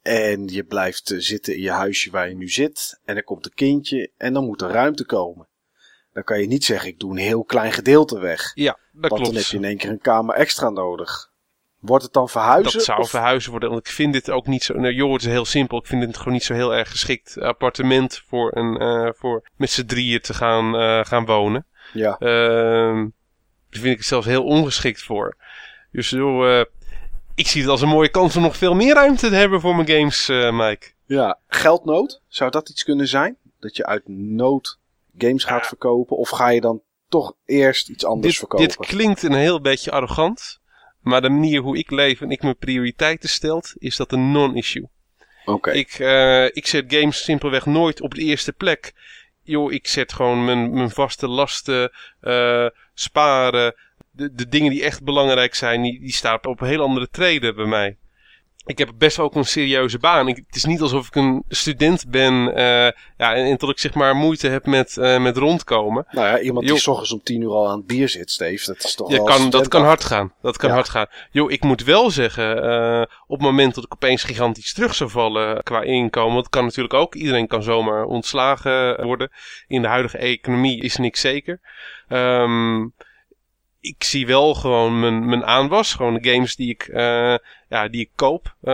En 0.06 0.48
je 0.48 0.64
blijft 0.64 1.12
eh, 1.12 1.20
zitten 1.20 1.56
in 1.56 1.62
je 1.62 1.72
huisje 1.72 2.12
waar 2.12 2.30
je 2.30 2.36
nu 2.36 2.50
zit. 2.50 3.00
En 3.06 3.16
er 3.16 3.24
komt 3.24 3.46
een 3.46 3.54
kindje 3.54 4.12
en 4.18 4.34
dan 4.34 4.46
moet 4.46 4.62
er 4.62 4.70
ruimte 4.70 5.06
komen. 5.06 5.48
Dan 6.14 6.24
kan 6.24 6.40
je 6.40 6.48
niet 6.48 6.66
zeggen, 6.66 6.90
ik 6.90 7.00
doe 7.00 7.12
een 7.12 7.18
heel 7.18 7.44
klein 7.44 7.72
gedeelte 7.72 8.20
weg. 8.20 8.52
Ja, 8.54 8.72
dat 8.72 9.10
want 9.10 9.14
klopt. 9.14 9.26
dan 9.26 9.36
heb 9.36 9.46
je 9.46 9.58
in 9.58 9.64
één 9.64 9.78
keer 9.78 9.90
een 9.90 10.00
kamer 10.00 10.36
extra 10.36 10.70
nodig. 10.70 11.32
Wordt 11.80 12.04
het 12.04 12.14
dan 12.14 12.30
verhuizen? 12.30 12.74
Dat 12.74 12.84
zou 12.84 13.00
of? 13.00 13.10
verhuizen 13.10 13.52
worden. 13.52 13.70
Want 13.70 13.88
ik 13.88 13.94
vind 13.94 14.14
dit 14.14 14.32
ook 14.32 14.48
niet 14.48 14.64
zo... 14.64 14.74
Nou, 14.74 14.94
joh, 14.94 15.14
het 15.14 15.22
is 15.22 15.28
heel 15.28 15.46
simpel. 15.46 15.78
Ik 15.78 15.86
vind 15.86 16.04
het 16.04 16.18
gewoon 16.18 16.34
niet 16.34 16.44
zo 16.44 16.54
heel 16.54 16.76
erg 16.76 16.90
geschikt 16.90 17.40
appartement 17.40 18.24
voor, 18.28 18.56
een, 18.56 18.82
uh, 18.82 19.10
voor 19.16 19.50
met 19.56 19.70
z'n 19.70 19.86
drieën 19.86 20.22
te 20.22 20.34
gaan, 20.34 20.76
uh, 20.76 21.06
gaan 21.06 21.26
wonen. 21.26 21.66
Ja. 21.94 22.18
Uh, 22.20 23.10
daar 23.70 23.82
vind 23.82 23.86
ik 23.86 23.98
het 23.98 24.06
zelfs 24.06 24.28
heel 24.28 24.44
ongeschikt 24.44 25.04
voor. 25.04 25.38
Dus 25.92 26.10
joh, 26.10 26.66
ik 27.36 27.48
zie 27.48 27.62
het 27.62 27.70
als 27.70 27.82
een 27.82 27.88
mooie 27.88 28.10
kans 28.10 28.36
om 28.36 28.42
nog 28.42 28.58
veel 28.58 28.74
meer 28.74 28.94
ruimte 28.94 29.30
te 29.30 29.36
hebben 29.36 29.62
voor 29.62 29.76
mijn 29.76 29.88
games, 29.88 30.30
uh, 30.30 30.52
Mike. 30.52 30.88
Ja, 31.06 31.40
geldnood, 31.48 32.22
zou 32.28 32.52
dat 32.52 32.70
iets 32.70 32.84
kunnen 32.84 33.08
zijn? 33.08 33.38
Dat 33.60 33.76
je 33.76 33.86
uit 33.86 34.08
nood 34.08 34.80
games 35.18 35.44
gaat 35.44 35.62
ja. 35.62 35.68
verkopen? 35.68 36.18
Of 36.18 36.30
ga 36.30 36.50
je 36.50 36.62
dan 36.62 36.82
toch 37.10 37.34
eerst 37.46 37.90
iets 37.90 38.06
anders 38.06 38.28
dit, 38.28 38.38
verkopen? 38.38 38.68
Dit 38.68 38.78
klinkt 38.78 39.24
een 39.24 39.34
heel 39.34 39.62
beetje 39.62 39.92
arrogant. 39.92 40.60
Maar 41.06 41.22
de 41.22 41.30
manier 41.30 41.62
hoe 41.62 41.78
ik 41.78 41.92
leef 41.92 42.22
en 42.22 42.30
ik 42.30 42.42
mijn 42.42 42.58
prioriteiten 42.58 43.30
stel, 43.30 43.64
is 43.78 43.96
dat 43.96 44.12
een 44.12 44.32
non-issue. 44.32 44.90
Oké. 45.46 45.52
Okay. 45.52 45.76
Ik, 45.76 46.00
uh, 46.00 46.46
ik 46.46 46.68
zet 46.68 46.86
games 46.88 47.24
simpelweg 47.24 47.66
nooit 47.66 48.02
op 48.02 48.16
de 48.16 48.22
eerste 48.22 48.54
plek. 48.54 48.94
Joh, 49.42 49.72
ik 49.72 49.88
zet 49.88 50.14
gewoon 50.14 50.46
mijn, 50.46 50.74
mijn 50.74 50.90
vaste 50.90 51.28
lasten, 51.28 51.92
uh, 52.22 52.68
sparen, 52.94 53.76
de, 54.16 54.34
de 54.34 54.48
dingen 54.48 54.72
die 54.72 54.84
echt 54.84 55.04
belangrijk 55.04 55.56
zijn, 55.56 55.82
die, 55.82 56.00
die 56.00 56.14
staan 56.14 56.46
op 56.46 56.62
een 56.62 56.68
heel 56.68 56.82
andere 56.82 57.10
treden 57.12 57.56
bij 57.56 57.66
mij. 57.66 57.98
Ik 58.66 58.78
heb 58.78 58.92
best 58.98 59.18
wel 59.18 59.26
ook 59.26 59.36
een 59.36 59.46
serieuze 59.46 60.00
baan. 60.00 60.28
Ik, 60.28 60.36
het 60.36 60.56
is 60.56 60.66
niet 60.66 60.82
alsof 60.82 61.08
ik 61.08 61.16
een 61.16 61.44
student 61.48 62.10
ben 62.10 62.34
uh, 62.34 62.56
ja, 63.18 63.36
en, 63.36 63.46
en 63.46 63.58
tot 63.58 63.70
ik 63.70 63.80
zeg 63.80 63.94
maar 63.94 64.16
moeite 64.16 64.48
heb 64.48 64.66
met, 64.66 64.96
uh, 65.00 65.22
met 65.22 65.38
rondkomen. 65.38 66.06
Nou 66.12 66.28
ja, 66.28 66.40
iemand 66.40 66.68
die 66.68 66.78
s 66.78 66.88
ochtends 66.88 67.12
om 67.12 67.24
tien 67.24 67.42
uur 67.42 67.50
al 67.50 67.70
aan 67.70 67.78
het 67.78 67.88
bier 67.88 68.10
zit, 68.10 68.32
Steve, 68.32 68.66
dat 68.66 68.84
is 68.84 68.96
toch 68.96 69.12
ja, 69.12 69.24
kan, 69.24 69.50
Dat 69.50 69.68
kan 69.68 69.84
hard 69.84 70.04
gaan. 70.04 70.34
Dat 70.42 70.58
kan 70.58 70.70
ja. 70.70 70.76
hard 70.76 70.90
gaan. 70.90 71.08
Jo, 71.32 71.48
ik 71.48 71.64
moet 71.64 71.84
wel 71.84 72.12
zeggen, 72.12 72.66
uh, 72.66 73.02
op 73.02 73.38
het 73.38 73.42
moment 73.42 73.76
dat 73.76 73.84
ik 73.84 73.94
opeens 73.94 74.24
gigantisch 74.24 74.74
terug 74.74 74.96
zou 74.96 75.10
vallen 75.10 75.64
qua 75.64 75.82
inkomen, 75.82 76.32
want 76.34 76.44
dat 76.44 76.54
kan 76.54 76.64
natuurlijk 76.64 76.94
ook. 76.94 77.16
Iedereen 77.16 77.48
kan 77.48 77.64
zomaar 77.64 78.06
ontslagen 78.06 79.04
worden. 79.06 79.32
In 79.68 79.82
de 79.82 79.88
huidige 79.88 80.18
economie 80.18 80.82
is 80.82 80.98
niks 80.98 81.22
zeker. 81.22 81.60
Um, 82.10 82.94
ik 83.86 84.04
zie 84.04 84.28
wel 84.28 84.54
gewoon 84.54 85.00
mijn, 85.00 85.26
mijn 85.26 85.46
aanwas. 85.46 85.94
Gewoon 85.94 86.14
de 86.14 86.30
games 86.32 86.56
die 86.56 86.70
ik, 86.70 86.88
uh, 86.88 87.36
ja, 87.70 87.88
die 87.88 88.02
ik 88.02 88.10
koop. 88.16 88.56
Uh, 88.64 88.74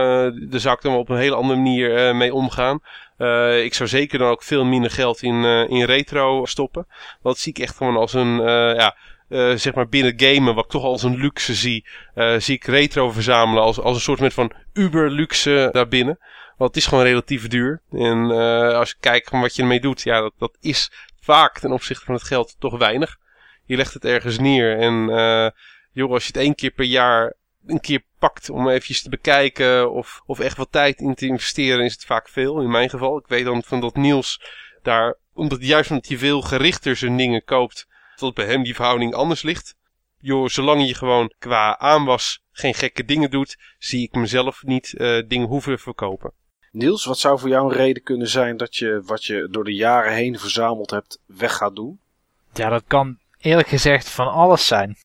daar 0.50 0.60
zou 0.60 0.74
ik 0.74 0.82
dan 0.82 0.94
op 0.94 1.08
een 1.08 1.16
hele 1.16 1.34
andere 1.34 1.58
manier 1.58 2.08
uh, 2.08 2.14
mee 2.16 2.34
omgaan. 2.34 2.80
Ik 3.62 3.74
zou 3.74 3.88
zeker 3.88 4.18
dan 4.18 4.28
ook 4.28 4.42
veel 4.42 4.64
minder 4.64 4.90
geld 4.90 5.22
in, 5.22 5.44
in 5.44 5.84
retro 5.84 6.44
stoppen. 6.46 6.86
Want 6.88 7.22
dat 7.22 7.38
zie 7.38 7.52
ik 7.52 7.58
echt 7.58 7.76
gewoon 7.76 7.96
als 7.96 8.12
een, 8.12 8.36
ja, 8.76 8.96
zeg 9.56 9.74
maar 9.74 9.88
binnen 9.88 10.12
gamen, 10.16 10.54
wat 10.54 10.64
ik 10.64 10.70
toch 10.70 10.82
als 10.82 11.02
een 11.02 11.16
luxe 11.16 11.54
zie. 11.54 11.86
zie 12.38 12.54
ik 12.54 12.64
retro 12.64 13.10
verzamelen 13.10 13.62
als, 13.62 13.80
als 13.80 13.94
een 13.94 14.02
soort 14.02 14.20
met 14.20 14.34
van 14.34 14.52
uber 14.72 15.10
luxe 15.10 15.68
daarbinnen. 15.72 16.18
Want 16.56 16.74
het 16.74 16.76
is 16.76 16.86
gewoon 16.86 17.04
relatief 17.04 17.48
duur. 17.48 17.82
En 17.90 18.30
als 18.74 18.88
je 18.88 18.96
kijkt 19.00 19.30
wat 19.30 19.56
je 19.56 19.62
ermee 19.62 19.80
doet, 19.80 20.02
ja, 20.02 20.20
dat, 20.20 20.32
dat 20.38 20.56
is 20.60 20.90
vaak 21.20 21.58
ten 21.58 21.72
opzichte 21.72 22.04
van 22.04 22.14
het 22.14 22.24
geld 22.24 22.56
toch 22.58 22.78
weinig 22.78 23.18
je 23.72 23.78
legt 23.78 23.94
het 23.94 24.04
ergens 24.04 24.38
neer. 24.38 24.78
En 24.78 25.08
uh, 25.08 25.48
joh, 25.92 26.12
als 26.12 26.22
je 26.22 26.32
het 26.32 26.42
één 26.42 26.54
keer 26.54 26.70
per 26.70 26.84
jaar 26.84 27.34
een 27.66 27.80
keer 27.80 28.02
pakt 28.18 28.50
om 28.50 28.68
eventjes 28.68 29.02
te 29.02 29.08
bekijken 29.08 29.92
of, 29.92 30.22
of 30.26 30.40
echt 30.40 30.56
wat 30.56 30.72
tijd 30.72 31.00
in 31.00 31.14
te 31.14 31.26
investeren, 31.26 31.84
is 31.84 31.92
het 31.92 32.04
vaak 32.04 32.28
veel. 32.28 32.60
In 32.60 32.70
mijn 32.70 32.90
geval. 32.90 33.18
Ik 33.18 33.26
weet 33.26 33.44
dan 33.44 33.62
van 33.62 33.80
dat 33.80 33.96
Niels 33.96 34.40
daar, 34.82 35.16
omdat 35.34 35.66
juist 35.66 35.90
omdat 35.90 36.06
hij 36.06 36.18
veel 36.18 36.40
gerichter 36.40 36.96
zijn 36.96 37.16
dingen 37.16 37.44
koopt, 37.44 37.86
dat 38.16 38.34
bij 38.34 38.46
hem 38.46 38.62
die 38.62 38.74
verhouding 38.74 39.14
anders 39.14 39.42
ligt. 39.42 39.74
Joh, 40.18 40.48
zolang 40.48 40.86
je 40.86 40.94
gewoon 40.94 41.32
qua 41.38 41.78
aanwas 41.78 42.42
geen 42.52 42.74
gekke 42.74 43.04
dingen 43.04 43.30
doet, 43.30 43.58
zie 43.78 44.02
ik 44.02 44.14
mezelf 44.14 44.62
niet 44.62 44.94
uh, 44.96 45.22
dingen 45.28 45.48
hoeven 45.48 45.78
verkopen. 45.78 46.32
Niels, 46.70 47.04
wat 47.04 47.18
zou 47.18 47.38
voor 47.38 47.48
jou 47.48 47.70
een 47.70 47.76
reden 47.76 48.02
kunnen 48.02 48.28
zijn 48.28 48.56
dat 48.56 48.76
je 48.76 49.02
wat 49.04 49.24
je 49.24 49.48
door 49.50 49.64
de 49.64 49.74
jaren 49.74 50.12
heen 50.12 50.38
verzameld 50.38 50.90
hebt 50.90 51.20
weg 51.26 51.56
gaat 51.56 51.76
doen? 51.76 52.00
Ja, 52.52 52.68
dat 52.68 52.84
kan 52.86 53.18
eerlijk 53.42 53.68
gezegd 53.68 54.10
van 54.10 54.32
alles 54.32 54.66
zijn. 54.66 54.96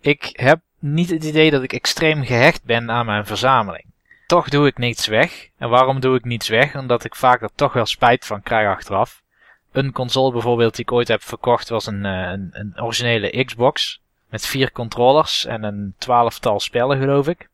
Ik 0.00 0.30
heb 0.32 0.60
niet 0.78 1.10
het 1.10 1.24
idee 1.24 1.50
dat 1.50 1.62
ik 1.62 1.72
extreem 1.72 2.24
gehecht 2.24 2.64
ben 2.64 2.90
aan 2.90 3.06
mijn 3.06 3.26
verzameling. 3.26 3.84
Toch 4.26 4.48
doe 4.48 4.66
ik 4.66 4.78
niets 4.78 5.06
weg. 5.06 5.48
En 5.58 5.68
waarom 5.68 6.00
doe 6.00 6.16
ik 6.16 6.24
niets 6.24 6.48
weg? 6.48 6.76
Omdat 6.76 7.04
ik 7.04 7.14
vaak 7.14 7.42
er 7.42 7.50
toch 7.54 7.72
wel 7.72 7.86
spijt 7.86 8.26
van 8.26 8.42
krijg 8.42 8.68
achteraf. 8.68 9.22
Een 9.72 9.92
console 9.92 10.32
bijvoorbeeld 10.32 10.74
die 10.74 10.84
ik 10.84 10.92
ooit 10.92 11.08
heb 11.08 11.22
verkocht 11.22 11.68
was 11.68 11.86
een, 11.86 12.04
een, 12.04 12.48
een 12.52 12.82
originele 12.82 13.44
Xbox. 13.44 14.00
Met 14.28 14.46
vier 14.46 14.72
controllers 14.72 15.44
en 15.44 15.62
een 15.62 15.94
twaalftal 15.98 16.60
spellen 16.60 16.98
geloof 16.98 17.28
ik. 17.28 17.48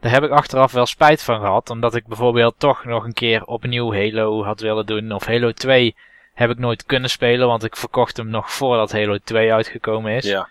daar 0.00 0.12
heb 0.12 0.22
ik 0.22 0.30
achteraf 0.30 0.72
wel 0.72 0.86
spijt 0.86 1.22
van 1.22 1.40
gehad. 1.40 1.70
Omdat 1.70 1.94
ik 1.94 2.06
bijvoorbeeld 2.06 2.54
toch 2.58 2.84
nog 2.84 3.04
een 3.04 3.12
keer 3.12 3.44
opnieuw 3.44 3.92
Halo 3.92 4.44
had 4.44 4.60
willen 4.60 4.86
doen. 4.86 5.12
Of 5.12 5.26
Halo 5.26 5.52
2 5.52 5.94
heb 6.36 6.50
ik 6.50 6.58
nooit 6.58 6.84
kunnen 6.84 7.10
spelen, 7.10 7.46
want 7.46 7.64
ik 7.64 7.76
verkocht 7.76 8.16
hem 8.16 8.28
nog 8.28 8.52
voordat 8.52 8.92
Halo 8.92 9.18
2 9.18 9.52
uitgekomen 9.52 10.12
is. 10.12 10.24
Ja. 10.24 10.48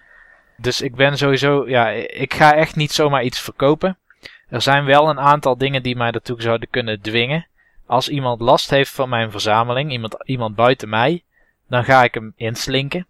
Dus 0.58 0.82
ik 0.82 0.96
ben 0.96 1.18
sowieso, 1.18 1.70
ja, 1.70 1.90
ik 1.90 2.34
ga 2.34 2.54
echt 2.54 2.76
niet 2.76 2.92
zomaar 2.92 3.24
iets 3.24 3.40
verkopen. 3.40 3.98
Er 4.50 4.62
zijn 4.62 4.86
wel 4.86 5.10
een 5.10 5.20
aantal 5.20 5.58
dingen 5.58 5.84
die 5.84 5.96
mij 5.96 6.12
daartoe 6.12 6.42
zouden 6.42 6.70
kunnen 6.70 7.02
dwingen. 7.02 7.48
Als 7.86 8.10
iemand 8.10 8.42
last 8.42 8.70
heeft 8.70 8.92
van 8.92 9.10
mijn 9.10 9.32
verzameling, 9.32 9.92
iemand, 9.92 10.24
iemand 10.24 10.56
buiten 10.56 10.90
mij, 10.90 11.24
dan 11.68 11.84
ga 11.84 12.04
ik 12.04 12.14
hem 12.14 12.34
inslinken. 12.36 13.08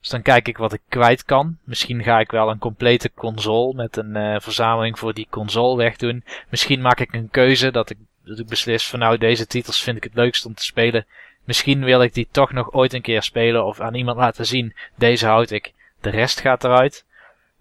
Dus 0.00 0.08
dan 0.08 0.22
kijk 0.22 0.48
ik 0.48 0.56
wat 0.56 0.72
ik 0.72 0.80
kwijt 0.88 1.24
kan. 1.24 1.58
Misschien 1.64 2.02
ga 2.02 2.20
ik 2.20 2.30
wel 2.30 2.50
een 2.50 2.58
complete 2.58 3.12
console 3.14 3.74
met 3.74 3.96
een 3.96 4.16
uh, 4.16 4.36
verzameling 4.40 4.98
voor 4.98 5.14
die 5.14 5.26
console 5.30 5.76
wegdoen. 5.76 6.24
Misschien 6.48 6.80
maak 6.80 7.00
ik 7.00 7.12
een 7.12 7.30
keuze 7.30 7.70
dat 7.70 7.90
ik, 7.90 7.98
dat 8.24 8.38
ik 8.38 8.46
beslis 8.46 8.86
van 8.86 8.98
nou 8.98 9.18
deze 9.18 9.46
titels 9.46 9.82
vind 9.82 9.96
ik 9.96 10.04
het 10.04 10.14
leukst 10.14 10.46
om 10.46 10.54
te 10.54 10.64
spelen. 10.64 11.06
Misschien 11.46 11.84
wil 11.84 12.02
ik 12.02 12.14
die 12.14 12.28
toch 12.30 12.52
nog 12.52 12.72
ooit 12.72 12.92
een 12.92 13.02
keer 13.02 13.22
spelen 13.22 13.64
of 13.64 13.80
aan 13.80 13.94
iemand 13.94 14.16
laten 14.16 14.46
zien. 14.46 14.74
Deze 14.94 15.26
houd 15.26 15.50
ik. 15.50 15.72
De 16.00 16.10
rest 16.10 16.40
gaat 16.40 16.64
eruit. 16.64 17.04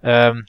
Um, 0.04 0.46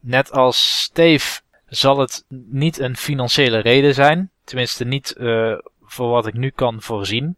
net 0.00 0.32
als 0.32 0.82
Steve 0.82 1.40
zal 1.68 1.98
het 1.98 2.24
niet 2.50 2.78
een 2.78 2.96
financiële 2.96 3.58
reden 3.58 3.94
zijn. 3.94 4.30
Tenminste 4.44 4.84
niet 4.84 5.14
uh, 5.18 5.58
voor 5.82 6.08
wat 6.08 6.26
ik 6.26 6.34
nu 6.34 6.50
kan 6.50 6.82
voorzien. 6.82 7.36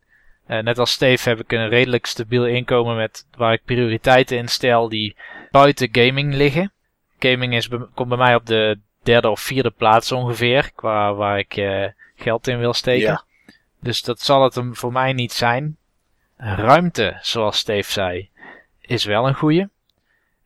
Uh, 0.49 0.59
net 0.59 0.79
als 0.79 0.93
Steve 0.93 1.29
heb 1.29 1.41
ik 1.41 1.53
een 1.53 1.69
redelijk 1.69 2.07
stabiel 2.07 2.47
inkomen 2.47 2.97
met 2.97 3.27
waar 3.37 3.53
ik 3.53 3.65
prioriteiten 3.65 4.37
in 4.37 4.49
stel 4.49 4.89
die 4.89 5.17
buiten 5.51 5.89
gaming 5.93 6.35
liggen. 6.35 6.73
Gaming 7.19 7.55
is, 7.55 7.69
komt 7.95 8.09
bij 8.09 8.19
mij 8.19 8.35
op 8.35 8.47
de 8.47 8.79
derde 9.03 9.31
of 9.31 9.41
vierde 9.41 9.71
plaats 9.71 10.13
ongeveer, 10.13 10.71
qua 10.75 11.15
waar 11.15 11.39
ik 11.39 11.57
uh, 11.57 11.87
geld 12.17 12.49
in 12.49 12.59
wil 12.59 12.73
steken. 12.73 13.23
Dus 13.81 14.03
dat 14.03 14.21
zal 14.21 14.43
het 14.43 14.55
hem 14.55 14.77
voor 14.77 14.93
mij 14.93 15.13
niet 15.13 15.33
zijn. 15.33 15.77
Ruimte, 16.37 17.19
zoals 17.21 17.59
Steve 17.59 17.93
zei, 17.93 18.29
is 18.81 19.05
wel 19.05 19.27
een 19.27 19.35
goeie. 19.35 19.69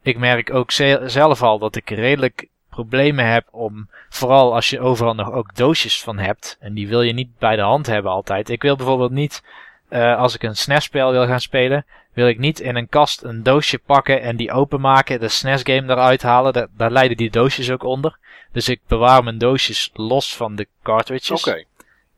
Ik 0.02 0.18
merk 0.18 0.54
ook 0.54 0.70
zelf 1.06 1.42
al 1.42 1.58
dat 1.58 1.76
ik 1.76 1.90
redelijk 1.90 2.48
problemen 2.70 3.26
heb 3.26 3.46
om, 3.50 3.88
vooral 4.08 4.54
als 4.54 4.70
je 4.70 4.80
overal 4.80 5.14
nog 5.14 5.32
ook 5.32 5.54
doosjes 5.54 6.02
van 6.02 6.18
hebt, 6.18 6.56
en 6.60 6.74
die 6.74 6.88
wil 6.88 7.02
je 7.02 7.12
niet 7.12 7.38
bij 7.38 7.56
de 7.56 7.62
hand 7.62 7.86
hebben 7.86 8.12
altijd. 8.12 8.48
Ik 8.48 8.62
wil 8.62 8.76
bijvoorbeeld 8.76 9.10
niet, 9.10 9.42
uh, 9.90 10.18
als 10.18 10.34
ik 10.34 10.42
een 10.42 10.56
SNES-spel 10.56 11.10
wil 11.10 11.26
gaan 11.26 11.40
spelen, 11.40 11.84
wil 12.12 12.28
ik 12.28 12.38
niet 12.38 12.60
in 12.60 12.76
een 12.76 12.88
kast 12.88 13.22
een 13.22 13.42
doosje 13.42 13.78
pakken 13.78 14.22
en 14.22 14.36
die 14.36 14.52
openmaken, 14.52 15.20
de 15.20 15.28
SNES-game 15.28 15.92
eruit 15.92 16.22
halen. 16.22 16.70
Daar 16.76 16.90
leiden 16.90 17.16
die 17.16 17.30
doosjes 17.30 17.70
ook 17.70 17.82
onder. 17.82 18.18
Dus 18.52 18.68
ik 18.68 18.80
bewaar 18.86 19.24
mijn 19.24 19.38
doosjes 19.38 19.90
los 19.94 20.36
van 20.36 20.54
de 20.56 20.66
cartridges. 20.82 21.46
Oké. 21.46 21.64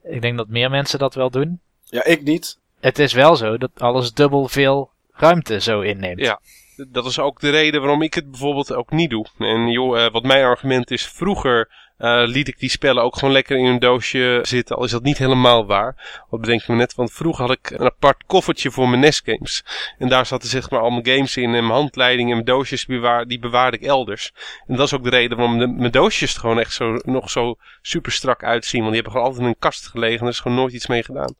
Ik 0.05 0.23
denk 0.23 0.37
dat 0.37 0.49
meer 0.49 0.71
mensen 0.71 0.99
dat 0.99 1.15
wel 1.15 1.31
doen. 1.31 1.61
Ja, 1.85 2.05
ik 2.05 2.23
niet. 2.23 2.59
Het 2.81 2.99
is 2.99 3.13
wel 3.13 3.37
zo 3.37 3.59
dat 3.59 3.71
alles 3.79 4.13
dubbel 4.13 4.49
veel 4.49 4.91
ruimte 5.13 5.61
zo 5.61 5.81
inneemt. 5.81 6.21
Ja, 6.21 6.41
dat 6.89 7.07
is 7.07 7.19
ook 7.19 7.41
de 7.41 7.51
reden 7.51 7.81
waarom 7.81 8.03
ik 8.03 8.15
het 8.15 8.31
bijvoorbeeld 8.31 8.73
ook 8.73 8.91
niet 8.91 9.11
doe. 9.11 9.27
En 9.39 9.71
joh, 9.71 9.99
uh, 9.99 10.11
wat 10.11 10.23
mijn 10.23 10.45
argument 10.45 10.91
is, 10.91 11.07
vroeger 11.07 11.71
uh, 11.99 12.23
liet 12.27 12.49
ik 12.49 12.59
die 12.59 12.71
spellen 12.71 13.03
ook 13.03 13.17
gewoon 13.17 13.35
lekker 13.35 13.57
in 13.57 13.65
een 13.65 13.79
doosje 13.79 14.39
zitten, 14.43 14.77
al 14.77 14.85
is 14.85 14.91
dat 14.91 15.03
niet 15.03 15.19
helemaal 15.19 15.67
waar. 15.67 16.23
Wat 16.31 16.41
bedenk 16.41 16.61
ik 16.61 16.69
me 16.69 16.75
net, 16.75 16.95
want 16.95 17.13
vroeger 17.13 17.47
had 17.47 17.57
ik 17.57 17.71
een 17.71 17.87
apart 17.87 18.25
koffertje 18.27 18.71
voor 18.71 18.89
mijn 18.89 19.01
NES 19.01 19.23
games. 19.25 19.65
En 19.99 20.09
daar 20.09 20.27
zaten 20.27 20.49
zeg 20.49 20.71
maar 20.71 20.81
al 20.81 20.91
mijn 20.91 21.07
games 21.07 21.37
in 21.37 21.45
en 21.55 21.67
mijn 21.67 21.79
handleiding 21.79 22.29
en 22.29 22.35
mijn 22.35 22.47
doosjes, 22.47 22.87
bewaar, 22.87 23.27
die 23.27 23.39
bewaarde 23.39 23.77
ik 23.77 23.83
elders. 23.83 24.33
En 24.67 24.77
dat 24.77 24.87
is 24.87 24.95
ook 24.95 25.05
de 25.05 25.11
reden 25.11 25.37
waarom 25.37 25.59
de, 25.59 25.67
mijn 25.67 25.93
doosjes 25.93 26.35
er 26.35 26.41
gewoon 26.41 26.59
echt 26.59 26.73
zo, 26.73 26.99
nog 27.03 27.31
zo 27.31 27.55
super 27.83 28.13
strak 28.13 28.45
uitzien, 28.45 28.81
want 28.81 28.93
die 28.93 29.03
hebben 29.03 29.13
gewoon 29.13 29.27
altijd 29.27 29.47
in 29.47 29.53
een 29.55 29.69
kast 29.69 29.87
gelegen 29.87 30.19
en 30.19 30.27
er 30.27 30.33
is 30.33 30.41
gewoon 30.41 30.57
nooit 30.57 30.73
iets 30.73 30.87
mee 30.87 31.03
gedaan. 31.03 31.35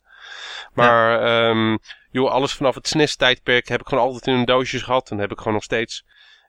Maar 0.73 1.27
ja. 1.27 1.49
um, 1.49 1.79
joh, 2.11 2.31
alles 2.31 2.53
vanaf 2.53 2.75
het 2.75 2.89
SNES-tijdperk 2.89 3.69
heb 3.69 3.81
ik 3.81 3.89
gewoon 3.89 4.05
altijd 4.05 4.27
in 4.27 4.35
een 4.35 4.45
doosjes 4.45 4.83
gehad. 4.83 5.11
En 5.11 5.19
heb 5.19 5.31
ik 5.31 5.39
gewoon 5.39 5.53
nog 5.53 5.63
steeds. 5.63 6.05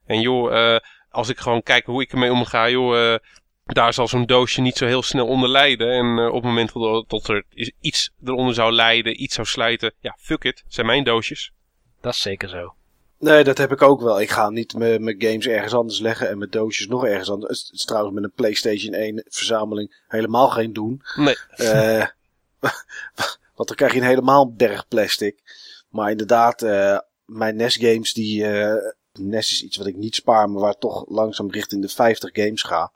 En 0.06 0.22
joh, 0.22 0.52
uh, 0.52 0.78
als 1.10 1.30
ik 1.30 1.38
gewoon 1.38 1.64
kijk 1.64 1.86
hoe 1.86 2.02
ik 2.02 2.12
ermee 2.12 2.32
omga, 2.32 2.70
joh, 2.70 2.96
uh, 2.96 3.16
daar 3.74 3.94
zal 3.94 4.08
zo'n 4.08 4.26
doosje 4.26 4.62
niet 4.62 4.78
zo 4.78 4.86
heel 4.86 5.04
snel 5.04 5.28
onder 5.28 5.50
lijden. 5.50 5.92
En 5.92 6.18
uh, 6.18 6.28
op 6.28 6.34
het 6.34 6.44
moment 6.44 6.74
dat 7.08 7.28
er 7.28 7.44
iets 7.80 8.12
eronder 8.24 8.54
zou 8.54 8.72
lijden, 8.72 9.22
iets 9.22 9.36
zou 9.36 9.48
slijten, 9.48 9.94
ja, 10.00 10.18
fuck 10.20 10.44
it, 10.44 10.64
zijn 10.68 10.86
mijn 10.86 11.04
doosjes. 11.04 11.52
Dat 12.02 12.14
is 12.14 12.22
zeker 12.22 12.50
zo. 12.50 12.76
Nee, 13.20 13.44
dat 13.44 13.58
heb 13.58 13.72
ik 13.72 13.82
ook 13.82 14.02
wel. 14.02 14.22
Ik 14.22 14.30
ga 14.30 14.50
niet 14.50 14.78
mijn 14.78 15.16
games 15.18 15.48
ergens 15.48 15.74
anders 15.74 16.00
leggen 16.00 16.30
en 16.30 16.38
mijn 16.38 16.50
doosjes 16.50 16.88
nog 16.88 17.06
ergens 17.06 17.30
anders. 17.30 17.64
Het 17.64 17.74
is 17.74 17.86
trouwens 17.86 18.16
met 18.16 18.24
een 18.24 18.32
PlayStation 18.36 18.94
1 18.94 19.24
verzameling 19.28 20.04
helemaal 20.08 20.50
geen 20.50 20.74
doen. 20.74 21.02
Nee. 21.16 21.36
Uh, 21.58 22.06
Want 23.56 23.68
dan 23.68 23.76
krijg 23.76 23.94
je 23.94 24.00
een 24.00 24.06
helemaal 24.06 24.54
berg 24.54 24.88
plastic. 24.88 25.38
Maar 25.90 26.12
inderdaad, 26.12 26.64
uh, 26.64 26.98
mijn 27.26 27.56
NES 27.56 27.76
games, 27.76 28.14
die, 28.14 28.44
uh, 28.44 28.74
NES 29.14 29.52
is 29.52 29.64
iets 29.64 29.78
wat 29.78 29.88
ik 29.88 29.96
niet 29.96 30.16
spaar, 30.16 30.50
maar 30.50 30.62
waar 30.62 30.78
toch 30.78 31.06
langzaam 31.10 31.52
richting 31.52 31.82
de 31.82 31.90
50 31.90 32.30
games 32.34 32.62
ga. 32.62 32.92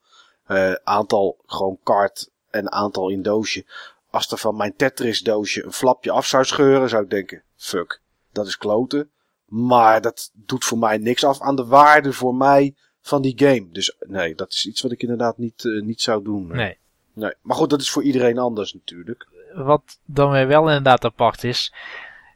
Uh, 0.51 0.73
aantal 0.83 1.38
gewoon 1.45 1.79
kaart 1.83 2.29
en 2.49 2.71
aantal 2.71 3.09
in 3.09 3.21
doosje. 3.21 3.65
Als 4.09 4.31
er 4.31 4.38
van 4.38 4.55
mijn 4.55 4.75
Tetris 4.75 5.21
doosje 5.21 5.63
een 5.63 5.73
flapje 5.73 6.12
af 6.12 6.25
zou 6.25 6.43
scheuren, 6.43 6.89
zou 6.89 7.03
ik 7.03 7.09
denken, 7.09 7.43
fuck, 7.55 8.01
dat 8.31 8.47
is 8.47 8.57
kloten. 8.57 9.09
Maar 9.45 10.01
dat 10.01 10.31
doet 10.33 10.65
voor 10.65 10.77
mij 10.77 10.97
niks 10.97 11.23
af 11.23 11.41
aan 11.41 11.55
de 11.55 11.65
waarde 11.65 12.13
voor 12.13 12.35
mij 12.35 12.75
van 13.01 13.21
die 13.21 13.33
game. 13.35 13.67
Dus 13.71 13.95
nee, 13.99 14.35
dat 14.35 14.51
is 14.51 14.65
iets 14.65 14.81
wat 14.81 14.91
ik 14.91 15.01
inderdaad 15.01 15.38
niet, 15.38 15.63
uh, 15.63 15.83
niet 15.83 16.01
zou 16.01 16.23
doen. 16.23 16.47
Nee. 16.47 16.77
nee. 17.13 17.33
Maar 17.41 17.55
goed, 17.55 17.69
dat 17.69 17.81
is 17.81 17.89
voor 17.89 18.03
iedereen 18.03 18.38
anders 18.38 18.73
natuurlijk 18.73 19.27
wat 19.53 19.99
dan 20.05 20.31
weer 20.31 20.47
wel 20.47 20.67
inderdaad 20.67 21.05
apart 21.05 21.43
is. 21.43 21.73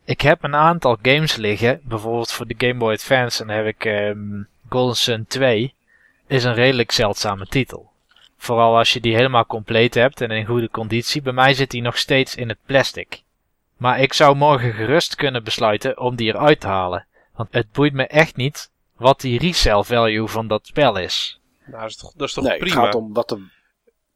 Ik 0.04 0.22
heb 0.22 0.44
een 0.44 0.56
aantal 0.56 0.98
games 1.02 1.36
liggen, 1.36 1.82
bijvoorbeeld 1.84 2.32
voor 2.32 2.48
de 2.48 2.56
Game 2.58 2.80
Boy 2.80 2.94
Advance, 2.94 3.42
en 3.42 3.48
dan 3.48 3.56
heb 3.56 3.66
ik 3.66 3.86
um, 3.86 4.48
Golden 4.70 4.96
Sun 4.96 5.26
2. 5.28 5.74
Is 6.28 6.44
een 6.44 6.54
redelijk 6.54 6.92
zeldzame 6.92 7.46
titel. 7.46 7.92
Vooral 8.44 8.78
als 8.78 8.94
je 8.94 9.00
die 9.00 9.16
helemaal 9.16 9.46
compleet 9.46 9.94
hebt 9.94 10.22
en 10.22 10.32
in 10.32 10.46
goede 10.46 10.70
conditie. 10.70 11.22
Bij 11.22 11.34
mij 11.34 11.54
zit 11.54 11.72
die 11.72 11.82
nog 11.82 11.98
steeds 11.98 12.36
in 12.36 12.50
het 12.50 12.58
plastic. 12.66 13.24
Maar 13.78 14.00
ik 14.00 14.14
zou 14.14 14.36
morgen 14.36 14.74
gerust 14.74 15.16
kunnen 15.16 15.44
besluiten 15.44 16.00
om 16.00 16.16
die 16.16 16.28
eruit 16.28 16.60
te 16.60 16.68
halen. 16.68 17.06
Want 17.36 17.50
het 17.52 17.72
boeit 17.72 17.94
me 17.94 18.08
echt 18.08 18.36
niet 18.36 18.72
wat 18.96 19.22
die 19.22 19.40
resale 19.40 19.84
value 19.84 20.28
van 20.28 20.48
dat 20.48 20.68
spel 20.68 20.98
is. 20.98 21.42
Nou, 21.66 21.82
dat 21.82 21.90
is 21.90 21.98
toch, 21.98 22.14
dat 22.16 22.28
is 22.28 22.34
toch 22.34 22.44
nee, 22.44 22.58
prima? 22.58 22.76
Het 22.76 22.86
gaat, 22.86 22.96
om 22.96 23.14
wat 23.14 23.30
de, 23.30 23.50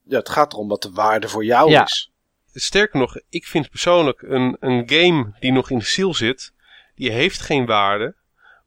ja, 0.04 0.18
het 0.18 0.30
gaat 0.30 0.54
erom 0.54 0.68
wat 0.68 0.82
de 0.82 0.92
waarde 0.92 1.28
voor 1.30 1.46
jou 1.46 1.70
ja. 1.70 1.84
is. 1.84 2.12
Sterker 2.54 3.00
nog, 3.00 3.20
ik 3.30 3.46
vind 3.46 3.70
persoonlijk 3.70 4.22
een, 4.22 4.58
een 4.60 4.90
game 4.90 5.34
die 5.40 5.52
nog 5.52 5.70
in 5.70 5.78
de 5.78 5.86
ziel 5.86 6.13
zit, 6.13 6.54
die 6.96 7.12
heeft 7.12 7.42
geen 7.42 7.66
waarde. 7.66 8.16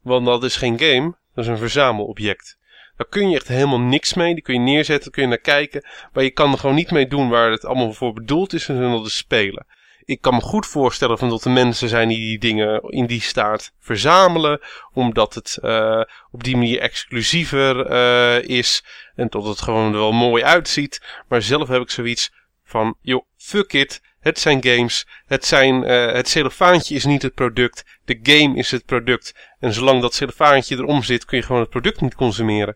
Want 0.01 0.25
dat 0.25 0.43
is 0.43 0.55
geen 0.55 0.79
game, 0.79 1.15
dat 1.33 1.43
is 1.43 1.49
een 1.49 1.57
verzamelobject. 1.57 2.57
Daar 3.01 3.09
kun 3.09 3.29
je 3.29 3.35
echt 3.35 3.47
helemaal 3.47 3.79
niks 3.79 4.13
mee. 4.13 4.33
Die 4.33 4.43
kun 4.43 4.53
je 4.53 4.59
neerzetten, 4.59 5.11
kun 5.11 5.21
je 5.21 5.27
naar 5.27 5.37
kijken. 5.37 5.85
Maar 6.13 6.23
je 6.23 6.31
kan 6.31 6.51
er 6.51 6.57
gewoon 6.57 6.75
niet 6.75 6.91
mee 6.91 7.07
doen 7.07 7.29
waar 7.29 7.51
het 7.51 7.65
allemaal 7.65 7.93
voor 7.93 8.13
bedoeld 8.13 8.53
is. 8.53 8.69
En 8.69 8.91
dat 8.91 9.05
is 9.05 9.17
spelen. 9.17 9.65
Ik 10.03 10.21
kan 10.21 10.33
me 10.33 10.41
goed 10.41 10.65
voorstellen 10.65 11.17
van 11.17 11.29
dat 11.29 11.45
er 11.45 11.51
mensen 11.51 11.89
zijn 11.89 12.07
die 12.07 12.17
die 12.17 12.39
dingen 12.39 12.81
in 12.81 13.05
die 13.05 13.21
staat 13.21 13.71
verzamelen. 13.79 14.59
Omdat 14.93 15.33
het 15.33 15.57
uh, 15.61 16.01
op 16.31 16.43
die 16.43 16.57
manier 16.57 16.79
exclusiever 16.79 17.91
uh, 17.91 18.43
is. 18.57 18.83
En 19.15 19.27
dat 19.27 19.45
het 19.45 19.61
gewoon 19.61 19.93
er 19.93 19.99
wel 19.99 20.11
mooi 20.11 20.43
uitziet. 20.43 21.23
Maar 21.27 21.41
zelf 21.41 21.67
heb 21.67 21.81
ik 21.81 21.89
zoiets 21.89 22.31
van, 22.63 22.95
joh, 23.01 23.25
fuck 23.37 23.73
it. 23.73 24.01
Het 24.19 24.39
zijn 24.39 24.63
games. 24.63 25.07
Het, 25.25 25.45
zijn, 25.45 25.83
uh, 25.83 26.11
het 26.11 26.27
cellofaantje 26.27 26.95
is 26.95 27.05
niet 27.05 27.21
het 27.21 27.33
product. 27.33 27.85
De 28.05 28.19
game 28.23 28.57
is 28.57 28.71
het 28.71 28.85
product. 28.85 29.35
En 29.59 29.73
zolang 29.73 30.01
dat 30.01 30.13
cellofaantje 30.13 30.75
erom 30.75 31.03
zit, 31.03 31.25
kun 31.25 31.37
je 31.37 31.43
gewoon 31.43 31.61
het 31.61 31.69
product 31.69 32.01
niet 32.01 32.15
consumeren. 32.15 32.75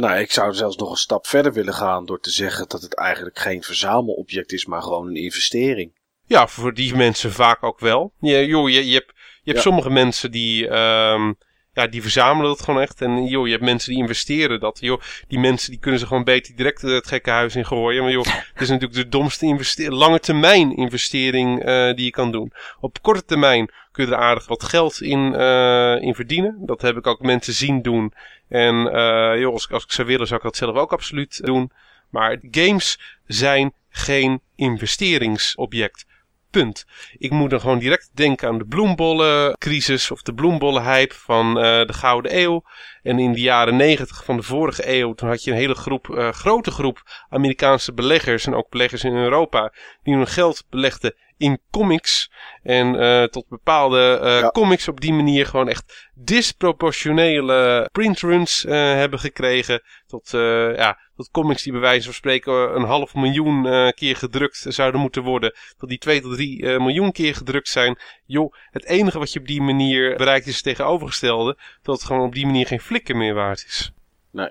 Nou, 0.00 0.18
ik 0.18 0.32
zou 0.32 0.54
zelfs 0.54 0.76
nog 0.76 0.90
een 0.90 0.96
stap 0.96 1.26
verder 1.26 1.52
willen 1.52 1.74
gaan 1.74 2.06
door 2.06 2.20
te 2.20 2.30
zeggen 2.30 2.68
dat 2.68 2.82
het 2.82 2.94
eigenlijk 2.94 3.38
geen 3.38 3.62
verzamelobject 3.62 4.52
is, 4.52 4.66
maar 4.66 4.82
gewoon 4.82 5.06
een 5.06 5.16
investering. 5.16 5.98
Ja, 6.24 6.46
voor 6.46 6.74
die 6.74 6.94
mensen 6.96 7.32
vaak 7.32 7.62
ook 7.62 7.80
wel. 7.80 8.12
Je, 8.20 8.46
joh, 8.46 8.68
je, 8.68 8.86
je 8.86 8.94
hebt, 8.94 9.12
je 9.14 9.50
hebt 9.50 9.56
ja. 9.56 9.62
sommige 9.62 9.90
mensen 9.90 10.30
die, 10.30 10.64
um, 10.64 11.38
ja, 11.72 11.86
die 11.86 12.02
verzamelen 12.02 12.50
dat 12.50 12.62
gewoon 12.62 12.80
echt. 12.80 13.00
En 13.00 13.24
joh, 13.24 13.46
je 13.46 13.52
hebt 13.52 13.64
mensen 13.64 13.92
die 13.92 14.00
investeren 14.00 14.60
dat. 14.60 14.78
Joh, 14.80 15.00
die 15.28 15.38
mensen 15.38 15.70
die 15.70 15.80
kunnen 15.80 16.00
ze 16.00 16.06
gewoon 16.06 16.24
beter 16.24 16.56
direct 16.56 16.82
het 16.82 17.06
gekke 17.06 17.30
huis 17.30 17.56
in 17.56 17.66
gooien. 17.66 18.02
Maar 18.02 18.12
joh, 18.12 18.24
het 18.52 18.60
is 18.60 18.68
natuurlijk 18.68 19.00
de 19.00 19.08
domste 19.08 19.46
investering, 19.46 19.94
lange 19.94 20.20
termijn 20.20 20.76
investering 20.76 21.68
uh, 21.68 21.94
die 21.94 22.04
je 22.04 22.10
kan 22.10 22.32
doen. 22.32 22.52
Op 22.80 23.02
korte 23.02 23.24
termijn 23.24 23.70
kun 24.00 24.08
je 24.08 24.14
er 24.14 24.22
aardig 24.28 24.46
wat 24.46 24.64
geld 24.64 25.00
in, 25.00 25.32
uh, 25.32 26.02
in 26.02 26.14
verdienen. 26.14 26.56
Dat 26.60 26.82
heb 26.82 26.96
ik 26.96 27.06
ook 27.06 27.20
mensen 27.20 27.52
zien 27.52 27.82
doen. 27.82 28.12
En 28.48 28.74
uh, 28.74 29.40
joh, 29.40 29.52
als, 29.52 29.70
als 29.70 29.84
ik 29.84 29.92
zou 29.92 30.08
willen, 30.08 30.26
zou 30.26 30.38
ik 30.38 30.44
dat 30.44 30.56
zelf 30.56 30.76
ook 30.76 30.92
absoluut 30.92 31.44
doen. 31.44 31.70
Maar 32.10 32.38
games 32.50 33.18
zijn 33.26 33.72
geen 33.90 34.40
investeringsobject. 34.56 36.06
Punt. 36.50 36.86
Ik 37.18 37.30
moet 37.30 37.50
dan 37.50 37.60
gewoon 37.60 37.78
direct 37.78 38.10
denken 38.14 38.48
aan 38.48 38.58
de 38.58 38.64
bloembollencrisis 38.64 40.10
of 40.10 40.22
de 40.22 40.34
bloembollenhype 40.34 41.14
van 41.14 41.48
uh, 41.48 41.62
de 41.62 41.92
Gouden 41.92 42.38
Eeuw. 42.38 42.64
En 43.02 43.18
in 43.18 43.32
de 43.32 43.40
jaren 43.40 43.76
negentig 43.76 44.24
van 44.24 44.36
de 44.36 44.42
vorige 44.42 44.98
eeuw, 44.98 45.12
toen 45.12 45.28
had 45.28 45.44
je 45.44 45.50
een 45.50 45.56
hele 45.56 45.74
groep, 45.74 46.08
uh, 46.08 46.28
grote 46.28 46.70
groep 46.70 47.02
Amerikaanse 47.28 47.92
beleggers 47.92 48.46
en 48.46 48.54
ook 48.54 48.70
beleggers 48.70 49.04
in 49.04 49.14
Europa, 49.14 49.72
die 50.02 50.14
hun 50.14 50.26
geld 50.26 50.64
belegden 50.70 51.14
in 51.36 51.60
comics. 51.70 52.30
En 52.62 52.94
uh, 52.94 53.24
tot 53.24 53.48
bepaalde 53.48 54.20
uh, 54.22 54.40
ja. 54.40 54.48
comics 54.48 54.88
op 54.88 55.00
die 55.00 55.12
manier 55.12 55.46
gewoon 55.46 55.68
echt 55.68 56.10
disproportionele 56.14 57.88
printruns 57.92 58.64
uh, 58.64 58.72
hebben 58.72 59.18
gekregen. 59.18 59.82
Tot, 60.06 60.30
ja, 60.76 60.98
tot 61.20 61.30
comics 61.30 61.62
die 61.62 61.72
bij 61.72 61.80
wijze 61.80 62.04
van 62.04 62.14
spreken 62.14 62.76
een 62.76 62.84
half 62.84 63.14
miljoen 63.14 63.62
keer 63.94 64.16
gedrukt 64.16 64.64
zouden 64.68 65.00
moeten 65.00 65.22
worden. 65.22 65.54
Tot 65.76 65.88
die 65.88 65.98
2 65.98 66.20
tot 66.20 66.32
3 66.34 66.78
miljoen 66.78 67.12
keer 67.12 67.34
gedrukt 67.34 67.68
zijn. 67.68 67.98
Joh, 68.24 68.54
het 68.70 68.84
enige 68.84 69.18
wat 69.18 69.32
je 69.32 69.38
op 69.38 69.46
die 69.46 69.62
manier 69.62 70.16
bereikt 70.16 70.46
is 70.46 70.54
het 70.54 70.64
tegenovergestelde. 70.64 71.58
Dat 71.82 71.96
het 71.96 72.04
gewoon 72.04 72.26
op 72.26 72.34
die 72.34 72.46
manier 72.46 72.66
geen 72.66 72.80
flikker 72.80 73.16
meer 73.16 73.34
waard 73.34 73.64
is. 73.66 73.92
Nee. 74.30 74.50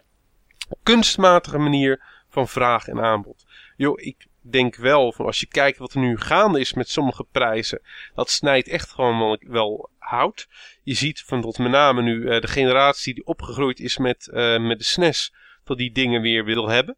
Kunstmatige 0.84 1.58
manier 1.58 2.02
van 2.30 2.48
vraag 2.48 2.88
en 2.88 3.02
aanbod. 3.02 3.46
Joh, 3.78 4.02
ik 4.02 4.28
denk 4.42 4.76
wel, 4.76 5.12
van 5.12 5.26
als 5.26 5.40
je 5.40 5.48
kijkt 5.48 5.78
wat 5.78 5.94
er 5.94 6.00
nu 6.00 6.18
gaande 6.18 6.60
is 6.60 6.74
met 6.74 6.90
sommige 6.90 7.26
prijzen, 7.32 7.82
dat 8.16 8.30
snijdt 8.30 8.68
echt 8.68 8.92
gewoon 8.92 9.20
wel, 9.20 9.38
wel 9.40 9.90
hout. 9.98 10.48
Je 10.84 10.94
ziet 10.94 11.24
van 11.26 11.42
tot 11.42 11.58
met 11.58 11.72
name 11.72 12.02
nu 12.02 12.16
uh, 12.16 12.42
de 12.42 12.48
generatie 12.48 13.14
die 13.14 13.26
opgegroeid 13.26 13.80
is 13.80 13.98
met, 13.98 14.30
met 14.60 14.78
de 14.78 14.84
SNES, 14.84 15.34
dat 15.70 15.78
die 15.78 15.92
dingen 15.92 16.22
weer 16.22 16.46
wil 16.46 16.70
hebben. 16.70 16.96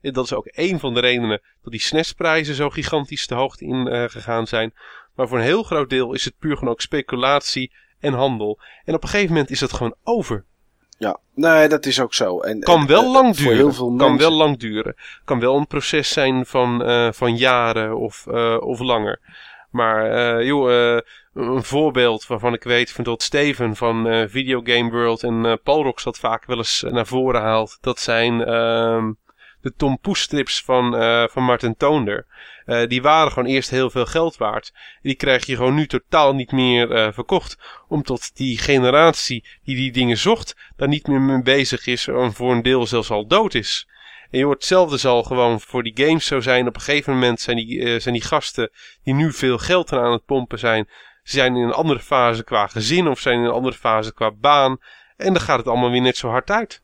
En 0.00 0.12
dat 0.12 0.24
is 0.24 0.32
ook 0.32 0.48
een 0.50 0.78
van 0.78 0.94
de 0.94 1.00
redenen 1.00 1.40
dat 1.62 1.72
die 1.72 1.80
SNES-prijzen 1.80 2.54
zo 2.54 2.70
gigantisch 2.70 3.26
de 3.26 3.34
hoogte 3.34 3.64
in 3.64 3.86
uh, 3.86 4.04
gegaan 4.08 4.46
zijn. 4.46 4.74
Maar 5.14 5.28
voor 5.28 5.38
een 5.38 5.44
heel 5.44 5.62
groot 5.62 5.90
deel 5.90 6.12
is 6.12 6.24
het 6.24 6.38
puur 6.38 6.56
gewoon 6.56 6.72
ook 6.72 6.80
speculatie 6.80 7.72
en 8.00 8.12
handel. 8.12 8.58
En 8.84 8.94
op 8.94 9.02
een 9.02 9.08
gegeven 9.08 9.32
moment 9.32 9.50
is 9.50 9.58
dat 9.58 9.72
gewoon 9.72 9.94
over. 10.04 10.44
Ja, 10.98 11.18
nee, 11.34 11.68
dat 11.68 11.86
is 11.86 12.00
ook 12.00 12.14
zo. 12.14 12.40
En, 12.40 12.60
kan 12.60 12.86
wel 12.86 13.04
uh, 13.04 13.12
lang 13.12 13.36
duren. 13.36 13.56
Heel 13.56 13.72
veel 13.72 13.96
kan 13.96 13.96
mensen... 13.96 14.28
wel 14.28 14.36
lang 14.36 14.58
duren. 14.58 14.94
Kan 15.24 15.40
wel 15.40 15.56
een 15.56 15.66
proces 15.66 16.12
zijn 16.12 16.46
van, 16.46 16.88
uh, 16.88 17.12
van 17.12 17.36
jaren 17.36 17.98
of, 17.98 18.26
of 18.58 18.78
langer. 18.80 19.20
Maar 19.72 20.44
joh, 20.44 21.00
een 21.34 21.62
voorbeeld 21.62 22.26
waarvan 22.26 22.54
ik 22.54 22.62
weet 22.62 22.92
van 22.92 23.04
dat 23.04 23.22
Steven 23.22 23.76
van 23.76 24.28
Video 24.28 24.60
Game 24.64 24.90
World 24.90 25.22
en 25.22 25.60
Paul 25.62 25.82
Rox 25.82 26.04
dat 26.04 26.18
vaak 26.18 26.44
wel 26.44 26.56
eens 26.56 26.84
naar 26.90 27.06
voren 27.06 27.40
haalt. 27.40 27.78
Dat 27.80 28.00
zijn 28.00 28.44
ehm, 28.44 29.12
de 29.60 29.72
Tom 29.76 29.98
Poes 29.98 30.20
strips 30.20 30.62
van, 30.62 30.92
van 31.30 31.42
Martin 31.42 31.76
Toonder. 31.76 32.26
Uh, 32.66 32.86
die 32.86 33.02
waren 33.02 33.32
gewoon 33.32 33.48
eerst 33.48 33.70
heel 33.70 33.90
veel 33.90 34.06
geld 34.06 34.36
waard. 34.36 34.72
Die 35.02 35.14
krijg 35.14 35.46
je 35.46 35.56
gewoon 35.56 35.74
nu 35.74 35.86
totaal 35.86 36.34
niet 36.34 36.52
meer 36.52 36.90
uh, 36.90 37.12
verkocht. 37.12 37.58
Omdat 37.88 38.30
die 38.34 38.58
generatie 38.58 39.44
die 39.64 39.76
die 39.76 39.92
dingen 39.92 40.18
zocht, 40.18 40.56
daar 40.76 40.88
niet 40.88 41.06
meer 41.06 41.20
mee 41.20 41.42
bezig 41.42 41.86
is 41.86 42.08
en 42.08 42.32
voor 42.32 42.52
een 42.52 42.62
deel 42.62 42.86
zelfs 42.86 43.10
al 43.10 43.26
dood 43.26 43.54
is. 43.54 43.88
En 44.32 44.42
hoort 44.42 44.58
hetzelfde 44.58 44.96
zal 44.96 45.22
gewoon 45.22 45.60
voor 45.60 45.82
die 45.82 46.06
games 46.06 46.26
zo 46.26 46.40
zijn. 46.40 46.68
Op 46.68 46.74
een 46.74 46.80
gegeven 46.80 47.12
moment 47.12 47.40
zijn 47.40 47.56
die, 47.56 47.78
uh, 47.78 48.00
zijn 48.00 48.14
die 48.14 48.22
gasten 48.22 48.70
die 49.02 49.14
nu 49.14 49.32
veel 49.32 49.58
geld 49.58 49.92
aan 49.92 50.12
het 50.12 50.24
pompen 50.24 50.58
zijn. 50.58 50.88
Ze 51.22 51.36
zijn 51.36 51.56
in 51.56 51.62
een 51.62 51.72
andere 51.72 52.00
fase 52.00 52.44
qua 52.44 52.66
gezin 52.66 53.08
of 53.08 53.20
zijn 53.20 53.38
in 53.38 53.44
een 53.44 53.50
andere 53.50 53.76
fase 53.76 54.14
qua 54.14 54.30
baan. 54.30 54.78
En 55.16 55.32
dan 55.32 55.42
gaat 55.42 55.58
het 55.58 55.66
allemaal 55.66 55.90
weer 55.90 56.00
net 56.00 56.16
zo 56.16 56.28
hard 56.28 56.50
uit. 56.50 56.82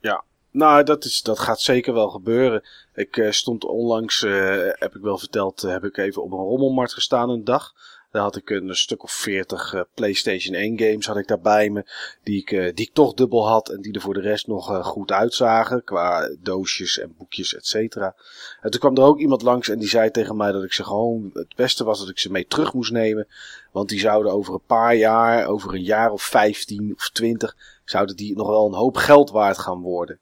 Ja, 0.00 0.24
nou, 0.50 0.82
dat, 0.84 1.04
is, 1.04 1.22
dat 1.22 1.38
gaat 1.38 1.60
zeker 1.60 1.94
wel 1.94 2.08
gebeuren. 2.08 2.68
Ik 2.94 3.16
uh, 3.16 3.30
stond 3.30 3.64
onlangs, 3.64 4.22
uh, 4.22 4.68
heb 4.72 4.94
ik 4.94 5.02
wel 5.02 5.18
verteld, 5.18 5.60
heb 5.60 5.84
ik 5.84 5.96
even 5.96 6.22
op 6.22 6.32
een 6.32 6.38
rommelmarkt 6.38 6.94
gestaan 6.94 7.30
een 7.30 7.44
dag. 7.44 7.72
Daar 8.10 8.22
had 8.22 8.36
ik 8.36 8.50
een 8.50 8.74
stuk 8.74 9.02
of 9.02 9.12
40 9.12 9.84
PlayStation 9.94 10.54
1 10.54 10.78
games 10.78 11.06
had 11.06 11.16
ik 11.16 11.26
daar 11.26 11.40
bij 11.40 11.70
me. 11.70 11.84
Die 12.22 12.40
ik, 12.40 12.76
die 12.76 12.86
ik 12.86 12.94
toch 12.94 13.14
dubbel 13.14 13.48
had 13.48 13.68
en 13.68 13.80
die 13.80 13.92
er 13.92 14.00
voor 14.00 14.14
de 14.14 14.20
rest 14.20 14.46
nog 14.46 14.86
goed 14.86 15.12
uitzagen. 15.12 15.84
Qua 15.84 16.30
doosjes 16.38 16.98
en 16.98 17.14
boekjes, 17.18 17.54
et 17.54 17.66
cetera. 17.66 18.14
En 18.60 18.70
toen 18.70 18.80
kwam 18.80 18.96
er 18.96 19.02
ook 19.02 19.18
iemand 19.18 19.42
langs 19.42 19.68
en 19.68 19.78
die 19.78 19.88
zei 19.88 20.10
tegen 20.10 20.36
mij 20.36 20.52
dat 20.52 20.64
ik 20.64 20.72
ze 20.72 20.84
gewoon, 20.84 21.30
het 21.32 21.56
beste 21.56 21.84
was 21.84 21.98
dat 21.98 22.08
ik 22.08 22.18
ze 22.18 22.30
mee 22.30 22.46
terug 22.46 22.72
moest 22.72 22.92
nemen. 22.92 23.28
Want 23.72 23.88
die 23.88 23.98
zouden 23.98 24.32
over 24.32 24.54
een 24.54 24.66
paar 24.66 24.94
jaar, 24.94 25.46
over 25.46 25.74
een 25.74 25.82
jaar 25.82 26.10
of 26.10 26.22
15 26.22 26.92
of 26.96 27.10
20, 27.10 27.56
zouden 27.84 28.16
die 28.16 28.36
nog 28.36 28.46
wel 28.46 28.66
een 28.66 28.74
hoop 28.74 28.96
geld 28.96 29.30
waard 29.30 29.58
gaan 29.58 29.80
worden. 29.80 30.20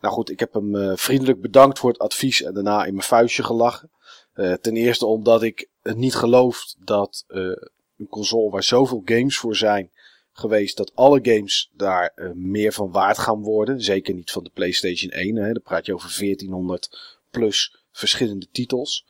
Nou 0.00 0.14
goed, 0.14 0.30
ik 0.30 0.40
heb 0.40 0.52
hem 0.52 0.74
uh, 0.74 0.92
vriendelijk 0.94 1.40
bedankt 1.40 1.78
voor 1.78 1.90
het 1.90 1.98
advies 1.98 2.42
en 2.42 2.54
daarna 2.54 2.84
in 2.84 2.94
mijn 2.94 3.06
vuistje 3.06 3.42
gelachen. 3.42 3.90
Uh, 4.34 4.52
ten 4.52 4.76
eerste 4.76 5.06
omdat 5.06 5.42
ik 5.42 5.68
het 5.82 5.96
niet 5.96 6.14
geloof 6.14 6.74
dat 6.78 7.24
uh, 7.28 7.56
een 7.96 8.08
console 8.08 8.50
waar 8.50 8.62
zoveel 8.62 9.02
games 9.04 9.38
voor 9.38 9.56
zijn 9.56 9.90
geweest, 10.32 10.76
dat 10.76 10.94
alle 10.94 11.18
games 11.22 11.70
daar 11.72 12.32
meer 12.34 12.72
van 12.72 12.90
waard 12.90 13.18
gaan 13.18 13.42
worden. 13.42 13.80
Zeker 13.80 14.14
niet 14.14 14.30
van 14.30 14.44
de 14.44 14.50
PlayStation 14.50 15.10
1. 15.10 15.36
Hè. 15.36 15.52
Dan 15.52 15.62
praat 15.62 15.86
je 15.86 15.94
over 15.94 16.16
1400 16.18 17.18
plus 17.30 17.84
verschillende 17.92 18.46
titels. 18.52 19.06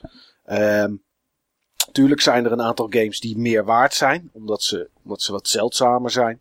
Um, 0.46 1.02
tuurlijk 1.92 2.20
zijn 2.20 2.44
er 2.44 2.52
een 2.52 2.62
aantal 2.62 2.86
games 2.90 3.20
die 3.20 3.38
meer 3.38 3.64
waard 3.64 3.94
zijn, 3.94 4.30
omdat 4.32 4.62
ze, 4.62 4.90
omdat 5.02 5.22
ze 5.22 5.32
wat 5.32 5.48
zeldzamer 5.48 6.10
zijn. 6.10 6.40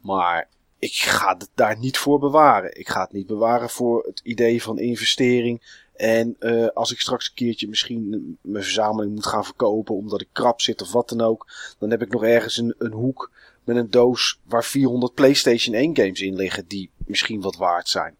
Maar 0.00 0.48
ik 0.78 0.94
ga 0.94 1.36
het 1.38 1.50
daar 1.54 1.78
niet 1.78 1.98
voor 1.98 2.18
bewaren. 2.18 2.78
Ik 2.78 2.88
ga 2.88 3.00
het 3.00 3.12
niet 3.12 3.26
bewaren 3.26 3.70
voor 3.70 4.04
het 4.06 4.20
idee 4.24 4.62
van 4.62 4.78
investering. 4.78 5.84
En 5.96 6.36
uh, 6.40 6.66
als 6.66 6.92
ik 6.92 7.00
straks 7.00 7.28
een 7.28 7.34
keertje 7.34 7.68
misschien 7.68 8.38
mijn 8.40 8.64
verzameling 8.64 9.14
moet 9.14 9.26
gaan 9.26 9.44
verkopen 9.44 9.94
omdat 9.94 10.20
ik 10.20 10.28
krap 10.32 10.60
zit 10.60 10.82
of 10.82 10.92
wat 10.92 11.08
dan 11.08 11.20
ook. 11.20 11.46
Dan 11.78 11.90
heb 11.90 12.02
ik 12.02 12.12
nog 12.12 12.24
ergens 12.24 12.56
een, 12.56 12.74
een 12.78 12.92
hoek 12.92 13.30
met 13.64 13.76
een 13.76 13.90
doos 13.90 14.38
waar 14.44 14.64
400 14.64 15.14
PlayStation 15.14 15.74
1 15.74 15.96
games 15.96 16.20
in 16.20 16.34
liggen 16.34 16.66
die 16.66 16.90
misschien 16.96 17.40
wat 17.40 17.56
waard 17.56 17.88
zijn. 17.88 18.16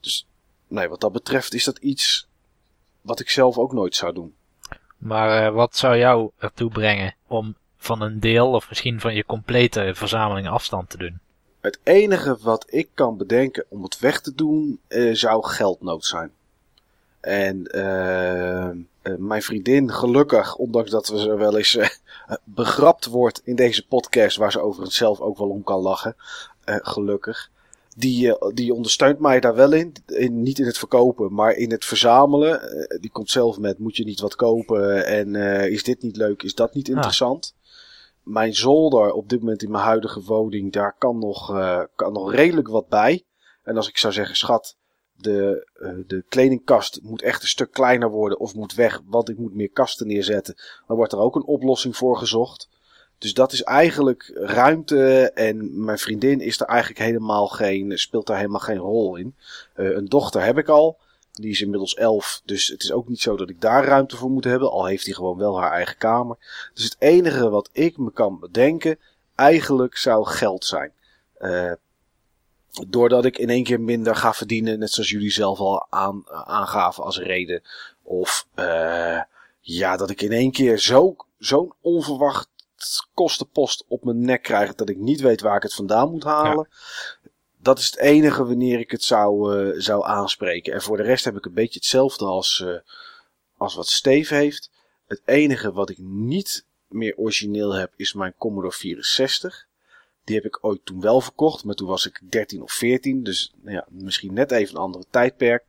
Dus 0.00 0.26
nee, 0.68 0.88
wat 0.88 1.00
dat 1.00 1.12
betreft 1.12 1.54
is 1.54 1.64
dat 1.64 1.78
iets 1.78 2.26
wat 3.00 3.20
ik 3.20 3.30
zelf 3.30 3.58
ook 3.58 3.72
nooit 3.72 3.94
zou 3.94 4.12
doen. 4.14 4.34
Maar 4.98 5.46
uh, 5.46 5.54
wat 5.54 5.76
zou 5.76 5.96
jou 5.96 6.30
ertoe 6.38 6.70
brengen 6.70 7.14
om 7.26 7.56
van 7.76 8.02
een 8.02 8.20
deel 8.20 8.52
of 8.52 8.68
misschien 8.68 9.00
van 9.00 9.14
je 9.14 9.24
complete 9.24 9.92
verzameling 9.94 10.48
afstand 10.48 10.90
te 10.90 10.96
doen? 10.96 11.20
Het 11.60 11.78
enige 11.82 12.38
wat 12.40 12.66
ik 12.68 12.88
kan 12.94 13.16
bedenken 13.16 13.64
om 13.68 13.82
het 13.82 13.98
weg 13.98 14.20
te 14.20 14.34
doen, 14.34 14.80
uh, 14.88 15.14
zou 15.14 15.46
geldnood 15.46 16.04
zijn. 16.04 16.30
En 17.22 17.76
uh, 17.76 18.68
uh, 19.12 19.18
mijn 19.18 19.42
vriendin, 19.42 19.92
gelukkig, 19.92 20.56
ondanks 20.56 20.90
dat 20.90 21.08
we 21.08 21.18
ze 21.18 21.36
wel 21.36 21.56
eens 21.56 21.78
begrapt 22.44 23.06
wordt 23.06 23.40
in 23.44 23.56
deze 23.56 23.86
podcast, 23.86 24.36
waar 24.36 24.52
ze 24.52 24.60
overigens 24.60 24.96
zelf 24.96 25.20
ook 25.20 25.38
wel 25.38 25.48
om 25.48 25.62
kan 25.62 25.80
lachen, 25.80 26.14
gelukkig. 26.64 27.50
Die, 27.96 28.52
die 28.54 28.74
ondersteunt 28.74 29.18
mij 29.18 29.40
daar 29.40 29.54
wel 29.54 29.72
in. 29.72 29.92
in. 30.06 30.42
Niet 30.42 30.58
in 30.58 30.66
het 30.66 30.78
verkopen, 30.78 31.34
maar 31.34 31.52
in 31.52 31.70
het 31.70 31.84
verzamelen. 31.84 32.60
die 33.00 33.10
komt 33.10 33.30
zelf 33.30 33.58
met: 33.58 33.78
moet 33.78 33.96
je 33.96 34.04
niet 34.04 34.20
wat 34.20 34.36
kopen? 34.36 35.06
En 35.06 35.34
is 35.70 35.82
dit 35.82 36.02
niet 36.02 36.16
leuk? 36.16 36.42
Is 36.42 36.54
dat 36.54 36.74
niet 36.74 36.88
interessant? 36.88 37.54
Ah 37.54 37.62
mijn 38.22 38.54
zolder 38.54 39.12
op 39.12 39.28
dit 39.28 39.40
moment 39.40 39.62
in 39.62 39.70
mijn 39.70 39.84
huidige 39.84 40.22
woning, 40.22 40.72
daar 40.72 40.94
kan 40.98 41.18
nog, 41.18 41.50
uh, 41.50 41.82
kan 41.94 42.12
nog 42.12 42.32
redelijk 42.32 42.68
wat 42.68 42.88
bij. 42.88 43.24
En 43.62 43.76
als 43.76 43.88
ik 43.88 43.98
zou 43.98 44.12
zeggen, 44.12 44.36
schat, 44.36 44.76
de, 45.22 45.68
uh, 45.80 45.90
de 46.06 46.24
kledingkast 46.28 47.00
moet 47.02 47.22
echt 47.22 47.42
een 47.42 47.48
stuk 47.48 47.70
kleiner 47.72 48.10
worden 48.10 48.38
of 48.38 48.54
moet 48.54 48.74
weg, 48.74 49.00
want 49.06 49.28
ik 49.28 49.38
moet 49.38 49.54
meer 49.54 49.70
kasten 49.70 50.06
neerzetten, 50.06 50.54
dan 50.86 50.96
wordt 50.96 51.12
er 51.12 51.18
ook 51.18 51.36
een 51.36 51.44
oplossing 51.44 51.96
voor 51.96 52.16
gezocht. 52.16 52.68
Dus 53.18 53.34
dat 53.34 53.52
is 53.52 53.62
eigenlijk 53.62 54.30
ruimte 54.34 55.30
en 55.34 55.84
mijn 55.84 55.98
vriendin 55.98 56.40
is 56.40 56.60
er 56.60 56.66
eigenlijk 56.66 57.00
helemaal 57.00 57.46
geen, 57.48 57.98
speelt 57.98 58.26
daar 58.26 58.36
helemaal 58.36 58.60
geen 58.60 58.78
rol 58.78 59.16
in. 59.16 59.34
Uh, 59.76 59.90
een 59.90 60.08
dochter 60.08 60.42
heb 60.42 60.58
ik 60.58 60.68
al. 60.68 60.98
Die 61.32 61.50
is 61.50 61.60
inmiddels 61.60 61.94
elf, 61.94 62.42
dus 62.44 62.66
het 62.66 62.82
is 62.82 62.92
ook 62.92 63.08
niet 63.08 63.20
zo 63.20 63.36
dat 63.36 63.48
ik 63.48 63.60
daar 63.60 63.84
ruimte 63.84 64.16
voor 64.16 64.30
moet 64.30 64.44
hebben. 64.44 64.70
Al 64.70 64.84
heeft 64.84 65.04
hij 65.04 65.14
gewoon 65.14 65.38
wel 65.38 65.60
haar 65.60 65.72
eigen 65.72 65.96
kamer. 65.96 66.36
Dus 66.74 66.84
het 66.84 66.96
enige 66.98 67.50
wat 67.50 67.68
ik 67.72 67.96
me 67.96 68.12
kan 68.12 68.38
bedenken, 68.38 68.98
eigenlijk 69.34 69.96
zou 69.96 70.26
geld 70.26 70.64
zijn. 70.64 70.92
Uh, 71.38 71.72
doordat 72.88 73.24
ik 73.24 73.38
in 73.38 73.50
één 73.50 73.64
keer 73.64 73.80
minder 73.80 74.16
ga 74.16 74.34
verdienen, 74.34 74.78
net 74.78 74.90
zoals 74.90 75.10
jullie 75.10 75.30
zelf 75.30 75.58
al 75.58 75.86
aan, 75.90 76.22
aangaven 76.28 77.04
als 77.04 77.18
reden. 77.18 77.62
Of 78.02 78.46
uh, 78.56 79.20
ja, 79.60 79.96
dat 79.96 80.10
ik 80.10 80.20
in 80.22 80.32
één 80.32 80.52
keer 80.52 80.78
zo, 80.78 81.16
zo'n 81.38 81.72
onverwacht 81.80 82.48
kostenpost 83.14 83.84
op 83.88 84.04
mijn 84.04 84.24
nek 84.24 84.42
krijg 84.42 84.74
dat 84.74 84.88
ik 84.88 84.96
niet 84.96 85.20
weet 85.20 85.40
waar 85.40 85.56
ik 85.56 85.62
het 85.62 85.74
vandaan 85.74 86.10
moet 86.10 86.24
halen. 86.24 86.68
Ja 86.68 87.30
dat 87.62 87.78
is 87.78 87.86
het 87.86 87.98
enige 87.98 88.44
wanneer 88.44 88.78
ik 88.78 88.90
het 88.90 89.04
zou, 89.04 89.56
uh, 89.56 89.80
zou 89.80 90.04
aanspreken. 90.04 90.72
En 90.72 90.82
voor 90.82 90.96
de 90.96 91.02
rest 91.02 91.24
heb 91.24 91.36
ik 91.36 91.44
een 91.44 91.54
beetje 91.54 91.78
hetzelfde 91.78 92.24
als, 92.24 92.62
uh, 92.64 92.78
als 93.56 93.74
wat 93.74 93.88
Steve 93.88 94.34
heeft. 94.34 94.70
Het 95.06 95.22
enige 95.24 95.72
wat 95.72 95.90
ik 95.90 95.98
niet 95.98 96.66
meer 96.88 97.16
origineel 97.16 97.72
heb 97.72 97.92
is 97.96 98.12
mijn 98.12 98.34
Commodore 98.38 98.72
64. 98.72 99.66
Die 100.24 100.36
heb 100.36 100.44
ik 100.44 100.64
ooit 100.64 100.80
toen 100.84 101.00
wel 101.00 101.20
verkocht, 101.20 101.64
maar 101.64 101.74
toen 101.74 101.88
was 101.88 102.06
ik 102.06 102.20
13 102.22 102.62
of 102.62 102.72
14. 102.72 103.22
Dus 103.22 103.52
nou 103.62 103.76
ja, 103.76 103.86
misschien 103.88 104.34
net 104.34 104.50
even 104.50 104.74
een 104.74 104.80
andere 104.80 105.04
tijdperk. 105.10 105.64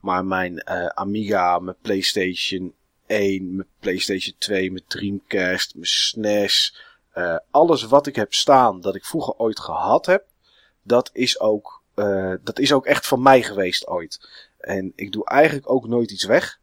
Maar 0.00 0.24
mijn 0.24 0.62
uh, 0.68 0.86
Amiga, 0.86 1.58
mijn 1.58 1.76
PlayStation 1.82 2.74
1, 3.06 3.56
mijn 3.56 3.68
PlayStation 3.80 4.34
2, 4.38 4.70
mijn 4.70 4.84
Dreamcast, 4.86 5.74
mijn 5.74 5.86
SNES. 5.86 6.76
Uh, 7.14 7.36
alles 7.50 7.82
wat 7.82 8.06
ik 8.06 8.16
heb 8.16 8.34
staan 8.34 8.80
dat 8.80 8.94
ik 8.94 9.04
vroeger 9.04 9.34
ooit 9.34 9.60
gehad 9.60 10.06
heb, 10.06 10.24
dat 10.82 11.10
is 11.12 11.40
ook, 11.40 11.82
uh, 11.94 12.34
dat 12.42 12.58
is 12.58 12.72
ook 12.72 12.86
echt 12.86 13.06
van 13.06 13.22
mij 13.22 13.42
geweest 13.42 13.86
ooit. 13.86 14.28
En 14.58 14.92
ik 14.94 15.12
doe 15.12 15.26
eigenlijk 15.26 15.70
ook 15.70 15.88
nooit 15.88 16.10
iets 16.10 16.24
weg. 16.24 16.58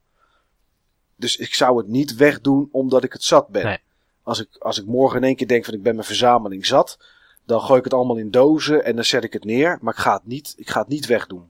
Dus 1.15 1.37
ik 1.37 1.53
zou 1.53 1.77
het 1.77 1.87
niet 1.87 2.15
wegdoen 2.15 2.69
omdat 2.71 3.03
ik 3.03 3.13
het 3.13 3.23
zat 3.23 3.47
ben. 3.47 3.65
Nee. 3.65 3.79
Als, 4.23 4.39
ik, 4.39 4.55
als 4.59 4.79
ik 4.79 4.85
morgen 4.85 5.17
in 5.17 5.23
één 5.23 5.35
keer 5.35 5.47
denk 5.47 5.65
van 5.65 5.73
ik 5.73 5.83
ben 5.83 5.95
mijn 5.95 6.07
verzameling 6.07 6.65
zat, 6.65 6.97
dan 7.45 7.61
gooi 7.61 7.77
ik 7.77 7.83
het 7.83 7.93
allemaal 7.93 8.17
in 8.17 8.31
dozen 8.31 8.83
en 8.83 8.95
dan 8.95 9.05
zet 9.05 9.23
ik 9.23 9.33
het 9.33 9.43
neer. 9.43 9.77
Maar 9.81 9.93
ik 9.93 9.99
ga 9.99 10.13
het 10.13 10.25
niet, 10.25 10.53
ik 10.57 10.69
ga 10.69 10.79
het 10.79 10.87
niet 10.87 11.05
wegdoen. 11.05 11.49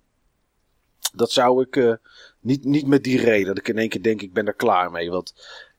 Dat 1.13 1.31
zou 1.31 1.61
ik 1.61 1.75
uh, 1.75 1.93
niet, 2.39 2.63
niet 2.63 2.87
met 2.87 3.03
die 3.03 3.19
reden. 3.19 3.47
Dat 3.47 3.57
ik 3.57 3.67
in 3.67 3.77
één 3.77 3.89
keer 3.89 4.03
denk 4.03 4.21
ik 4.21 4.33
ben 4.33 4.47
er 4.47 4.53
klaar 4.53 4.91
mee. 4.91 5.09
Want 5.09 5.33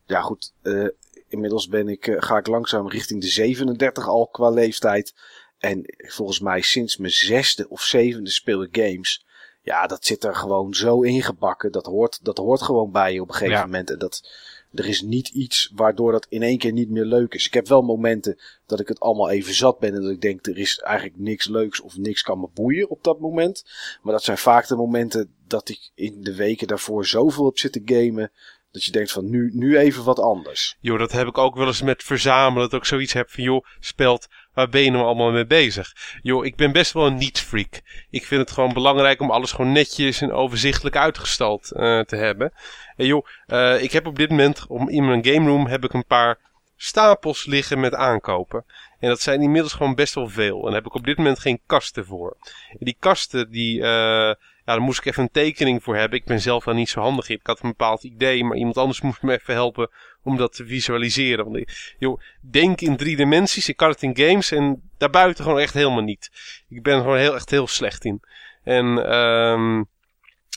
ja 0.05 0.21
goed, 0.21 0.53
uh, 0.63 0.87
inmiddels 1.27 1.67
ben 1.67 1.87
ik, 1.87 2.07
uh, 2.07 2.21
ga 2.21 2.37
ik 2.37 2.47
langzaam 2.47 2.89
richting 2.89 3.21
de 3.21 3.27
37 3.27 4.07
al 4.07 4.27
qua 4.27 4.49
leeftijd. 4.49 5.15
En 5.57 5.81
volgens 5.97 6.39
mij 6.39 6.61
sinds 6.61 6.97
mijn 6.97 7.11
zesde 7.11 7.69
of 7.69 7.81
zevende 7.81 8.29
speel 8.29 8.63
ik 8.63 8.77
games. 8.77 9.25
Ja, 9.61 9.87
dat 9.87 10.05
zit 10.05 10.23
er 10.23 10.35
gewoon 10.35 10.73
zo 10.73 11.01
ingebakken. 11.01 11.71
Dat 11.71 11.85
hoort, 11.85 12.19
dat 12.25 12.37
hoort 12.37 12.61
gewoon 12.61 12.91
bij 12.91 13.13
je 13.13 13.21
op 13.21 13.27
een 13.27 13.33
gegeven 13.33 13.57
ja. 13.57 13.63
moment. 13.63 13.89
En 13.89 13.99
dat, 13.99 14.29
er 14.77 14.87
is 14.87 15.01
niet 15.01 15.27
iets 15.27 15.71
waardoor 15.75 16.11
dat 16.11 16.25
in 16.29 16.43
één 16.43 16.57
keer 16.57 16.71
niet 16.71 16.89
meer 16.89 17.05
leuk 17.05 17.33
is. 17.33 17.45
Ik 17.45 17.53
heb 17.53 17.67
wel 17.67 17.81
momenten 17.81 18.39
dat 18.65 18.79
ik 18.79 18.87
het 18.87 18.99
allemaal 18.99 19.29
even 19.29 19.53
zat 19.53 19.79
ben. 19.79 19.93
En 19.93 20.01
dat 20.01 20.11
ik 20.11 20.21
denk, 20.21 20.47
er 20.47 20.57
is 20.57 20.79
eigenlijk 20.79 21.19
niks 21.19 21.47
leuks 21.47 21.81
of 21.81 21.97
niks 21.97 22.21
kan 22.21 22.39
me 22.39 22.47
boeien 22.53 22.89
op 22.89 23.03
dat 23.03 23.19
moment. 23.19 23.65
Maar 24.01 24.13
dat 24.13 24.23
zijn 24.23 24.37
vaak 24.37 24.67
de 24.67 24.75
momenten 24.75 25.33
dat 25.47 25.69
ik 25.69 25.91
in 25.95 26.23
de 26.23 26.35
weken 26.35 26.67
daarvoor 26.67 27.05
zoveel 27.05 27.45
heb 27.45 27.57
zitten 27.57 27.81
gamen. 27.85 28.31
Dat 28.71 28.83
je 28.83 28.91
denkt 28.91 29.11
van 29.11 29.29
nu, 29.29 29.51
nu 29.53 29.77
even 29.77 30.03
wat 30.03 30.19
anders. 30.19 30.77
Joh, 30.79 30.99
dat 30.99 31.11
heb 31.11 31.27
ik 31.27 31.37
ook 31.37 31.55
wel 31.55 31.67
eens 31.67 31.81
met 31.81 32.03
verzamelen. 32.03 32.69
Dat 32.69 32.79
ik 32.79 32.87
zoiets 32.87 33.13
heb 33.13 33.29
van 33.29 33.43
joh, 33.43 33.65
spelt, 33.79 34.27
waar 34.57 34.69
ben 34.69 34.81
je 34.81 34.91
nou 34.91 35.05
allemaal 35.05 35.31
mee 35.31 35.45
bezig? 35.45 35.93
Joh, 36.21 36.45
ik 36.45 36.55
ben 36.55 36.71
best 36.71 36.93
wel 36.93 37.05
een 37.05 37.17
niet-freak. 37.17 37.81
Ik 38.09 38.25
vind 38.25 38.41
het 38.41 38.51
gewoon 38.51 38.73
belangrijk 38.73 39.21
om 39.21 39.31
alles 39.31 39.51
gewoon 39.51 39.71
netjes 39.71 40.21
en 40.21 40.31
overzichtelijk 40.31 40.95
uitgestald 40.95 41.71
uh, 41.75 41.99
te 41.99 42.15
hebben. 42.15 42.53
En 42.95 43.05
joh, 43.05 43.25
uh, 43.47 43.81
ik 43.81 43.91
heb 43.91 44.07
op 44.07 44.15
dit 44.15 44.29
moment, 44.29 44.65
om, 44.67 44.89
in 44.89 45.05
mijn 45.05 45.25
game 45.25 45.47
room 45.47 45.67
heb 45.67 45.83
ik 45.83 45.93
een 45.93 46.05
paar 46.05 46.37
stapels 46.77 47.45
liggen 47.45 47.79
met 47.79 47.93
aankopen. 47.93 48.65
En 48.99 49.09
dat 49.09 49.21
zijn 49.21 49.41
inmiddels 49.41 49.73
gewoon 49.73 49.95
best 49.95 50.13
wel 50.13 50.27
veel. 50.27 50.57
En 50.57 50.65
daar 50.65 50.73
heb 50.73 50.85
ik 50.85 50.93
op 50.93 51.05
dit 51.05 51.17
moment 51.17 51.39
geen 51.39 51.61
kasten 51.65 52.05
voor. 52.05 52.37
En 52.69 52.85
die 52.85 52.97
kasten, 52.99 53.51
die, 53.51 53.77
uh, 53.77 53.85
ja, 53.85 54.35
daar 54.63 54.81
moest 54.81 54.99
ik 54.99 55.05
even 55.05 55.23
een 55.23 55.31
tekening 55.31 55.83
voor 55.83 55.95
hebben. 55.95 56.19
Ik 56.19 56.25
ben 56.25 56.39
zelf 56.39 56.63
daar 56.63 56.75
niet 56.75 56.89
zo 56.89 57.01
handig 57.01 57.29
in. 57.29 57.35
Ik 57.35 57.47
had 57.47 57.63
een 57.63 57.69
bepaald 57.69 58.03
idee, 58.03 58.43
maar 58.43 58.57
iemand 58.57 58.77
anders 58.77 59.01
moest 59.01 59.21
me 59.21 59.33
even 59.33 59.53
helpen 59.53 59.89
om 60.27 60.37
dat 60.37 60.53
te 60.53 60.65
visualiseren. 60.65 61.51
Want 61.51 61.71
joh, 61.97 62.21
denk 62.41 62.81
in 62.81 62.97
drie 62.97 63.15
dimensies. 63.15 63.69
Ik 63.69 63.77
kan 63.77 63.89
het 63.89 64.03
in 64.03 64.17
games 64.17 64.51
en 64.51 64.89
daarbuiten 64.97 65.43
gewoon 65.43 65.59
echt 65.59 65.73
helemaal 65.73 66.03
niet. 66.03 66.29
Ik 66.69 66.83
ben 66.83 66.95
er 66.95 67.01
gewoon 67.01 67.17
heel, 67.17 67.35
echt 67.35 67.49
heel 67.49 67.67
slecht 67.67 68.05
in. 68.05 68.21
En, 68.63 69.15
um, 69.15 69.87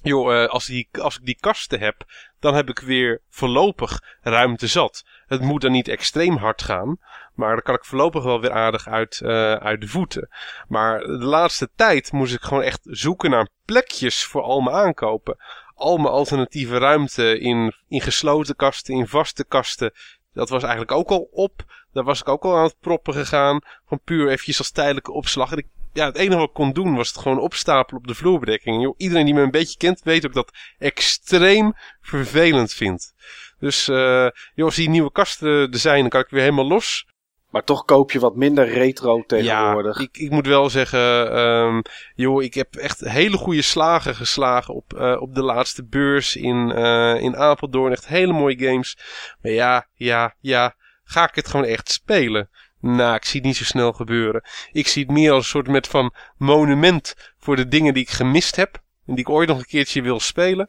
joh, 0.03 0.33
uh, 0.33 0.49
als, 0.49 0.73
als 0.93 1.19
ik 1.19 1.25
die 1.25 1.37
kasten 1.41 1.81
heb, 1.81 2.05
dan 2.41 2.55
heb 2.55 2.69
ik 2.69 2.79
weer 2.79 3.21
voorlopig 3.29 4.03
ruimte 4.21 4.67
zat. 4.67 5.05
Het 5.27 5.41
moet 5.41 5.61
dan 5.61 5.73
niet 5.73 5.89
extreem 5.89 6.37
hard 6.37 6.63
gaan, 6.63 6.99
maar 7.35 7.51
dan 7.51 7.63
kan 7.63 7.75
ik 7.75 7.85
voorlopig 7.85 8.23
wel 8.23 8.41
weer 8.41 8.53
aardig 8.53 8.89
uit, 8.89 9.21
uh, 9.25 9.55
uit 9.55 9.81
de 9.81 9.89
voeten. 9.89 10.29
Maar 10.69 11.01
de 11.01 11.25
laatste 11.25 11.71
tijd 11.77 12.13
moest 12.13 12.35
ik 12.35 12.43
gewoon 12.43 12.63
echt 12.63 12.81
zoeken 12.83 13.31
naar 13.31 13.49
plekjes 13.65 14.25
voor 14.25 14.43
al 14.43 14.61
mijn 14.61 14.77
aankopen. 14.77 15.37
Al 15.81 15.97
mijn 15.97 16.15
alternatieve 16.15 16.79
ruimte 16.79 17.39
in, 17.39 17.75
in 17.89 18.01
gesloten 18.01 18.57
kasten, 18.57 18.95
in 18.95 19.07
vaste 19.07 19.45
kasten. 19.45 19.93
Dat 20.33 20.49
was 20.49 20.63
eigenlijk 20.63 20.93
ook 20.93 21.09
al 21.09 21.29
op. 21.33 21.65
Daar 21.93 22.05
was 22.05 22.21
ik 22.21 22.29
ook 22.29 22.45
al 22.45 22.57
aan 22.57 22.65
het 22.65 22.81
proppen 22.81 23.15
gegaan. 23.15 23.61
Van 23.87 24.01
puur 24.05 24.29
eventjes 24.29 24.59
als 24.59 24.71
tijdelijke 24.71 25.13
opslag. 25.13 25.53
En 25.53 25.59
ik 25.59 25.67
ja, 25.93 26.07
het 26.07 26.17
enige 26.17 26.39
wat 26.39 26.49
ik 26.49 26.55
kon 26.55 26.73
doen 26.73 26.97
was 26.97 27.09
het 27.09 27.19
gewoon 27.19 27.39
opstapelen 27.39 28.01
op 28.01 28.07
de 28.07 28.15
vloerbedekking. 28.15 28.83
Joh, 28.83 28.95
iedereen 28.97 29.25
die 29.25 29.35
me 29.35 29.41
een 29.41 29.51
beetje 29.51 29.77
kent 29.77 30.03
weet 30.03 30.27
ook 30.27 30.35
dat 30.35 30.53
extreem 30.79 31.73
vervelend 32.01 32.73
vindt. 32.73 33.15
Dus 33.59 33.89
uh, 33.89 34.29
joh, 34.55 34.67
als 34.67 34.75
die 34.75 34.89
nieuwe 34.89 35.13
kasten 35.13 35.49
er 35.49 35.79
zijn, 35.79 36.01
dan 36.01 36.09
kan 36.09 36.21
ik 36.21 36.29
weer 36.29 36.41
helemaal 36.41 36.67
los. 36.67 37.07
Maar 37.51 37.65
toch 37.65 37.85
koop 37.85 38.11
je 38.11 38.19
wat 38.19 38.37
minder 38.37 38.69
retro 38.69 39.23
tegenwoordig. 39.27 39.99
Ja, 39.99 40.05
ik, 40.05 40.17
ik 40.17 40.31
moet 40.31 40.47
wel 40.47 40.71
zeggen, 40.71 41.39
um, 41.39 41.83
joh, 42.15 42.43
ik 42.43 42.55
heb 42.55 42.75
echt 42.75 43.01
hele 43.01 43.37
goede 43.37 43.63
slagen 43.63 44.15
geslagen 44.15 44.75
op, 44.75 44.93
uh, 44.97 45.21
op 45.21 45.35
de 45.35 45.43
laatste 45.43 45.85
beurs 45.85 46.37
in, 46.37 46.73
uh, 46.77 47.21
in 47.21 47.37
Apeldoorn. 47.37 47.93
Echt 47.93 48.07
hele 48.07 48.33
mooie 48.33 48.59
games. 48.59 48.99
Maar 49.43 49.53
ja, 49.53 49.87
ja, 49.95 50.35
ja, 50.41 50.75
ga 51.05 51.29
ik 51.29 51.35
het 51.35 51.49
gewoon 51.49 51.67
echt 51.67 51.91
spelen? 51.91 52.51
Nou, 52.81 53.15
ik 53.15 53.25
zie 53.25 53.41
het 53.41 53.49
niet 53.49 53.57
zo 53.57 53.65
snel 53.65 53.93
gebeuren. 53.93 54.43
Ik 54.73 54.89
zie 54.89 55.03
het 55.03 55.13
meer 55.13 55.33
als 55.33 55.45
een 55.45 55.51
soort 55.51 55.69
met 55.69 55.87
van 55.87 56.15
monument 56.37 57.15
voor 57.39 57.57
de 57.57 57.69
dingen 57.69 57.95
die 57.95 58.03
ik 58.03 58.11
gemist 58.11 58.57
heb. 58.57 58.75
En 59.07 59.15
die 59.15 59.25
ik 59.25 59.31
ooit 59.31 59.49
nog 59.49 59.59
een 59.59 59.65
keertje 59.65 60.03
wil 60.03 60.21
spelen. 60.21 60.67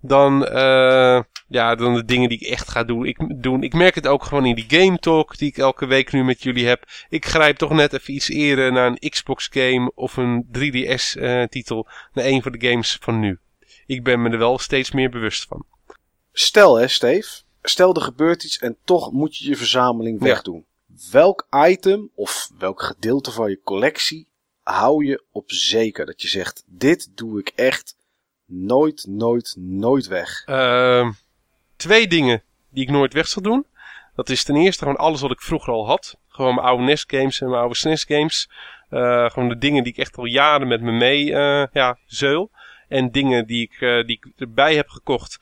Dan, 0.00 0.42
uh, 0.42 1.20
ja, 1.48 1.74
dan 1.74 1.94
de 1.94 2.04
dingen 2.04 2.28
die 2.28 2.38
ik 2.38 2.46
echt 2.46 2.68
ga 2.68 2.84
doen. 2.84 3.06
Ik, 3.06 3.42
doen. 3.42 3.62
ik 3.62 3.74
merk 3.74 3.94
het 3.94 4.06
ook 4.06 4.24
gewoon 4.24 4.46
in 4.46 4.54
die 4.54 4.80
game 4.80 4.98
talk 4.98 5.38
die 5.38 5.48
ik 5.48 5.58
elke 5.58 5.86
week 5.86 6.12
nu 6.12 6.24
met 6.24 6.42
jullie 6.42 6.66
heb. 6.66 6.84
Ik 7.08 7.24
grijp 7.24 7.56
toch 7.56 7.70
net 7.70 7.92
even 7.92 8.14
iets 8.14 8.28
eerder 8.28 8.72
naar 8.72 8.86
een 8.86 9.10
Xbox 9.10 9.48
game 9.50 9.92
of 9.94 10.16
een 10.16 10.46
3DS 10.58 11.20
uh, 11.20 11.42
titel. 11.42 11.86
Naar 12.12 12.24
een 12.24 12.42
van 12.42 12.52
de 12.52 12.68
games 12.68 12.98
van 13.00 13.20
nu. 13.20 13.38
Ik 13.86 14.04
ben 14.04 14.22
me 14.22 14.30
er 14.30 14.38
wel 14.38 14.58
steeds 14.58 14.90
meer 14.90 15.10
bewust 15.10 15.46
van. 15.48 15.64
Stel 16.32 16.76
hè, 16.76 16.88
Steve. 16.88 17.28
Stel 17.62 17.94
er 17.94 18.02
gebeurt 18.02 18.44
iets 18.44 18.58
en 18.58 18.76
toch 18.84 19.12
moet 19.12 19.36
je 19.36 19.48
je 19.48 19.56
verzameling 19.56 20.20
wegdoen. 20.20 20.56
Ja 20.56 20.68
welk 21.10 21.46
item 21.50 22.10
of 22.14 22.50
welk 22.58 22.82
gedeelte 22.82 23.30
van 23.30 23.50
je 23.50 23.60
collectie 23.64 24.28
hou 24.62 25.04
je 25.04 25.24
op 25.32 25.52
zeker? 25.52 26.06
Dat 26.06 26.22
je 26.22 26.28
zegt, 26.28 26.64
dit 26.66 27.10
doe 27.14 27.40
ik 27.40 27.52
echt 27.54 27.96
nooit, 28.50 29.06
nooit, 29.08 29.54
nooit 29.58 30.06
weg. 30.06 30.46
Uh, 30.46 31.10
twee 31.76 32.06
dingen 32.06 32.42
die 32.70 32.82
ik 32.82 32.90
nooit 32.90 33.12
weg 33.12 33.26
zal 33.26 33.42
doen. 33.42 33.66
Dat 34.14 34.28
is 34.28 34.44
ten 34.44 34.56
eerste 34.56 34.82
gewoon 34.82 34.98
alles 34.98 35.20
wat 35.20 35.30
ik 35.30 35.40
vroeger 35.40 35.72
al 35.72 35.86
had. 35.86 36.16
Gewoon 36.28 36.54
mijn 36.54 36.66
oude 36.66 36.82
NES 36.82 37.04
games 37.06 37.40
en 37.40 37.48
mijn 37.48 37.60
oude 37.60 37.74
SNES 37.74 38.04
games. 38.04 38.50
Uh, 38.90 39.30
gewoon 39.30 39.48
de 39.48 39.58
dingen 39.58 39.82
die 39.82 39.92
ik 39.92 39.98
echt 39.98 40.16
al 40.16 40.24
jaren 40.24 40.68
met 40.68 40.80
me 40.80 40.92
mee 40.92 41.24
uh, 41.30 41.66
ja, 41.72 41.98
zeul. 42.06 42.50
En 42.88 43.10
dingen 43.10 43.46
die 43.46 43.62
ik, 43.62 43.80
uh, 43.80 44.06
die 44.06 44.32
erbij 44.36 44.74
heb 44.74 44.88
gekocht. 44.88 45.38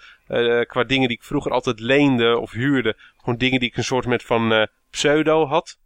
qua 0.66 0.84
dingen 0.84 1.08
die 1.08 1.16
ik 1.16 1.24
vroeger 1.24 1.52
altijd 1.52 1.80
leende 1.80 2.38
of 2.38 2.50
huurde. 2.50 2.96
Gewoon 3.16 3.38
dingen 3.38 3.60
die 3.60 3.68
ik 3.68 3.76
een 3.76 3.84
soort 3.84 4.06
met 4.06 4.22
van 4.22 4.68
pseudo 4.90 5.46
had. 5.46 5.78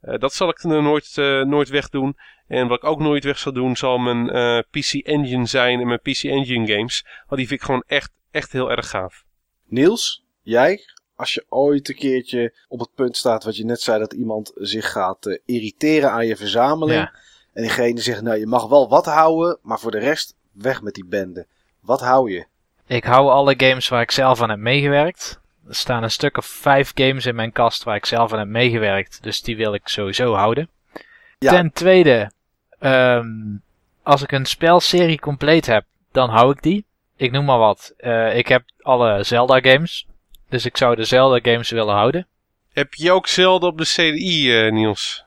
Dat 0.00 0.34
zal 0.34 0.48
ik 0.48 0.62
nooit, 0.62 1.16
nooit 1.46 1.68
wegdoen. 1.68 2.16
En 2.46 2.68
wat 2.68 2.78
ik 2.78 2.84
ook 2.84 3.00
nooit 3.00 3.24
weg 3.24 3.38
zal 3.38 3.52
doen, 3.52 3.76
zal 3.76 3.98
mijn 3.98 4.36
uh, 4.36 4.58
PC 4.58 4.92
Engine 4.92 5.46
zijn 5.46 5.80
en 5.80 5.86
mijn 5.86 6.00
PC 6.00 6.22
Engine 6.22 6.66
games. 6.66 7.04
Want 7.26 7.40
die 7.40 7.48
vind 7.48 7.60
ik 7.60 7.66
gewoon 7.66 7.84
echt, 7.86 8.10
echt 8.30 8.52
heel 8.52 8.70
erg 8.70 8.90
gaaf. 8.90 9.24
Niels, 9.66 10.24
jij, 10.42 10.80
als 11.16 11.34
je 11.34 11.46
ooit 11.48 11.88
een 11.88 11.94
keertje 11.94 12.54
op 12.68 12.80
het 12.80 12.94
punt 12.94 13.16
staat 13.16 13.44
wat 13.44 13.56
je 13.56 13.64
net 13.64 13.80
zei, 13.80 13.98
dat 13.98 14.12
iemand 14.12 14.52
zich 14.54 14.92
gaat 14.92 15.40
irriteren 15.44 16.10
aan 16.10 16.26
je 16.26 16.36
verzameling. 16.36 17.00
Ja. 17.00 17.12
En 17.52 17.62
diegene 17.62 18.00
zegt, 18.00 18.22
nou 18.22 18.38
je 18.38 18.46
mag 18.46 18.66
wel 18.66 18.88
wat 18.88 19.06
houden, 19.06 19.58
maar 19.62 19.78
voor 19.78 19.90
de 19.90 19.98
rest 19.98 20.34
weg 20.52 20.82
met 20.82 20.94
die 20.94 21.06
bende. 21.06 21.46
Wat 21.80 22.00
hou 22.00 22.30
je? 22.30 22.46
Ik 22.86 23.04
hou 23.04 23.30
alle 23.30 23.54
games 23.56 23.88
waar 23.88 24.02
ik 24.02 24.10
zelf 24.10 24.42
aan 24.42 24.50
heb 24.50 24.58
meegewerkt. 24.58 25.40
Er 25.68 25.74
staan 25.74 26.02
een 26.02 26.10
stuk 26.10 26.36
of 26.36 26.46
vijf 26.46 26.92
games 26.94 27.26
in 27.26 27.34
mijn 27.34 27.52
kast 27.52 27.82
waar 27.82 27.96
ik 27.96 28.06
zelf 28.06 28.32
aan 28.32 28.38
heb 28.38 28.48
meegewerkt. 28.48 29.22
Dus 29.22 29.42
die 29.42 29.56
wil 29.56 29.74
ik 29.74 29.88
sowieso 29.88 30.34
houden. 30.34 30.68
Ja. 31.38 31.50
Ten 31.50 31.72
tweede, 31.72 32.30
um, 32.86 33.62
als 34.02 34.22
ik 34.22 34.32
een 34.32 34.46
spelserie 34.46 35.20
compleet 35.20 35.66
heb, 35.66 35.84
dan 36.12 36.30
hou 36.30 36.52
ik 36.52 36.62
die. 36.62 36.84
Ik 37.16 37.30
noem 37.30 37.44
maar 37.44 37.58
wat. 37.58 37.94
Uh, 37.98 38.36
ik 38.36 38.48
heb 38.48 38.62
alle 38.80 39.22
Zelda 39.24 39.60
games. 39.60 40.06
Dus 40.48 40.64
ik 40.64 40.76
zou 40.76 40.96
de 40.96 41.04
Zelda 41.04 41.50
games 41.50 41.70
willen 41.70 41.94
houden. 41.94 42.26
Heb 42.72 42.94
je 42.94 43.12
ook 43.12 43.26
Zelda 43.26 43.66
op 43.66 43.78
de 43.78 43.84
CDI, 43.84 44.66
uh, 44.66 44.72
Niels? 44.72 45.24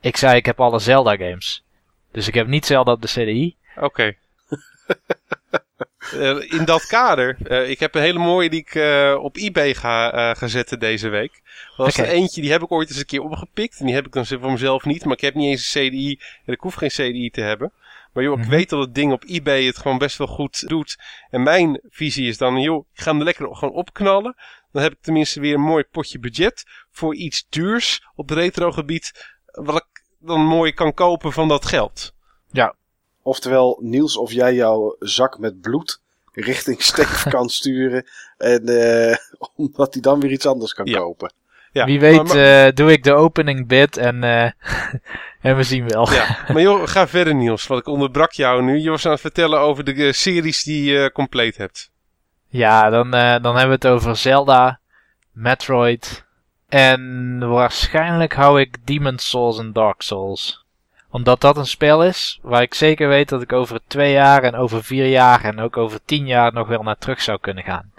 Ik 0.00 0.16
zei 0.16 0.36
ik 0.36 0.46
heb 0.46 0.60
alle 0.60 0.78
Zelda 0.78 1.16
games. 1.16 1.64
Dus 2.10 2.28
ik 2.28 2.34
heb 2.34 2.46
niet 2.46 2.66
Zelda 2.66 2.92
op 2.92 3.02
de 3.02 3.08
CDI. 3.08 3.56
Oké. 3.76 3.84
Okay. 3.84 4.18
Uh, 6.14 6.52
in 6.52 6.64
dat 6.64 6.86
kader, 6.86 7.36
uh, 7.46 7.70
ik 7.70 7.80
heb 7.80 7.94
een 7.94 8.02
hele 8.02 8.18
mooie 8.18 8.50
die 8.50 8.60
ik 8.60 8.74
uh, 8.74 9.16
op 9.20 9.36
eBay 9.36 9.74
ga, 9.74 10.34
ga 10.34 10.46
zetten 10.46 10.78
deze 10.78 11.08
week. 11.08 11.40
Dat 11.76 11.86
was 11.86 11.98
okay. 11.98 12.10
er 12.10 12.16
eentje, 12.16 12.40
die 12.40 12.50
heb 12.50 12.62
ik 12.62 12.72
ooit 12.72 12.88
eens 12.88 12.98
een 12.98 13.04
keer 13.04 13.22
opgepikt. 13.22 13.78
En 13.78 13.86
die 13.86 13.94
heb 13.94 14.06
ik 14.06 14.12
dan 14.12 14.26
voor 14.26 14.52
mezelf 14.52 14.84
niet, 14.84 15.04
maar 15.04 15.14
ik 15.14 15.20
heb 15.20 15.34
niet 15.34 15.48
eens 15.50 15.74
een 15.74 15.88
CDI. 15.88 16.20
En 16.44 16.52
ik 16.52 16.60
hoef 16.60 16.74
geen 16.74 16.88
CDI 16.88 17.30
te 17.30 17.40
hebben. 17.40 17.72
Maar 18.12 18.24
joh, 18.24 18.38
ik 18.38 18.44
Mhm. 18.44 18.50
weet 18.50 18.68
dat 18.68 18.80
het 18.80 18.94
ding 18.94 19.12
op 19.12 19.24
eBay 19.26 19.64
het 19.64 19.78
gewoon 19.78 19.98
best 19.98 20.18
wel 20.18 20.26
goed 20.26 20.68
doet. 20.68 20.98
En 21.30 21.42
mijn 21.42 21.80
visie 21.90 22.28
is 22.28 22.38
dan, 22.38 22.60
joh, 22.60 22.86
ik 22.94 23.00
ga 23.00 23.10
hem 23.10 23.18
er 23.18 23.24
lekker 23.24 23.56
gewoon 23.56 23.74
opknallen. 23.74 24.36
Dan 24.72 24.82
heb 24.82 24.92
ik 24.92 24.98
tenminste 25.00 25.40
weer 25.40 25.54
een 25.54 25.60
mooi 25.60 25.84
potje 25.84 26.18
budget 26.18 26.64
voor 26.90 27.14
iets 27.14 27.46
duurs 27.48 28.06
op 28.14 28.30
retro 28.30 28.72
gebied. 28.72 29.34
Wat 29.46 29.76
ik 29.76 30.02
dan 30.18 30.40
mooi 30.40 30.72
kan 30.72 30.94
kopen 30.94 31.32
van 31.32 31.48
dat 31.48 31.66
geld. 31.66 32.14
Oftewel, 33.30 33.78
Niels, 33.82 34.16
of 34.16 34.32
jij 34.32 34.54
jouw 34.54 34.96
zak 34.98 35.38
met 35.38 35.60
bloed 35.60 36.00
richting 36.32 36.82
Steve 36.82 37.28
kan 37.36 37.48
sturen. 37.48 38.04
En 38.36 38.70
uh, 38.70 39.16
omdat 39.56 39.92
hij 39.92 40.02
dan 40.02 40.20
weer 40.20 40.30
iets 40.30 40.46
anders 40.46 40.74
kan 40.74 40.92
kopen. 40.92 41.32
Ja, 41.72 41.84
Wie 41.84 42.00
weet 42.00 42.22
maar, 42.22 42.66
uh, 42.66 42.74
doe 42.74 42.92
ik 42.92 43.04
de 43.04 43.12
opening 43.12 43.68
bid 43.68 43.96
en, 43.96 44.22
uh, 44.22 44.42
en 45.50 45.56
we 45.56 45.62
zien 45.62 45.88
wel. 45.88 46.12
Ja, 46.12 46.38
maar 46.52 46.62
joh, 46.62 46.86
ga 46.86 47.08
verder 47.08 47.34
Niels, 47.34 47.66
want 47.66 47.80
ik 47.80 47.86
onderbrak 47.86 48.32
jou 48.32 48.62
nu. 48.62 48.78
Je 48.78 48.90
was 48.90 49.06
aan 49.06 49.12
het 49.12 49.20
vertellen 49.20 49.60
over 49.60 49.84
de 49.84 50.12
series 50.12 50.62
die 50.62 50.92
je 50.92 51.12
compleet 51.12 51.56
hebt. 51.56 51.90
Ja, 52.48 52.90
dan, 52.90 53.10
dan 53.10 53.56
hebben 53.56 53.66
we 53.80 53.86
het 53.86 53.86
over 53.86 54.16
Zelda, 54.16 54.80
Metroid 55.32 56.24
en 56.68 57.38
waarschijnlijk 57.48 58.34
hou 58.34 58.60
ik 58.60 58.86
Demon's 58.86 59.28
Souls 59.28 59.58
en 59.58 59.72
Dark 59.72 60.02
Souls 60.02 60.64
omdat 61.10 61.40
dat 61.40 61.56
een 61.56 61.66
spel 61.66 62.04
is 62.04 62.38
waar 62.42 62.62
ik 62.62 62.74
zeker 62.74 63.08
weet 63.08 63.28
dat 63.28 63.42
ik 63.42 63.52
over 63.52 63.80
twee 63.86 64.12
jaar 64.12 64.42
en 64.42 64.54
over 64.54 64.84
vier 64.84 65.06
jaar 65.06 65.44
en 65.44 65.58
ook 65.58 65.76
over 65.76 66.00
tien 66.04 66.26
jaar 66.26 66.52
nog 66.52 66.68
wel 66.68 66.82
naar 66.82 66.98
terug 66.98 67.20
zou 67.20 67.38
kunnen 67.40 67.64
gaan. 67.64 67.92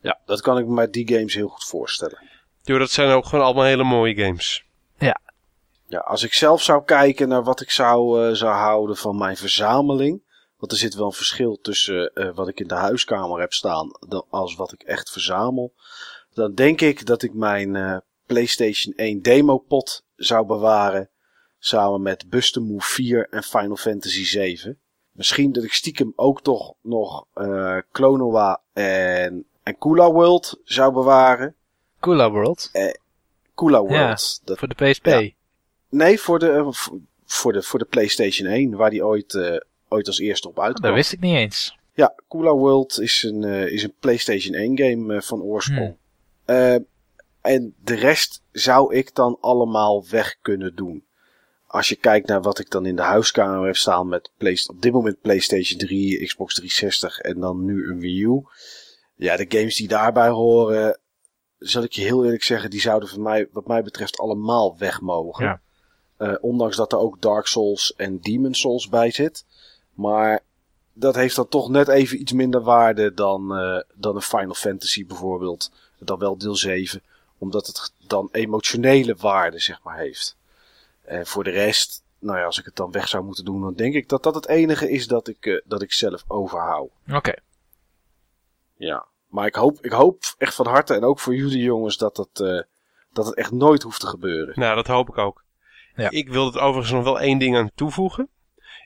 Ja, 0.00 0.18
dat 0.26 0.40
kan 0.40 0.58
ik 0.58 0.66
me 0.66 0.72
met 0.72 0.92
die 0.92 1.08
games 1.08 1.34
heel 1.34 1.48
goed 1.48 1.64
voorstellen. 1.64 2.18
Jo, 2.62 2.78
dat 2.78 2.90
zijn 2.90 3.10
ook 3.10 3.24
gewoon 3.24 3.44
allemaal 3.44 3.64
hele 3.64 3.84
mooie 3.84 4.14
games. 4.14 4.64
Ja. 4.98 5.20
Ja, 5.86 5.98
als 5.98 6.22
ik 6.22 6.32
zelf 6.32 6.62
zou 6.62 6.84
kijken 6.84 7.28
naar 7.28 7.42
wat 7.42 7.60
ik 7.60 7.70
zou, 7.70 8.26
uh, 8.28 8.34
zou 8.34 8.52
houden 8.52 8.96
van 8.96 9.18
mijn 9.18 9.36
verzameling. 9.36 10.22
Want 10.56 10.72
er 10.72 10.78
zit 10.78 10.94
wel 10.94 11.06
een 11.06 11.12
verschil 11.12 11.58
tussen 11.62 12.10
uh, 12.14 12.34
wat 12.34 12.48
ik 12.48 12.60
in 12.60 12.68
de 12.68 12.74
huiskamer 12.74 13.40
heb 13.40 13.52
staan 13.52 13.90
als 14.30 14.54
wat 14.54 14.72
ik 14.72 14.82
echt 14.82 15.10
verzamel. 15.10 15.72
Dan 16.34 16.54
denk 16.54 16.80
ik 16.80 17.06
dat 17.06 17.22
ik 17.22 17.34
mijn 17.34 17.74
uh, 17.74 17.96
PlayStation 18.26 18.94
1 18.94 19.22
demo 19.22 19.58
pot 19.58 20.04
zou 20.16 20.46
bewaren. 20.46 21.10
Samen 21.64 22.02
met 22.02 22.30
Buster 22.30 22.62
Move 22.62 22.86
4 22.86 23.26
en 23.30 23.42
Final 23.42 23.76
Fantasy 23.76 24.24
7. 24.24 24.78
Misschien 25.12 25.52
dat 25.52 25.64
ik 25.64 25.72
stiekem 25.72 26.12
ook 26.16 26.42
toch 26.42 26.74
nog 26.80 27.26
uh, 27.34 27.78
Klonoa 27.92 28.60
en, 28.72 29.44
en 29.62 29.78
Kula 29.78 30.12
World 30.12 30.60
zou 30.64 30.92
bewaren. 30.92 31.54
Kula 32.00 32.30
World? 32.30 32.68
Eh, 32.72 32.94
Kula 33.54 33.80
World. 33.80 34.40
Ja, 34.40 34.44
dat, 34.44 34.58
voor 34.58 34.68
de 34.68 34.90
PSP? 34.90 35.34
Nee, 35.88 36.20
voor 36.20 36.38
de, 36.38 36.46
uh, 36.46 36.68
voor, 37.24 37.52
de, 37.52 37.62
voor 37.62 37.78
de 37.78 37.84
PlayStation 37.84 38.48
1, 38.48 38.76
waar 38.76 38.90
die 38.90 39.04
ooit, 39.04 39.34
uh, 39.34 39.56
ooit 39.88 40.06
als 40.06 40.18
eerste 40.18 40.48
op 40.48 40.60
uitkwam. 40.60 40.86
Dat 40.86 40.94
wist 40.94 41.12
ik 41.12 41.20
niet 41.20 41.36
eens. 41.36 41.78
Ja, 41.94 42.14
Kula 42.28 42.52
World 42.52 43.00
is 43.00 43.22
een, 43.22 43.44
is 43.44 43.82
een 43.82 43.94
PlayStation 44.00 44.54
1 44.54 44.78
game 44.78 45.22
van 45.22 45.42
oorsprong. 45.42 45.96
Hmm. 46.46 46.86
en 47.40 47.74
de 47.84 47.94
rest 47.94 48.42
zou 48.52 48.94
ik 48.94 49.14
dan 49.14 49.38
allemaal 49.40 50.04
weg 50.08 50.36
kunnen 50.40 50.74
doen 50.74 51.04
als 51.72 51.88
je 51.88 51.96
kijkt 51.96 52.28
naar 52.28 52.42
wat 52.42 52.58
ik 52.58 52.70
dan 52.70 52.86
in 52.86 52.96
de 52.96 53.02
huiskamer 53.02 53.66
heb 53.66 53.76
staan 53.76 54.08
met 54.08 54.30
op 54.66 54.82
dit 54.82 54.92
moment 54.92 55.20
PlayStation 55.20 55.78
3, 55.78 56.26
Xbox 56.26 56.54
360 56.54 57.18
en 57.18 57.40
dan 57.40 57.64
nu 57.64 57.88
een 57.88 57.98
Wii 57.98 58.22
U. 58.22 58.42
Ja, 59.14 59.36
de 59.36 59.46
games 59.48 59.76
die 59.76 59.88
daarbij 59.88 60.28
horen, 60.28 60.98
zal 61.58 61.82
ik 61.82 61.92
je 61.92 62.02
heel 62.02 62.24
eerlijk 62.24 62.42
zeggen, 62.42 62.70
die 62.70 62.80
zouden 62.80 63.08
voor 63.08 63.20
mij, 63.20 63.48
wat 63.52 63.66
mij 63.66 63.82
betreft, 63.82 64.18
allemaal 64.18 64.78
weg 64.78 65.00
mogen. 65.00 65.44
Ja. 65.44 65.60
Uh, 66.18 66.34
ondanks 66.40 66.76
dat 66.76 66.92
er 66.92 66.98
ook 66.98 67.20
Dark 67.20 67.46
Souls 67.46 67.94
en 67.96 68.20
Demon 68.20 68.54
Souls 68.54 68.88
bij 68.88 69.10
zit. 69.10 69.44
Maar 69.94 70.40
dat 70.92 71.14
heeft 71.14 71.36
dan 71.36 71.48
toch 71.48 71.68
net 71.68 71.88
even 71.88 72.20
iets 72.20 72.32
minder 72.32 72.62
waarde 72.62 73.14
dan, 73.14 73.58
uh, 73.58 73.80
dan 73.94 74.14
een 74.16 74.22
Final 74.22 74.54
Fantasy 74.54 75.06
bijvoorbeeld. 75.06 75.70
Dan 75.98 76.18
wel 76.18 76.38
deel 76.38 76.56
7. 76.56 77.02
Omdat 77.38 77.66
het 77.66 77.92
dan 78.06 78.28
emotionele 78.32 79.16
waarde, 79.18 79.58
zeg 79.58 79.80
maar, 79.82 79.98
heeft. 79.98 80.36
En 81.02 81.26
voor 81.26 81.44
de 81.44 81.50
rest, 81.50 82.04
nou 82.18 82.38
ja, 82.38 82.44
als 82.44 82.58
ik 82.58 82.64
het 82.64 82.76
dan 82.76 82.90
weg 82.90 83.08
zou 83.08 83.24
moeten 83.24 83.44
doen, 83.44 83.60
dan 83.60 83.74
denk 83.74 83.94
ik 83.94 84.08
dat 84.08 84.22
dat 84.22 84.34
het 84.34 84.48
enige 84.48 84.90
is 84.90 85.06
dat 85.06 85.28
ik, 85.28 85.46
uh, 85.46 85.60
dat 85.64 85.82
ik 85.82 85.92
zelf 85.92 86.24
overhoud. 86.26 86.90
Oké. 87.12 87.34
Ja, 88.76 89.06
maar 89.26 89.46
ik 89.46 89.54
hoop, 89.54 89.78
ik 89.84 89.92
hoop 89.92 90.34
echt 90.38 90.54
van 90.54 90.66
harte 90.66 90.94
en 90.94 91.04
ook 91.04 91.20
voor 91.20 91.34
jullie 91.34 91.62
jongens 91.62 91.96
dat 91.96 92.16
het, 92.16 92.40
uh, 92.40 92.62
dat 93.12 93.26
het 93.26 93.34
echt 93.34 93.50
nooit 93.50 93.82
hoeft 93.82 94.00
te 94.00 94.06
gebeuren. 94.06 94.60
Nou, 94.60 94.74
dat 94.74 94.86
hoop 94.86 95.08
ik 95.08 95.18
ook. 95.18 95.44
Ja. 95.96 96.10
Ik 96.10 96.28
wil 96.28 96.46
het 96.46 96.58
overigens 96.58 96.92
nog 96.92 97.04
wel 97.04 97.20
één 97.20 97.38
ding 97.38 97.56
aan 97.56 97.70
toevoegen. 97.74 98.28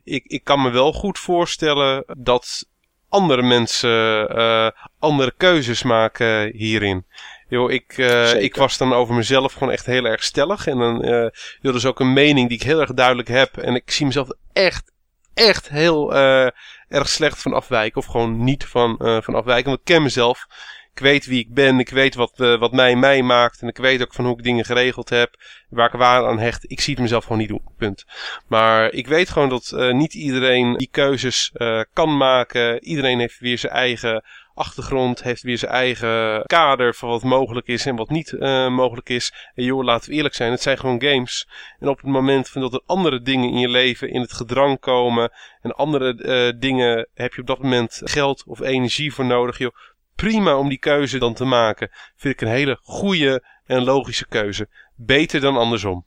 Ik, 0.05 0.25
ik 0.25 0.45
kan 0.45 0.63
me 0.63 0.71
wel 0.71 0.93
goed 0.93 1.19
voorstellen 1.19 2.05
dat 2.19 2.69
andere 3.09 3.43
mensen 3.43 4.37
uh, 4.37 4.71
andere 4.99 5.33
keuzes 5.37 5.83
maken 5.83 6.51
hierin. 6.53 7.07
Yo, 7.49 7.69
ik, 7.69 7.97
uh, 7.97 8.43
ik 8.43 8.57
was 8.57 8.79
dan 8.79 8.93
over 8.93 9.15
mezelf 9.15 9.53
gewoon 9.53 9.71
echt 9.71 9.87
heel 9.87 10.05
erg 10.05 10.23
stellig. 10.25 10.67
En 10.67 10.79
dan, 10.79 11.05
uh, 11.05 11.27
dat 11.61 11.75
is 11.75 11.87
ook 11.87 12.01
een 12.01 12.13
mening 12.13 12.49
die 12.49 12.59
ik 12.59 12.65
heel 12.65 12.81
erg 12.81 12.95
duidelijk 12.95 13.29
heb. 13.29 13.57
En 13.57 13.75
ik 13.75 13.91
zie 13.91 14.07
mezelf 14.07 14.29
echt, 14.53 14.93
echt 15.35 15.69
heel 15.69 16.15
uh, 16.15 16.49
erg 16.89 17.09
slecht 17.09 17.43
van 17.43 17.53
afwijken. 17.53 18.01
Of 18.01 18.07
gewoon 18.07 18.45
niet 18.45 18.65
van, 18.65 18.99
uh, 19.03 19.21
van 19.21 19.35
afwijken. 19.35 19.67
Want 19.67 19.79
ik 19.79 19.85
ken 19.85 20.03
mezelf. 20.03 20.47
Ik 20.95 21.03
weet 21.03 21.27
wie 21.27 21.41
ik 21.41 21.55
ben. 21.55 21.79
Ik 21.79 21.89
weet 21.89 22.15
wat, 22.15 22.33
wat 22.37 22.73
mij 22.73 22.97
mij 22.97 23.23
maakt. 23.23 23.61
En 23.61 23.69
ik 23.69 23.77
weet 23.77 24.03
ook 24.03 24.15
van 24.15 24.25
hoe 24.25 24.37
ik 24.39 24.45
dingen 24.45 24.65
geregeld 24.65 25.09
heb. 25.09 25.35
Waar 25.69 25.87
ik 25.87 25.99
waar 25.99 26.27
aan 26.27 26.39
hecht. 26.39 26.71
Ik 26.71 26.81
zie 26.81 26.95
het 26.95 27.03
mezelf 27.03 27.23
gewoon 27.23 27.39
niet 27.39 27.49
doen. 27.49 27.63
Punt. 27.79 28.05
Maar 28.47 28.93
ik 28.93 29.07
weet 29.07 29.29
gewoon 29.29 29.49
dat 29.49 29.93
niet 29.93 30.15
iedereen 30.15 30.77
die 30.77 30.89
keuzes 30.91 31.53
kan 31.93 32.17
maken. 32.17 32.85
Iedereen 32.85 33.19
heeft 33.19 33.39
weer 33.39 33.59
zijn 33.59 33.73
eigen 33.73 34.25
achtergrond, 34.57 35.23
heeft 35.23 35.43
weer 35.43 35.59
zijn 35.59 35.73
eigen 35.73 36.43
kader 36.47 36.95
van 36.95 37.09
wat 37.09 37.23
mogelijk 37.23 37.67
is 37.67 37.87
en 37.87 37.97
wat 37.97 38.11
niet 38.11 38.33
uh, 38.33 38.69
mogelijk 38.69 39.09
is. 39.09 39.51
En 39.55 39.65
joh, 39.65 39.85
laten 39.85 40.11
we 40.11 40.17
eerlijk 40.17 40.35
zijn, 40.35 40.51
het 40.51 40.63
zijn 40.63 40.79
gewoon 40.79 41.03
games. 41.03 41.49
En 41.79 41.89
op 41.89 41.97
het 41.97 42.07
moment 42.07 42.49
van 42.49 42.61
dat 42.61 42.73
er 42.73 42.83
andere 42.87 43.23
dingen 43.23 43.51
in 43.51 43.59
je 43.59 43.69
leven 43.69 44.11
in 44.11 44.21
het 44.21 44.33
gedrang 44.33 44.81
komen 44.81 45.33
en 45.63 45.73
andere 45.75 46.15
uh, 46.17 46.61
dingen 46.61 47.09
heb 47.15 47.35
je 47.35 47.41
op 47.41 47.47
dat 47.47 47.63
moment 47.63 48.01
geld 48.05 48.45
of 48.47 48.61
energie 48.61 49.13
voor 49.13 49.25
nodig, 49.25 49.59
joh, 49.59 49.75
prima 50.15 50.57
om 50.57 50.69
die 50.69 50.79
keuze 50.79 51.19
dan 51.19 51.35
te 51.35 51.45
maken. 51.45 51.91
Vind 52.17 52.35
ik 52.35 52.41
een 52.41 52.55
hele 52.55 52.79
goede 52.83 53.45
en 53.65 53.85
logische 53.85 54.27
keuze. 54.27 54.69
Beter 54.95 55.41
dan 55.41 55.57
andersom. 55.57 56.05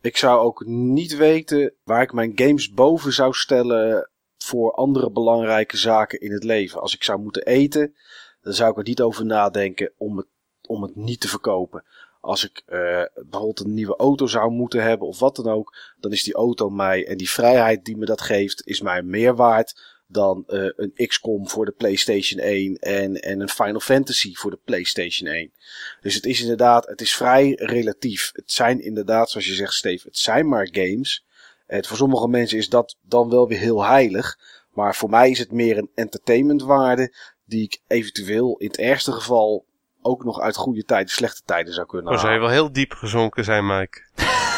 Ik 0.00 0.16
zou 0.16 0.40
ook 0.40 0.64
niet 0.66 1.16
weten 1.16 1.74
waar 1.84 2.02
ik 2.02 2.12
mijn 2.12 2.32
games 2.34 2.70
boven 2.70 3.12
zou 3.12 3.32
stellen 3.32 4.10
voor 4.44 4.72
andere 4.72 5.10
belangrijke 5.10 5.76
zaken 5.76 6.20
in 6.20 6.32
het 6.32 6.44
leven. 6.44 6.80
Als 6.80 6.94
ik 6.94 7.02
zou 7.02 7.20
moeten 7.20 7.46
eten, 7.46 7.94
dan 8.42 8.52
zou 8.52 8.70
ik 8.70 8.76
er 8.76 8.84
niet 8.84 9.00
over 9.00 9.26
nadenken 9.26 9.92
om 9.96 10.16
het, 10.16 10.26
om 10.66 10.82
het 10.82 10.96
niet 10.96 11.20
te 11.20 11.28
verkopen. 11.28 11.84
Als 12.20 12.44
ik 12.44 12.62
uh, 12.68 13.02
bijvoorbeeld 13.14 13.60
een 13.60 13.74
nieuwe 13.74 13.96
auto 13.96 14.26
zou 14.26 14.50
moeten 14.50 14.82
hebben 14.82 15.08
of 15.08 15.18
wat 15.18 15.36
dan 15.36 15.48
ook, 15.48 15.76
dan 16.00 16.12
is 16.12 16.22
die 16.22 16.34
auto 16.34 16.70
mij 16.70 17.06
en 17.06 17.16
die 17.16 17.30
vrijheid 17.30 17.84
die 17.84 17.96
me 17.96 18.04
dat 18.04 18.20
geeft, 18.20 18.66
is 18.66 18.80
mij 18.80 19.02
meer 19.02 19.34
waard 19.34 19.98
dan 20.06 20.44
uh, 20.48 20.68
een 20.76 20.92
XCOM 21.06 21.48
voor 21.48 21.64
de 21.64 21.70
PlayStation 21.72 22.40
1 22.40 22.78
en, 22.78 23.14
en 23.14 23.40
een 23.40 23.48
Final 23.48 23.80
Fantasy 23.80 24.34
voor 24.34 24.50
de 24.50 24.58
PlayStation 24.64 25.30
1. 25.30 25.52
Dus 26.00 26.14
het 26.14 26.26
is 26.26 26.40
inderdaad, 26.40 26.86
het 26.86 27.00
is 27.00 27.14
vrij 27.14 27.52
relatief. 27.56 28.30
Het 28.32 28.52
zijn 28.52 28.80
inderdaad, 28.80 29.30
zoals 29.30 29.46
je 29.46 29.54
zegt, 29.54 29.74
Steve, 29.74 30.06
het 30.06 30.18
zijn 30.18 30.48
maar 30.48 30.68
games. 30.72 31.24
En 31.70 31.84
voor 31.84 31.96
sommige 31.96 32.28
mensen 32.28 32.58
is 32.58 32.68
dat 32.68 32.96
dan 33.02 33.30
wel 33.30 33.48
weer 33.48 33.58
heel 33.58 33.84
heilig. 33.84 34.38
Maar 34.72 34.94
voor 34.94 35.10
mij 35.10 35.30
is 35.30 35.38
het 35.38 35.52
meer 35.52 35.78
een 35.78 35.90
entertainmentwaarde 35.94 37.14
die 37.44 37.62
ik 37.62 37.80
eventueel 37.86 38.56
in 38.58 38.66
het 38.66 38.78
ergste 38.78 39.12
geval 39.12 39.64
ook 40.02 40.24
nog 40.24 40.40
uit 40.40 40.56
goede 40.56 40.84
tijden, 40.84 41.08
slechte 41.08 41.42
tijden 41.44 41.74
zou 41.74 41.86
kunnen 41.86 42.06
halen. 42.06 42.22
Dan 42.22 42.30
zou 42.30 42.42
je 42.42 42.48
wel 42.48 42.62
heel 42.62 42.72
diep 42.72 42.92
gezonken 42.92 43.44
zijn, 43.44 43.66
Mike. 43.66 44.02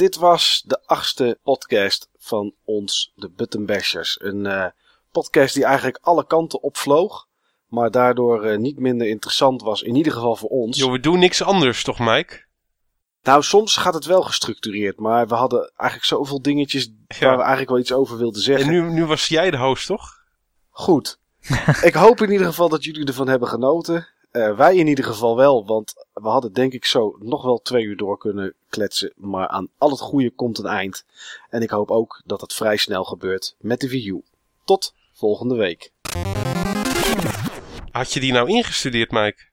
Dit 0.00 0.16
was 0.16 0.62
de 0.66 0.80
achtste 0.86 1.38
podcast 1.42 2.08
van 2.18 2.54
ons, 2.64 3.12
de 3.14 3.30
Button 3.30 3.66
Bashers. 3.66 4.20
Een 4.20 4.44
uh, 4.44 4.66
podcast 5.12 5.54
die 5.54 5.64
eigenlijk 5.64 5.98
alle 6.02 6.26
kanten 6.26 6.62
opvloog. 6.62 7.26
Maar 7.66 7.90
daardoor 7.90 8.46
uh, 8.46 8.58
niet 8.58 8.78
minder 8.78 9.06
interessant 9.06 9.62
was, 9.62 9.82
in 9.82 9.96
ieder 9.96 10.12
geval 10.12 10.36
voor 10.36 10.48
ons. 10.48 10.78
Jo, 10.78 10.90
we 10.90 11.00
doen 11.00 11.18
niks 11.18 11.42
anders 11.42 11.84
toch, 11.84 11.98
Mike? 11.98 12.44
Nou, 13.22 13.42
soms 13.42 13.76
gaat 13.76 13.94
het 13.94 14.04
wel 14.04 14.22
gestructureerd. 14.22 14.98
Maar 14.98 15.28
we 15.28 15.34
hadden 15.34 15.72
eigenlijk 15.76 16.08
zoveel 16.08 16.42
dingetjes 16.42 16.92
ja. 17.06 17.26
waar 17.26 17.36
we 17.36 17.42
eigenlijk 17.42 17.70
wel 17.70 17.80
iets 17.80 17.92
over 17.92 18.18
wilden 18.18 18.42
zeggen. 18.42 18.66
En 18.66 18.72
nu, 18.72 18.92
nu 18.92 19.04
was 19.04 19.26
jij 19.26 19.50
de 19.50 19.58
host, 19.58 19.86
toch? 19.86 20.22
Goed. 20.70 21.18
ik 21.82 21.94
hoop 21.94 22.20
in 22.20 22.30
ieder 22.30 22.46
geval 22.46 22.68
dat 22.68 22.84
jullie 22.84 23.06
ervan 23.06 23.28
hebben 23.28 23.48
genoten. 23.48 24.08
Uh, 24.32 24.56
wij 24.56 24.76
in 24.76 24.86
ieder 24.86 25.04
geval 25.04 25.36
wel, 25.36 25.66
want 25.66 25.94
we 26.12 26.28
hadden 26.28 26.52
denk 26.52 26.72
ik 26.72 26.84
zo 26.84 27.16
nog 27.18 27.42
wel 27.42 27.58
twee 27.58 27.84
uur 27.84 27.96
door 27.96 28.18
kunnen 28.18 28.54
kletsen. 28.68 29.12
Maar 29.16 29.48
aan 29.48 29.68
al 29.78 29.90
het 29.90 30.00
goede 30.00 30.30
komt 30.30 30.58
een 30.58 30.66
eind. 30.66 31.04
En 31.48 31.62
ik 31.62 31.70
hoop 31.70 31.90
ook 31.90 32.22
dat 32.24 32.40
het 32.40 32.52
vrij 32.52 32.76
snel 32.76 33.04
gebeurt 33.04 33.54
met 33.58 33.80
de 33.80 33.88
Wii 33.88 34.22
Tot 34.64 34.94
volgende 35.12 35.54
week. 35.54 35.92
Had 37.90 38.12
je 38.12 38.20
die 38.20 38.32
nou 38.32 38.48
ingestudeerd, 38.48 39.10
Mike? 39.10 39.49